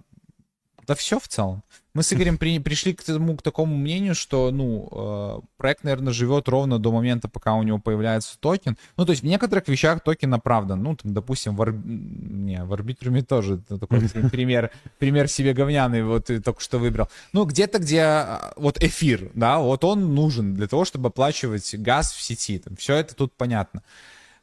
[0.87, 1.63] Да все в целом.
[1.97, 6.13] Мы с Игорем при, пришли к, тому, к такому мнению, что, ну, э, проект, наверное,
[6.13, 8.77] живет ровно до момента, пока у него появляется токен.
[8.99, 10.83] Ну, то есть в некоторых вещах токен оправдан.
[10.83, 11.73] Ну, там, допустим, в, ор...
[11.73, 14.01] Не, в арбитруме тоже такой
[14.31, 17.09] пример, пример себе говняный вот ты только что выбрал.
[17.33, 22.13] Ну, где-то, где а, вот эфир, да, вот он нужен для того, чтобы оплачивать газ
[22.13, 22.59] в сети.
[22.59, 23.83] Там, все это тут понятно.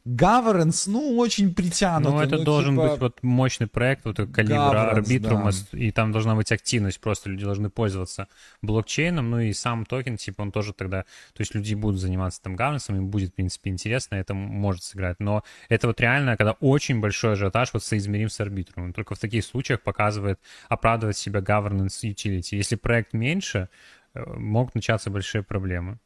[0.05, 2.11] Governance, ну, очень притянут.
[2.11, 2.89] Ну, это ну, должен типа...
[2.89, 5.77] быть вот мощный проект, вот калибра, арбитрума, да.
[5.77, 8.27] и там должна быть активность, просто люди должны пользоваться
[8.61, 12.55] блокчейном, ну и сам токен, типа, он тоже тогда, то есть люди будут заниматься там
[12.55, 16.99] governance, им будет, в принципе, интересно, это может сыграть, но это вот реально, когда очень
[16.99, 22.57] большой ажиотаж вот соизмерим с арбитрумом, только в таких случаях показывает, оправдывает себя governance utility.
[22.57, 23.69] Если проект меньше,
[24.13, 25.99] э, могут начаться большие проблемы.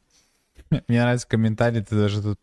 [0.88, 2.38] Мне нравится комментарий, ты даже тут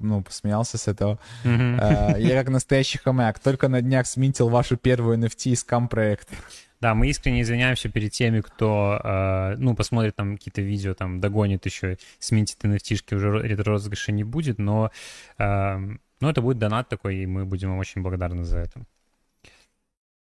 [0.00, 1.18] ну, посмеялся с этого.
[1.44, 2.20] Mm-hmm.
[2.20, 6.34] Я как настоящий хомяк, только на днях сминтил вашу первую NFT из кам-проекта.
[6.80, 11.66] Да, мы искренне извиняемся перед теми, кто, э, ну, посмотрит там какие-то видео, там, догонит
[11.66, 14.92] еще, сминтит NFT, уже ретро-розыгрыша не будет, но,
[15.38, 15.78] э,
[16.20, 18.80] ну, это будет донат такой, и мы будем вам очень благодарны за это.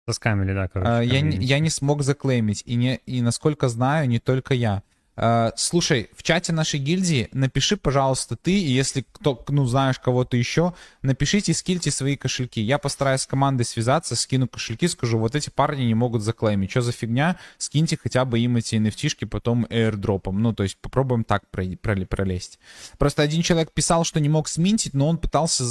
[0.05, 0.89] Заскамили, да, короче.
[0.89, 4.83] А, я, не, я не смог заклеймить, и, не, и насколько знаю, не только я.
[5.17, 10.37] Uh, слушай, в чате нашей гильдии напиши, пожалуйста, ты, и если кто, ну, знаешь кого-то
[10.37, 12.61] еще, напишите, скильте свои кошельки.
[12.61, 16.69] Я постараюсь с командой связаться, скину кошельки, скажу, вот эти парни не могут заклеймить.
[16.69, 17.37] Что за фигня?
[17.57, 20.39] Скиньте хотя бы им эти nft потом airdropом.
[20.39, 22.59] Ну, то есть попробуем так пролезть.
[22.99, 25.63] Просто один человек писал, что не мог сминтить, но он пытался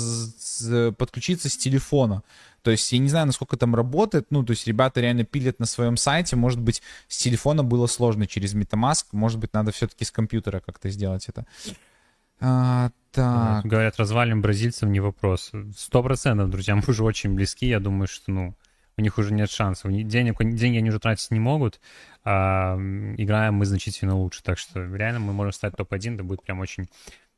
[0.98, 2.24] подключиться с телефона.
[2.67, 4.27] То есть я не знаю, насколько там работает.
[4.31, 6.35] Ну, то есть ребята реально пилят на своем сайте.
[6.35, 9.05] Может быть, с телефона было сложно через MetaMask.
[9.13, 11.47] Может быть, надо все-таки с компьютера как-то сделать это.
[12.41, 13.65] А, так.
[13.65, 15.53] Говорят, развалим бразильцев не вопрос.
[15.77, 17.69] Сто процентов, друзья, мы уже очень близки.
[17.69, 18.55] Я думаю, что, ну,
[18.97, 19.93] у них уже нет шансов.
[19.93, 21.79] Денег, деньги они уже тратить не могут,
[22.25, 22.75] а
[23.17, 24.43] играем мы значительно лучше.
[24.43, 26.89] Так что реально мы можем стать топ-1, это будет прям очень...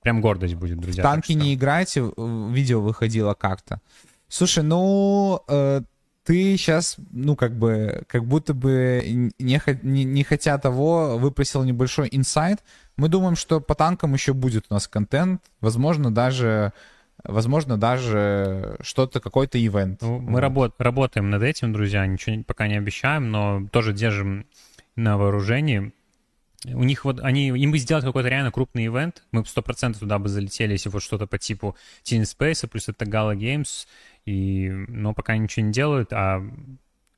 [0.00, 1.02] Прям гордость будет, друзья.
[1.02, 1.40] танки что...
[1.40, 2.00] не играете?
[2.16, 3.82] Видео выходило как-то.
[4.28, 5.82] Слушай, ну, э,
[6.24, 9.02] ты сейчас, ну, как бы, как будто бы
[9.38, 12.62] не, не, не хотя того, выпросил небольшой инсайт.
[12.96, 15.42] Мы думаем, что по танкам еще будет у нас контент.
[15.60, 16.72] Возможно, даже
[17.24, 20.02] возможно, даже что-то, какой-то ивент.
[20.02, 20.40] Ну, мы вот.
[20.40, 24.46] работ, работаем над этим, друзья, ничего пока не обещаем, но тоже держим
[24.96, 25.92] на вооружении.
[26.66, 30.18] У них вот, они, им бы сделать какой-то реально крупный ивент, мы бы 100% туда
[30.18, 33.86] бы залетели, если вот что-то по типу Teen Space, плюс это Gala Games,
[34.28, 36.42] и, но пока ничего не делают, а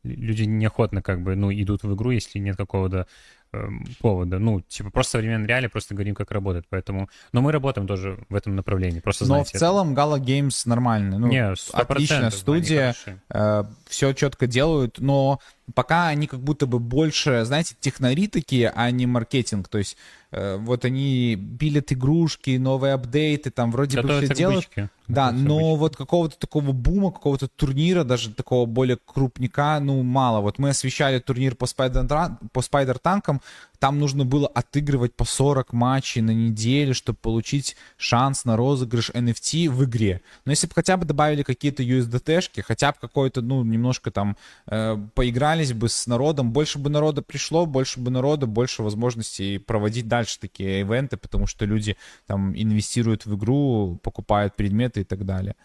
[0.03, 3.07] люди неохотно как бы, ну, идут в игру, если нет какого-то
[3.53, 3.69] э,
[3.99, 4.39] повода.
[4.39, 6.66] Ну, типа, просто современные реалии, просто говорим, как работает.
[6.70, 7.11] Поэтому...
[7.32, 9.01] Но мы работаем тоже в этом направлении.
[9.01, 10.01] Просто, Но в целом это...
[10.01, 11.19] Gala Games нормально.
[11.19, 12.95] Ну, не, отличная студия.
[13.28, 15.41] Э, все четко делают, но
[15.74, 19.69] пока они как будто бы больше, знаете, технари такие, а не маркетинг.
[19.69, 19.97] То есть
[20.32, 24.69] вот они пилят игрушки, новые апдейты, там вроде бы все делают.
[25.11, 25.78] Да, но бычки.
[25.78, 30.40] вот какого-то такого бума, какого-то турнира, даже такого более крупника, ну, мало.
[30.40, 33.40] Вот мы освещали турнир по Spider, по Spider танкам,
[33.81, 39.70] там нужно было отыгрывать по 40 матчей на неделю, чтобы получить шанс на розыгрыш NFT
[39.70, 40.20] в игре.
[40.44, 44.36] Но если бы хотя бы добавили какие-то USDT-шки, хотя бы какой-то, ну, немножко там
[44.66, 50.07] э, поигрались бы с народом, больше бы народа пришло, больше бы народа, больше возможностей проводить
[50.07, 55.56] дальше такие ивенты, потому что люди там инвестируют в игру, покупают предметы и так далее.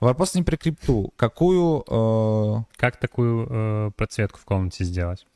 [0.00, 1.12] Вопрос не про крипту.
[1.16, 1.84] Какую...
[1.88, 2.64] Э...
[2.76, 5.26] Как такую э, процветку в комнате сделать?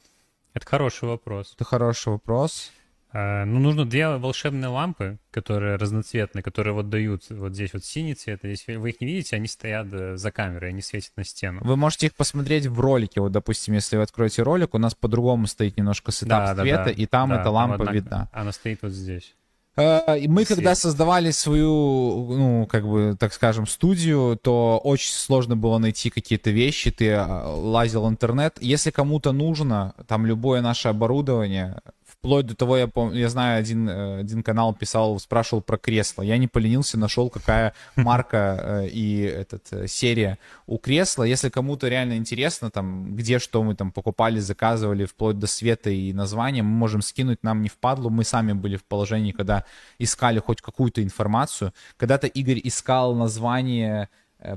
[0.55, 1.53] Это хороший вопрос.
[1.55, 2.73] Это хороший вопрос.
[3.11, 8.15] А, ну, нужно две волшебные лампы, которые разноцветные, которые вот дают вот здесь вот синий
[8.15, 11.25] цвет, а здесь вы их не видите, они стоят э, за камерой, они светят на
[11.25, 11.61] стену.
[11.63, 15.47] Вы можете их посмотреть в ролике, вот, допустим, если вы откроете ролик, у нас по-другому
[15.47, 16.91] стоит немножко сетап да, цвета, да, да.
[16.91, 18.29] и там да, эта лампа там одна, видна.
[18.33, 19.35] Она стоит вот здесь.
[19.79, 25.79] Э, мы когда создавали свою, ну, как бы, так скажем, студию, то очень сложно было
[25.79, 28.59] найти какие-то вещи, ты э, лазил в интернет.
[28.61, 31.81] Если кому-то нужно, там, любое наше оборудование,
[32.19, 36.23] Вплоть до того, я помню, я знаю, один, э, один канал писал, спрашивал про кресло.
[36.23, 40.37] Я не поленился, нашел, какая марка э, и этот, э, серия
[40.67, 41.23] у кресла.
[41.23, 46.13] Если кому-то реально интересно, там, где что мы там покупали, заказывали, вплоть до цвета и
[46.13, 48.11] названия, мы можем скинуть нам не впадлу.
[48.11, 49.65] Мы сами были в положении, когда
[50.01, 51.73] искали хоть какую-то информацию.
[51.97, 54.09] Когда-то Игорь искал название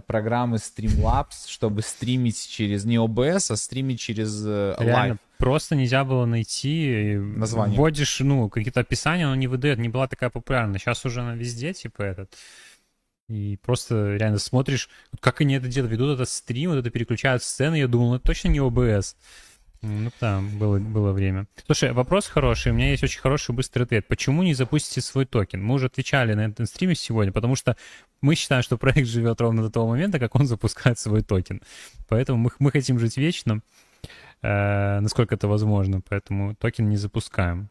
[0.08, 7.16] программы Streamlabs, чтобы стримить через не OBS, а стримить через Live просто нельзя было найти.
[7.18, 7.78] Название.
[7.78, 10.80] Вводишь, ну, какие-то описания, но не выдает, не была такая популярна.
[10.80, 12.34] Сейчас уже она везде, типа, этот.
[13.28, 14.90] И просто реально смотришь,
[15.20, 18.26] как они это делают, ведут этот стрим, вот это переключают сцены, я думал, ну, это
[18.26, 19.16] точно не OBS.
[19.82, 21.48] Ну да, было, было время.
[21.66, 24.08] Слушай, вопрос хороший, у меня есть очень хороший быстрый ответ.
[24.08, 25.64] Почему не запустите свой токен?
[25.64, 27.76] Мы уже отвечали на этом стриме сегодня, потому что
[28.22, 31.62] мы считаем, что проект живет ровно до того момента, как он запускает свой токен.
[32.08, 33.62] Поэтому мы, мы хотим жить вечно.
[34.42, 37.70] Э, насколько это возможно, поэтому токен не запускаем.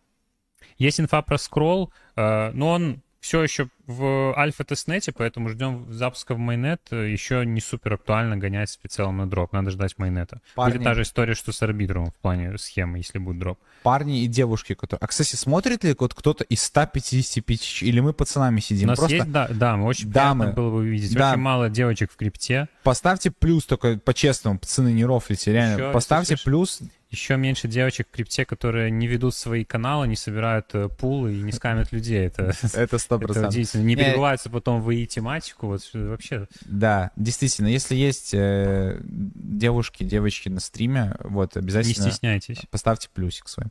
[0.78, 6.38] Есть инфа про скролл, э, но он все еще в альфа-тестнете, поэтому ждем запуска в
[6.38, 6.80] майнет.
[6.90, 9.52] Еще не супер актуально гонять в целом на дроп.
[9.52, 10.40] Надо ждать майнета.
[10.54, 10.74] Парни...
[10.74, 13.58] Будет та же история, что с арбитром в плане схемы, если будет дроп.
[13.82, 15.04] Парни и девушки, которые...
[15.04, 18.88] А, кстати, смотрит ли вот кто-то из 155 или мы пацанами сидим?
[18.88, 19.16] У нас Просто...
[19.16, 20.44] есть да, дамы, очень дамы.
[20.44, 21.14] приятно было бы увидеть.
[21.14, 21.32] Да.
[21.32, 22.68] Очень мало девочек в крипте.
[22.82, 25.82] Поставьте плюс только по-честному, пацаны, не рофлите, реально.
[25.82, 26.80] Еще, Поставьте плюс
[27.10, 31.42] еще меньше девочек в крипте, которые не ведут свои каналы, не собирают э, пулы и
[31.42, 32.26] не скамят людей.
[32.26, 33.74] Это это сто процентов.
[33.74, 36.46] Не перебываются потом в и тематику, вот вообще.
[36.62, 42.04] Да, действительно, если есть э, девушки, девочки на стриме, вот обязательно.
[42.04, 42.58] Не стесняйтесь.
[42.70, 43.66] Поставьте плюсик свой.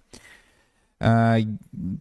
[1.02, 1.38] Э,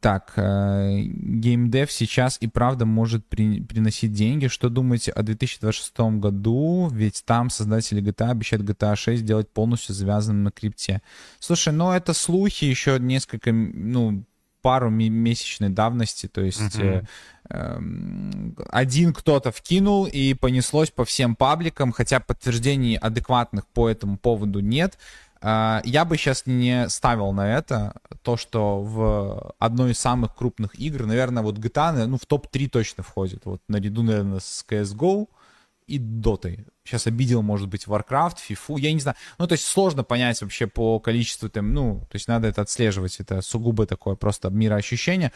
[0.00, 4.48] так, э, геймдев сейчас и правда может при, приносить деньги.
[4.48, 6.88] Что думаете о 2026 году?
[6.92, 11.00] Ведь там создатели GTA обещают GTA 6 сделать полностью завязанным на крипте.
[11.38, 14.24] Слушай, ну это слухи еще несколько, ну,
[14.62, 17.06] пару месячной давности, то есть uh-huh.
[17.48, 17.80] э, э,
[18.70, 24.98] один кто-то вкинул и понеслось по всем пабликам, хотя подтверждений адекватных по этому поводу нет.
[25.40, 30.78] А, я бы сейчас не ставил на это то, что в одной из самых крупных
[30.78, 33.44] игр, наверное, вот GTA, ну, в топ-3 точно входит.
[33.44, 35.28] Вот наряду, наверное, с CSGO
[35.86, 36.66] и Dota.
[36.88, 39.16] Сейчас обидел, может быть, Warcraft, FIFA, я не знаю.
[39.38, 43.20] Ну, то есть сложно понять вообще по количеству там, ну, то есть надо это отслеживать.
[43.20, 45.32] Это сугубо такое просто мироощущение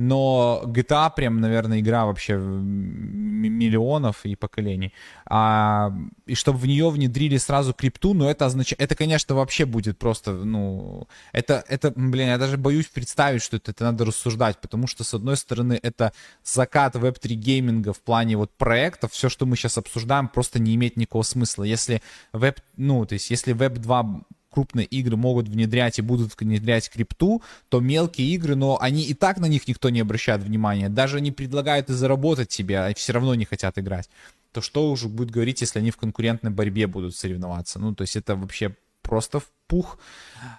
[0.00, 4.94] но GTA прям, наверное, игра вообще миллионов и поколений.
[5.26, 5.92] А,
[6.26, 10.32] и чтобы в нее внедрили сразу крипту, ну это означает, это, конечно, вообще будет просто,
[10.32, 15.04] ну, это, это, блин, я даже боюсь представить, что это, это надо рассуждать, потому что,
[15.04, 16.12] с одной стороны, это
[16.42, 20.89] закат веб-3 гейминга в плане вот проектов, все, что мы сейчас обсуждаем, просто не имеет
[20.96, 21.64] никакого смысла.
[21.64, 22.02] Если
[22.32, 27.42] веб, ну, то есть, если веб 2 крупные игры могут внедрять и будут внедрять крипту,
[27.68, 31.30] то мелкие игры, но они и так на них никто не обращает внимания, даже не
[31.30, 34.10] предлагают и заработать себе, а все равно не хотят играть.
[34.52, 37.78] То что уже будет говорить, если они в конкурентной борьбе будут соревноваться?
[37.78, 39.98] Ну, то есть это вообще просто в пух.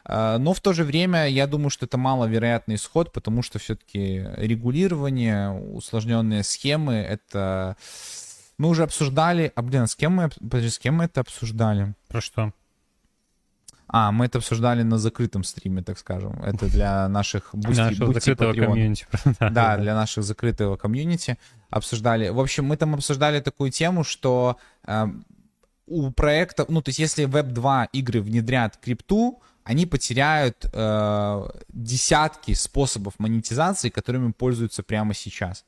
[0.06, 4.26] А, но в то же время я думаю, что это маловероятный исход, потому что все-таки
[4.38, 7.76] регулирование, усложненные схемы, это...
[8.62, 9.52] Мы уже обсуждали...
[9.56, 11.96] А, блин, с кем мы, подожди, с кем мы это обсуждали?
[12.08, 12.54] Про что?
[13.88, 16.40] А, мы это обсуждали на закрытом стриме, так скажем.
[16.44, 19.08] Это для наших Boosty, для нашего закрытого комьюнити.
[19.40, 21.40] Да, для наших закрытого комьюнити
[21.72, 22.30] обсуждали.
[22.30, 25.08] В общем, мы там обсуждали такую тему, что э,
[25.88, 32.54] у проекта, ну, то есть если Web 2 игры внедрят крипту, они потеряют э, десятки
[32.54, 35.66] способов монетизации, которыми пользуются прямо сейчас.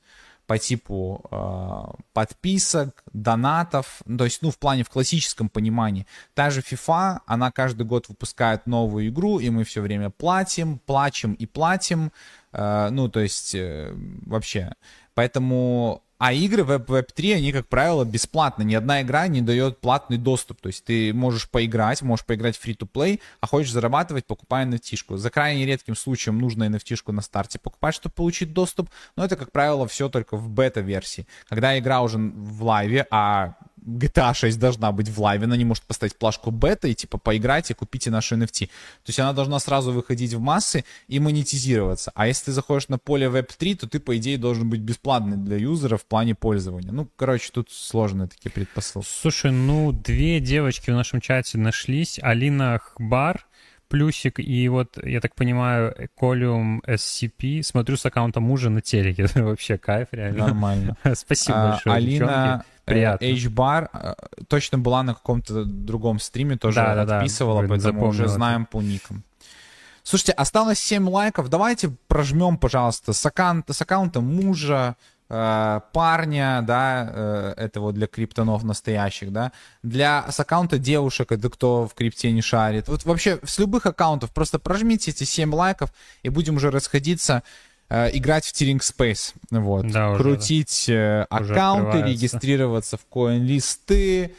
[0.54, 6.06] По типу э, подписок, донатов, ну, то есть, ну, в плане в классическом понимании.
[6.36, 11.34] Та же FIFA, она каждый год выпускает новую игру, и мы все время платим, плачем
[11.34, 12.12] и платим,
[12.52, 13.96] э, ну, то есть, э,
[14.28, 14.74] вообще.
[15.16, 18.64] Поэтому а игры Web, Web 3, они, как правило, бесплатны.
[18.64, 20.62] Ни одна игра не дает платный доступ.
[20.62, 25.18] То есть ты можешь поиграть, можешь поиграть free-to-play, а хочешь зарабатывать, покупай NFT-шку.
[25.18, 28.90] За крайне редким случаем нужно NFT-шку на старте покупать, чтобы получить доступ.
[29.18, 31.28] Но это, как правило, все только в бета-версии.
[31.50, 35.84] Когда игра уже в лайве, а GTA 6 должна быть в лайве, она не может
[35.84, 38.68] поставить плашку бета и типа поиграйте, купите нашу NFT.
[38.68, 42.11] То есть она должна сразу выходить в массы и монетизироваться.
[42.15, 45.57] А если ты заходишь на поле Web3, то ты, по идее, должен быть бесплатный для
[45.57, 46.91] юзера в плане пользования.
[46.91, 49.07] Ну, короче, тут сложные такие предпосылки.
[49.10, 52.19] Слушай, ну, две девочки в нашем чате нашлись.
[52.22, 53.45] Алина Хбар
[53.94, 57.61] плюсик, и вот, я так понимаю, Колиум SCP.
[57.61, 59.28] Смотрю с аккаунта мужа на телеке.
[59.36, 60.48] Вообще кайф, реально.
[60.48, 60.98] Нормально.
[61.14, 62.65] Спасибо а, большое, Алина.
[62.86, 63.24] Приятно.
[63.24, 64.14] H-Bar э,
[64.48, 69.24] точно была на каком-то другом стриме, тоже да, отписывала, да, поэтому уже знаем по никам.
[70.02, 71.49] Слушайте, осталось 7 лайков.
[71.49, 74.95] Давайте прожмем, пожалуйста, с аккаунта, с аккаунта мужа,
[75.34, 79.51] э, парня, да, э, этого для криптонов настоящих, да,
[79.81, 82.88] для с аккаунта девушек, это кто в крипте не шарит.
[82.88, 85.91] Вот вообще с любых аккаунтов просто прожмите эти 7 лайков
[86.22, 87.43] и будем уже расходиться.
[87.89, 94.35] Э, играть в Тиринг Space, вот, да, крутить э, уже, аккаунты, уже регистрироваться в коин-листы,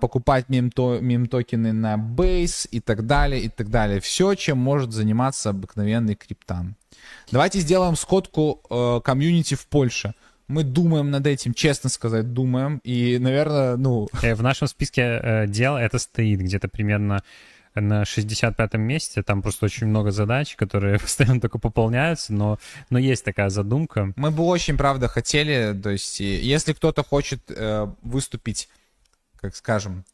[0.00, 4.00] покупать мем-токены на Base и так далее, и так далее.
[4.00, 6.74] Все, чем может заниматься обыкновенный криптан.
[7.30, 10.14] Давайте сделаем сходку комьюнити в Польше.
[10.46, 12.80] Мы думаем над этим, честно сказать, думаем.
[12.84, 14.08] И, наверное, ну...
[14.12, 17.22] В нашем списке дел это стоит где-то примерно
[17.80, 19.22] на 65-м месте.
[19.22, 22.58] Там просто очень много задач, которые постоянно только пополняются, но,
[22.90, 24.12] но есть такая задумка.
[24.16, 28.68] Мы бы очень, правда, хотели, то есть, если кто-то хочет э, выступить,
[29.40, 30.04] как скажем,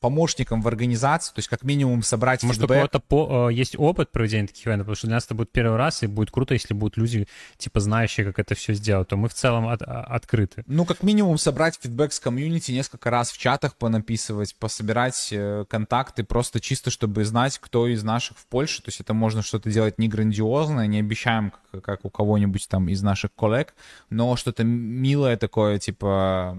[0.00, 2.70] помощником в организации, то есть как минимум собрать Может, фидбэк.
[2.70, 5.50] у кого-то по, э, есть опыт проведения таких ивентов, потому что для нас это будет
[5.50, 7.26] первый раз, и будет круто, если будут люди,
[7.56, 10.62] типа, знающие, как это все сделать, то мы в целом от, а, открыты.
[10.66, 16.22] Ну, как минимум собрать фидбэк с комьюнити, несколько раз в чатах понаписывать, пособирать э, контакты,
[16.22, 19.98] просто чисто, чтобы знать, кто из наших в Польше, то есть это можно что-то делать
[19.98, 23.74] не грандиозное, не обещаем, как, как у кого-нибудь там из наших коллег,
[24.10, 26.56] но что-то милое такое, типа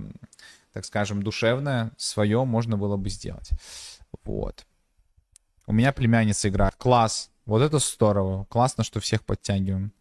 [0.79, 3.49] так скажем, душевное свое можно было бы сделать.
[4.23, 4.65] Вот.
[5.67, 6.75] У меня племянница играет.
[6.77, 7.31] Класс.
[7.45, 8.45] Вот это здорово.
[8.45, 9.91] Классно, что всех подтягиваем.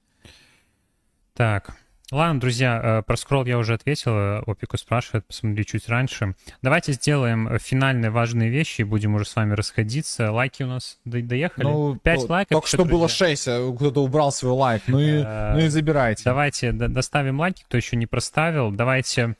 [1.34, 1.76] Так.
[2.12, 4.12] Ладно, друзья, э, про скролл я уже ответил.
[4.12, 6.36] Э, Опику спрашивает, посмотри чуть раньше.
[6.62, 10.30] Давайте сделаем финальные важные вещи и будем уже с вами расходиться.
[10.30, 11.64] Лайки у нас доехали?
[11.64, 12.50] Ну, 5 лайков.
[12.50, 12.92] Только что друзья.
[12.92, 14.82] было 6, а кто-то убрал свой лайк.
[14.86, 16.22] Ну и, э, ну и забирайте.
[16.24, 18.70] Давайте доставим лайки, кто еще не проставил.
[18.70, 19.34] Давайте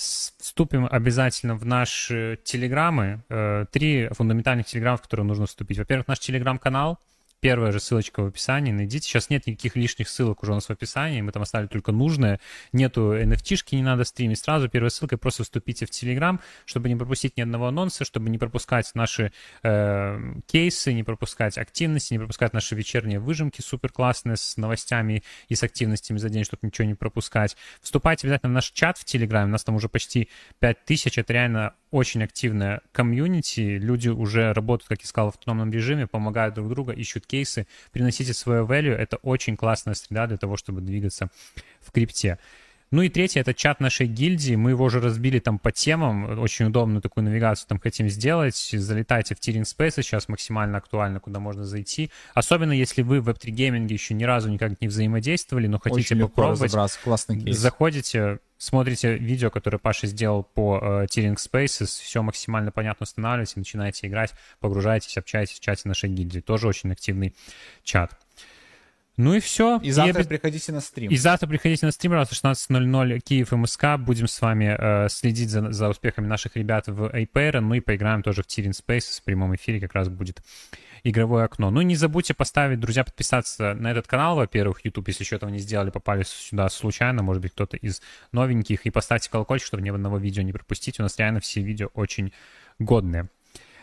[0.00, 3.22] вступим обязательно в наши телеграммы.
[3.28, 5.78] Э, три фундаментальных телеграмма, в которые нужно вступить.
[5.78, 6.98] Во-первых, наш телеграм-канал—
[7.40, 9.08] Первая же ссылочка в описании, найдите.
[9.08, 12.38] Сейчас нет никаких лишних ссылок уже у нас в описании, мы там оставили только нужное.
[12.72, 14.38] Нету NFT-шки, не надо стримить.
[14.38, 18.36] Сразу первая ссылка, просто вступите в Telegram, чтобы не пропустить ни одного анонса, чтобы не
[18.36, 24.58] пропускать наши э, кейсы, не пропускать активности, не пропускать наши вечерние выжимки супер классные с
[24.58, 27.56] новостями и с активностями за день, чтобы ничего не пропускать.
[27.80, 31.74] Вступайте обязательно в наш чат в Telegram, у нас там уже почти 5000, это реально
[31.90, 36.92] очень активная комьюнити, люди уже работают, как я сказал, в автономном режиме, помогают друг другу,
[36.92, 41.30] ищут кейсы, приносите свое value, это очень классная среда для того, чтобы двигаться
[41.80, 42.38] в крипте.
[42.92, 44.56] Ну и третье, это чат нашей гильдии.
[44.56, 46.40] Мы его уже разбили там по темам.
[46.40, 48.56] Очень удобную такую навигацию там хотим сделать.
[48.56, 52.10] Залетайте в Тиринг Space, сейчас максимально актуально, куда можно зайти.
[52.34, 56.26] Особенно если вы в Web3 гейминге еще ни разу никак не взаимодействовали, но хотите Очень
[56.26, 56.72] попробовать.
[57.04, 57.56] Классный кейс.
[57.56, 64.06] Заходите, смотрите видео, которое Паша сделал по э, Тиринг Spaces, все максимально понятно устанавливаете, начинаете
[64.06, 66.40] играть, погружаетесь, общаетесь в чате нашей гильдии.
[66.40, 67.34] Тоже очень активный
[67.82, 68.16] чат.
[69.20, 69.78] Ну и все.
[69.82, 70.26] И завтра и...
[70.26, 71.10] приходите на стрим.
[71.10, 73.98] И завтра приходите на стрим, раз 16.00 Киев МСК.
[73.98, 77.60] Будем с вами э, следить за, за успехами наших ребят в Aper.
[77.60, 79.78] Ну и поиграем тоже в Тирин Space в прямом эфире.
[79.78, 80.42] Как раз будет
[81.04, 81.70] игровое окно.
[81.70, 85.50] Ну и не забудьте поставить, друзья, подписаться на этот канал, во-первых, YouTube, если еще этого
[85.50, 88.02] не сделали, попали сюда случайно, может быть, кто-то из
[88.32, 91.00] новеньких, и поставьте колокольчик, чтобы ни одного видео не пропустить.
[91.00, 92.32] У нас реально все видео очень
[92.78, 93.28] годные.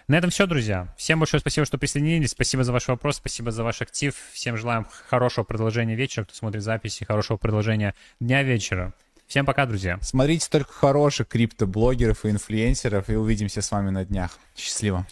[0.08, 0.88] На этом все, друзья.
[0.96, 2.32] Всем большое спасибо, что присоединились.
[2.32, 4.16] Спасибо за ваш вопрос, спасибо за ваш актив.
[4.32, 8.94] Всем желаем хорошего продолжения вечера, кто смотрит записи, хорошего продолжения дня вечера.
[9.28, 10.00] Всем пока, друзья.
[10.02, 14.40] Смотрите только хороших криптоблогеров и инфлюенсеров, и увидимся с вами на днях.
[14.56, 15.06] Счастливо.